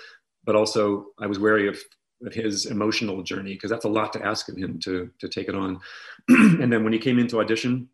But 0.45 0.57
also 0.57 1.07
I 1.19 1.27
was 1.27 1.39
wary 1.39 1.69
of 1.69 1.79
of 2.27 2.35
his 2.35 2.67
emotional 2.67 3.23
journey 3.23 3.55
because 3.55 3.71
that's 3.71 3.87
a 3.87 3.89
lot 3.89 4.13
to 4.13 4.25
ask 4.25 4.49
of 4.49 4.57
him 4.57 4.79
to 4.81 5.11
to 5.21 5.29
take 5.29 5.49
it 5.49 5.55
on. 5.55 5.81
and 6.29 6.73
then 6.73 6.85
when 6.85 6.93
he 6.93 6.99
came 6.99 7.19
into 7.19 7.39
audition, 7.39 7.89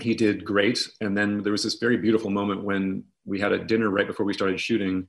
he 0.00 0.14
did 0.14 0.44
great. 0.44 0.88
And 1.00 1.16
then 1.16 1.42
there 1.42 1.52
was 1.52 1.62
this 1.62 1.74
very 1.74 1.96
beautiful 1.96 2.30
moment 2.30 2.64
when 2.64 3.04
we 3.24 3.40
had 3.40 3.52
a 3.52 3.64
dinner 3.64 3.90
right 3.90 4.06
before 4.06 4.26
we 4.26 4.34
started 4.34 4.60
shooting 4.60 5.08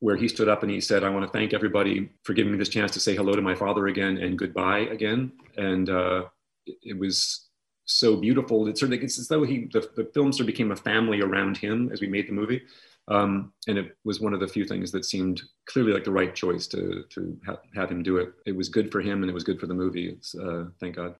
where 0.00 0.16
he 0.16 0.28
stood 0.28 0.48
up 0.48 0.62
and 0.62 0.70
he 0.70 0.80
said, 0.80 1.02
I 1.02 1.08
want 1.08 1.24
to 1.24 1.32
thank 1.32 1.54
everybody 1.54 2.10
for 2.24 2.34
giving 2.34 2.52
me 2.52 2.58
this 2.58 2.68
chance 2.68 2.90
to 2.92 3.00
say 3.00 3.14
hello 3.14 3.34
to 3.34 3.42
my 3.42 3.54
father 3.54 3.86
again 3.86 4.18
and 4.18 4.38
goodbye 4.38 4.80
again. 4.80 5.32
And 5.56 5.88
uh, 5.88 6.24
it 6.66 6.98
was 6.98 7.48
so 7.86 8.16
beautiful. 8.16 8.66
It's 8.68 8.80
sort 8.80 8.92
of 8.92 9.02
it's 9.02 9.18
as 9.18 9.28
though 9.28 9.44
he 9.44 9.68
the, 9.72 9.88
the 9.96 10.10
film 10.12 10.32
sort 10.32 10.42
of 10.42 10.46
became 10.46 10.72
a 10.72 10.76
family 10.76 11.20
around 11.20 11.56
him 11.56 11.90
as 11.92 12.00
we 12.00 12.06
made 12.06 12.28
the 12.28 12.32
movie. 12.32 12.62
Um, 13.08 13.52
and 13.68 13.76
it 13.76 13.96
was 14.04 14.20
one 14.20 14.32
of 14.32 14.40
the 14.40 14.48
few 14.48 14.64
things 14.64 14.90
that 14.92 15.04
seemed 15.04 15.42
clearly 15.66 15.92
like 15.92 16.04
the 16.04 16.10
right 16.10 16.34
choice 16.34 16.66
to 16.68 17.04
to 17.10 17.38
ha- 17.46 17.60
have 17.74 17.90
him 17.90 18.02
do 18.02 18.16
it. 18.18 18.32
It 18.46 18.56
was 18.56 18.68
good 18.68 18.90
for 18.90 19.00
him 19.00 19.22
and 19.22 19.30
it 19.30 19.34
was 19.34 19.44
good 19.44 19.60
for 19.60 19.66
the 19.66 19.74
movie. 19.74 20.18
Uh, 20.38 20.64
thank 20.80 20.96
God. 20.96 21.14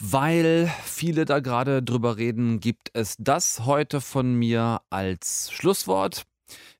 Weil 0.00 0.72
viele 0.84 1.24
da 1.24 1.40
gerade 1.40 1.82
drüber 1.82 2.16
reden, 2.16 2.60
gibt 2.60 2.90
es 2.92 3.16
das 3.18 3.66
heute 3.66 4.00
von 4.00 4.32
mir 4.34 4.80
als 4.90 5.50
Schlusswort. 5.50 6.24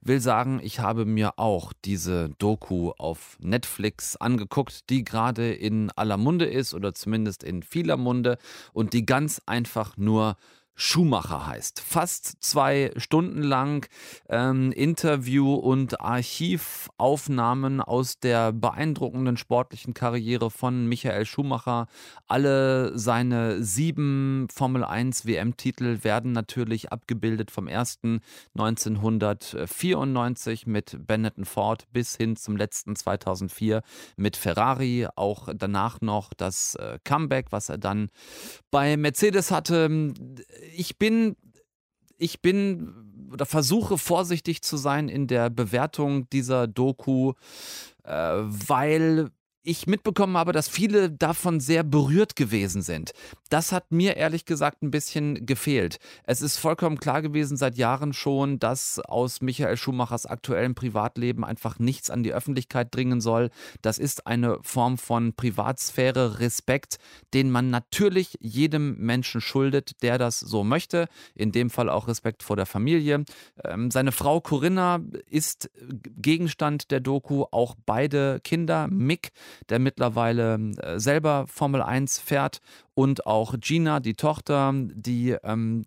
Will 0.00 0.20
sagen, 0.20 0.60
ich 0.62 0.78
habe 0.78 1.04
mir 1.04 1.38
auch 1.38 1.72
diese 1.84 2.30
Doku 2.38 2.92
auf 2.96 3.36
Netflix 3.40 4.16
angeguckt, 4.16 4.88
die 4.88 5.02
gerade 5.02 5.52
in 5.52 5.90
aller 5.96 6.16
Munde 6.16 6.46
ist 6.46 6.74
oder 6.74 6.94
zumindest 6.94 7.42
in 7.42 7.64
vieler 7.64 7.96
Munde 7.96 8.38
und 8.72 8.92
die 8.92 9.04
ganz 9.04 9.42
einfach 9.46 9.96
nur 9.96 10.36
Schumacher 10.80 11.44
heißt. 11.44 11.80
Fast 11.80 12.36
zwei 12.40 12.92
Stunden 12.96 13.42
lang 13.42 13.88
ähm, 14.28 14.70
Interview 14.70 15.54
und 15.54 16.00
Archivaufnahmen 16.00 17.80
aus 17.80 18.20
der 18.20 18.52
beeindruckenden 18.52 19.36
sportlichen 19.36 19.92
Karriere 19.92 20.52
von 20.52 20.86
Michael 20.86 21.26
Schumacher. 21.26 21.88
Alle 22.28 22.96
seine 22.96 23.60
sieben 23.60 24.46
Formel 24.54 24.84
1 24.84 25.26
WM-Titel 25.26 26.04
werden 26.04 26.30
natürlich 26.30 26.92
abgebildet 26.92 27.50
vom 27.50 27.66
ersten 27.66 28.20
1994 28.56 30.68
mit 30.68 30.96
Benetton 31.04 31.44
Ford 31.44 31.88
bis 31.92 32.16
hin 32.16 32.36
zum 32.36 32.56
letzten 32.56 32.94
2004 32.94 33.82
mit 34.16 34.36
Ferrari. 34.36 35.08
Auch 35.16 35.48
danach 35.52 36.00
noch 36.02 36.32
das 36.34 36.76
äh, 36.76 37.00
Comeback, 37.02 37.46
was 37.50 37.68
er 37.68 37.78
dann 37.78 38.10
bei 38.70 38.96
Mercedes 38.96 39.50
hatte 39.50 40.14
ich 40.76 40.98
bin, 40.98 41.36
ich 42.16 42.40
bin 42.40 43.30
oder 43.32 43.46
versuche 43.46 43.98
vorsichtig 43.98 44.62
zu 44.62 44.76
sein 44.76 45.08
in 45.08 45.26
der 45.26 45.50
Bewertung 45.50 46.28
dieser 46.30 46.66
Doku, 46.66 47.34
äh, 48.04 48.10
weil 48.12 49.30
ich 49.62 49.86
mitbekommen 49.86 50.36
habe, 50.36 50.52
dass 50.52 50.68
viele 50.68 51.10
davon 51.10 51.60
sehr 51.60 51.82
berührt 51.82 52.36
gewesen 52.36 52.82
sind. 52.82 53.12
Das 53.50 53.72
hat 53.72 53.90
mir 53.90 54.16
ehrlich 54.16 54.44
gesagt 54.44 54.82
ein 54.82 54.90
bisschen 54.90 55.46
gefehlt. 55.46 55.98
Es 56.24 56.42
ist 56.42 56.58
vollkommen 56.58 56.98
klar 56.98 57.22
gewesen 57.22 57.56
seit 57.56 57.76
Jahren 57.76 58.12
schon, 58.12 58.58
dass 58.58 58.98
aus 58.98 59.40
Michael 59.40 59.76
Schumachers 59.76 60.26
aktuellem 60.26 60.74
Privatleben 60.74 61.44
einfach 61.44 61.78
nichts 61.78 62.10
an 62.10 62.22
die 62.22 62.32
Öffentlichkeit 62.32 62.94
dringen 62.94 63.20
soll. 63.20 63.50
Das 63.82 63.98
ist 63.98 64.26
eine 64.26 64.58
Form 64.62 64.98
von 64.98 65.34
Privatsphäre, 65.34 66.40
Respekt, 66.40 66.98
den 67.34 67.50
man 67.50 67.70
natürlich 67.70 68.38
jedem 68.40 68.96
Menschen 68.98 69.40
schuldet, 69.40 70.02
der 70.02 70.18
das 70.18 70.40
so 70.40 70.64
möchte. 70.64 71.08
In 71.34 71.52
dem 71.52 71.70
Fall 71.70 71.88
auch 71.88 72.08
Respekt 72.08 72.42
vor 72.42 72.56
der 72.56 72.66
Familie. 72.66 73.24
Ähm, 73.64 73.90
seine 73.90 74.12
Frau 74.12 74.40
Corinna 74.40 75.00
ist 75.26 75.70
Gegenstand 76.16 76.90
der 76.90 77.00
Doku, 77.00 77.44
auch 77.50 77.74
beide 77.86 78.40
Kinder, 78.42 78.88
Mick 78.88 79.30
der 79.68 79.78
mittlerweile 79.78 80.54
äh, 80.54 80.98
selber 80.98 81.46
Formel 81.48 81.82
1 81.82 82.18
fährt 82.18 82.60
und 82.94 83.26
auch 83.26 83.54
Gina, 83.58 84.00
die 84.00 84.14
Tochter, 84.14 84.72
die 84.74 85.36
ähm, 85.42 85.86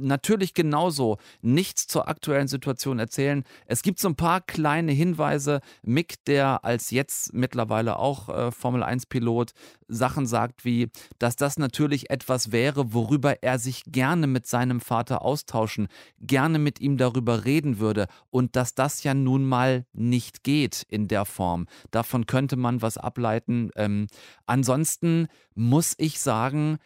natürlich 0.00 0.54
genauso 0.54 1.18
nichts 1.42 1.86
zur 1.86 2.08
aktuellen 2.08 2.48
Situation 2.48 2.98
erzählen. 2.98 3.44
Es 3.66 3.82
gibt 3.82 3.98
so 3.98 4.08
ein 4.08 4.16
paar 4.16 4.40
kleine 4.40 4.92
Hinweise. 4.92 5.60
Mick, 5.82 6.24
der 6.24 6.64
als 6.64 6.90
jetzt 6.90 7.32
mittlerweile 7.32 7.98
auch 7.98 8.28
äh, 8.28 8.50
Formel 8.50 8.82
1-Pilot 8.82 9.52
Sachen 9.88 10.26
sagt, 10.26 10.64
wie, 10.64 10.90
dass 11.18 11.36
das 11.36 11.58
natürlich 11.58 12.10
etwas 12.10 12.52
wäre, 12.52 12.94
worüber 12.94 13.42
er 13.42 13.58
sich 13.58 13.82
gerne 13.86 14.26
mit 14.26 14.46
seinem 14.46 14.80
Vater 14.80 15.22
austauschen, 15.22 15.88
gerne 16.20 16.58
mit 16.58 16.80
ihm 16.80 16.96
darüber 16.96 17.44
reden 17.44 17.78
würde 17.78 18.06
und 18.30 18.56
dass 18.56 18.74
das 18.74 19.02
ja 19.02 19.14
nun 19.14 19.44
mal 19.44 19.84
nicht 19.92 20.44
geht 20.44 20.86
in 20.88 21.08
der 21.08 21.24
Form. 21.24 21.66
Davon 21.90 22.26
könnte 22.26 22.56
man 22.56 22.82
was 22.82 22.98
ableiten. 22.98 23.70
Ähm, 23.76 24.06
ansonsten 24.46 25.26
muss 25.54 25.94
ich 25.98 26.20
sagen, 26.20 26.78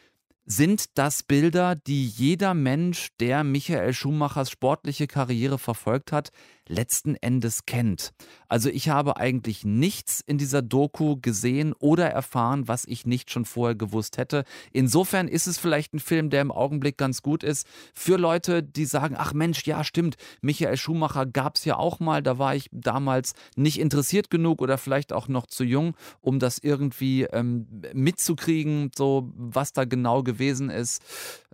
sind 0.47 0.99
das 0.99 1.23
Bilder, 1.23 1.75
die 1.75 2.07
jeder 2.07 2.55
Mensch, 2.55 3.09
der 3.21 3.45
Michael 3.45 3.93
Schumachers 3.93 4.51
sportliche 4.51 5.07
Karriere 5.07 5.59
verfolgt 5.59 6.13
hat, 6.13 6.31
letzten 6.69 7.15
Endes 7.17 7.67
kennt. 7.67 8.13
Also 8.49 8.69
ich 8.69 8.89
habe 8.89 9.17
eigentlich 9.17 9.65
nichts 9.65 10.21
in 10.21 10.39
dieser 10.39 10.63
Doku 10.63 11.17
gesehen 11.21 11.75
oder 11.79 12.09
erfahren, 12.09 12.69
was 12.69 12.85
ich 12.85 13.07
nicht 13.07 13.31
schon 13.31 13.45
vorher 13.45 13.75
gewusst 13.75 14.17
hätte. 14.17 14.45
Insofern 14.73 15.29
ist 15.29 15.47
es 15.47 15.59
vielleicht 15.59 15.95
ein 15.95 15.99
Film, 15.99 16.31
der 16.31 16.41
im 16.41 16.53
Augenblick 16.53 16.97
ganz 16.97 17.23
gut 17.23 17.43
ist 17.43 17.67
für 17.95 18.17
Leute, 18.17 18.63
die 18.63 18.85
sagen, 18.85 19.15
ach 19.19 19.33
Mensch, 19.33 19.67
ja 19.67 19.85
stimmt, 19.85 20.17
Michael 20.41 20.77
Schumacher 20.77 21.27
gab 21.27 21.57
es 21.57 21.65
ja 21.65 21.77
auch 21.77 22.01
mal, 22.01 22.23
da 22.23 22.39
war 22.39 22.55
ich 22.55 22.69
damals 22.73 23.35
nicht 23.57 23.79
interessiert 23.79 24.31
genug 24.31 24.63
oder 24.63 24.79
vielleicht 24.79 25.13
auch 25.13 25.29
noch 25.29 25.47
zu 25.47 25.65
jung, 25.65 25.97
um 26.21 26.39
das 26.39 26.59
irgendwie 26.59 27.25
ähm, 27.25 27.67
mitzukriegen, 27.93 28.91
so 28.97 29.33
was 29.37 29.73
da 29.73 29.85
genau 29.85 30.23
gewesen 30.23 30.71
ist 30.71 31.03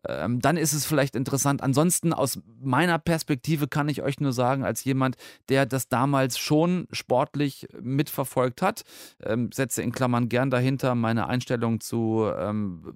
ähm, 0.08 0.40
dann 0.40 0.56
ist 0.56 0.72
es 0.72 0.86
vielleicht 0.86 1.14
interessant. 1.14 1.62
Ansonsten 1.62 2.12
aus 2.12 2.40
meiner 2.60 2.98
Perspektive 2.98 3.68
kann 3.68 3.88
ich 3.88 4.02
euch 4.02 4.20
nur 4.20 4.32
sagen, 4.32 4.64
als 4.64 4.84
jemand, 4.84 5.16
der 5.48 5.66
das 5.66 5.88
damals 5.88 6.38
schon 6.38 6.86
sportlich 6.92 7.68
mitverfolgt 7.80 8.62
hat, 8.62 8.82
ähm, 9.22 9.50
setze 9.52 9.82
in 9.82 9.92
Klammern 9.92 10.28
gern 10.28 10.50
dahinter 10.50 10.94
meine 10.94 11.28
Einstellung 11.28 11.80
zu 11.80 12.30
ähm, 12.36 12.94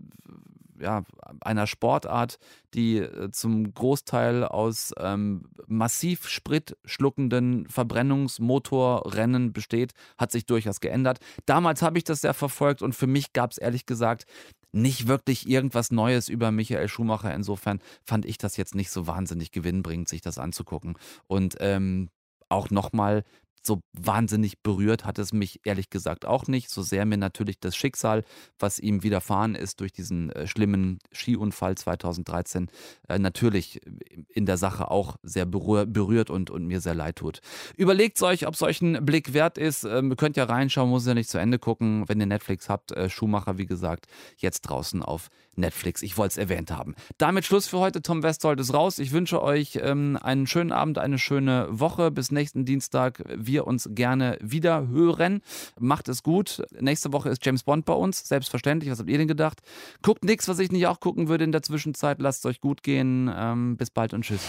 ja, 0.81 1.05
einer 1.41 1.67
Sportart, 1.67 2.39
die 2.75 2.99
äh, 2.99 3.31
zum 3.31 3.73
Großteil 3.75 4.45
aus 4.45 4.93
ähm, 4.99 5.49
massiv 5.67 6.29
Sprit 6.29 6.77
schluckenden 6.85 7.67
Verbrennungsmotorrennen 7.69 9.53
besteht, 9.53 9.93
hat 10.19 10.33
sich 10.33 10.47
durchaus 10.47 10.81
geändert. 10.81 11.19
Damals 11.47 11.83
habe 11.83 11.99
ich 11.99 12.05
das 12.05 12.21
sehr 12.21 12.35
verfolgt 12.35 12.83
und 12.83 12.95
für 12.95 13.07
mich 13.07 13.33
gab 13.33 13.53
es 13.53 13.59
ehrlich 13.59 13.87
gesagt 13.87 14.27
nicht 14.75 15.07
wirklich 15.07 15.49
irgendwas 15.49 15.91
Neues 15.91 16.29
über 16.29 16.51
Michael 16.51 16.89
Schumacher. 16.89 17.35
Insofern 17.35 17.81
fand 18.05 18.25
ich 18.27 18.39
das 18.39 18.57
jetzt 18.57 18.75
nicht 18.75 18.91
so 18.91 19.07
wahnsinnig 19.07 19.53
gewinnbringend, 19.53 20.09
sich 20.09 20.21
das 20.21 20.39
anzugucken. 20.39 20.97
Und 21.27 21.57
ähm, 21.61 22.11
auch 22.49 22.71
nochmal 22.71 23.25
so 23.67 23.83
wahnsinnig 23.93 24.63
berührt 24.63 25.05
hat 25.05 25.19
es 25.19 25.33
mich 25.33 25.61
ehrlich 25.65 25.91
gesagt 25.91 26.27
auch 26.27 26.47
nicht. 26.47 26.71
So 26.71 26.83
sehr 26.83 27.05
mir 27.07 27.17
natürlich 27.17 27.61
das 27.61 27.77
Schicksal, 27.77 28.25
was 28.59 28.79
ihm 28.79 29.03
widerfahren 29.03 29.55
ist 29.55 29.81
durch 29.81 29.93
diesen 29.93 30.31
äh, 30.31 30.47
schlimmen 30.47 30.99
Skiunfall 31.13 31.77
2013, 31.77 32.69
äh, 33.09 33.19
natürlich 33.19 33.81
in 34.29 34.47
der 34.47 34.57
Sache 34.57 34.91
auch 34.91 35.17
sehr 35.23 35.47
berührt 35.47 36.31
und, 36.31 36.51
und 36.51 36.67
mir 36.67 36.81
sehr 36.81 36.95
leid 36.95 37.17
tut. 37.17 37.41
Überlegt 37.77 38.21
euch, 38.23 38.47
ob 38.47 38.55
es 38.55 38.63
euch 38.63 38.83
ein 38.83 39.05
Blick 39.05 39.33
wert 39.33 39.59
ist. 39.59 39.85
Ähm, 39.85 40.11
ihr 40.11 40.17
könnt 40.17 40.37
ja 40.37 40.45
reinschauen, 40.45 40.91
muss 40.91 41.07
ja 41.07 41.15
nicht 41.15 41.31
zu 41.31 41.39
Ende 41.39 41.59
gucken. 41.59 42.05
Wenn 42.07 42.21
ihr 42.21 42.27
Netflix 42.27 42.69
habt, 42.69 42.93
äh, 42.93 43.09
Schumacher, 43.09 43.59
wie 43.59 43.67
gesagt, 43.67 44.07
jetzt 44.37 44.63
draußen 44.63 45.03
auf 45.03 45.31
Netflix. 45.57 46.03
Ich 46.03 46.17
wollte 46.17 46.33
es 46.33 46.37
erwähnt 46.39 46.71
haben. 46.71 46.95
Damit 47.19 47.45
Schluss 47.45 47.67
für 47.67 47.79
heute. 47.79 48.03
Tom 48.03 48.23
Westholt 48.23 48.61
ist 48.61 48.75
raus. 48.75 48.99
Ich 48.99 49.13
wünsche 49.13 49.43
euch 49.43 49.79
ähm, 49.83 50.19
einen 50.21 50.47
schönen 50.47 50.73
Abend, 50.73 50.99
eine 50.99 51.19
schöne 51.19 51.69
Woche. 51.71 52.11
Bis 52.11 52.31
nächsten 52.31 52.65
Dienstag. 52.65 53.25
Wir 53.55 53.69
uns 53.69 53.89
gerne 53.93 54.37
wieder 54.41 54.89
hören. 54.89 55.41
Macht 55.79 56.09
es 56.09 56.25
gut. 56.25 56.61
Nächste 56.81 57.13
Woche 57.13 57.29
ist 57.29 57.47
James 57.47 57.63
Bond 57.63 57.85
bei 57.85 57.93
uns. 57.93 58.27
Selbstverständlich. 58.27 58.91
Was 58.91 58.99
habt 58.99 59.09
ihr 59.09 59.17
denn 59.17 59.29
gedacht? 59.29 59.61
Guckt 60.03 60.25
nichts, 60.25 60.49
was 60.49 60.59
ich 60.59 60.73
nicht 60.73 60.89
auch 60.89 60.99
gucken 60.99 61.29
würde 61.29 61.45
in 61.45 61.53
der 61.53 61.63
Zwischenzeit. 61.63 62.19
Lasst 62.19 62.41
es 62.41 62.47
euch 62.47 62.61
gut 62.61 62.83
gehen. 62.83 63.33
Ähm, 63.33 63.77
bis 63.77 63.91
bald 63.91 64.13
und 64.13 64.23
tschüss. 64.23 64.41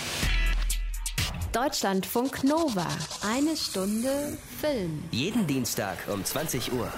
Deutschlandfunk 1.51 2.43
Nova. 2.43 2.87
Eine 3.21 3.55
Stunde 3.55 4.39
Film. 4.59 5.03
Jeden 5.11 5.45
Dienstag 5.45 5.99
um 6.11 6.25
20 6.25 6.73
Uhr. 6.73 6.91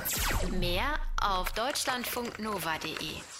Mehr 0.57 0.93
auf 1.21 1.51
deutschlandfunknova.de. 1.51 3.36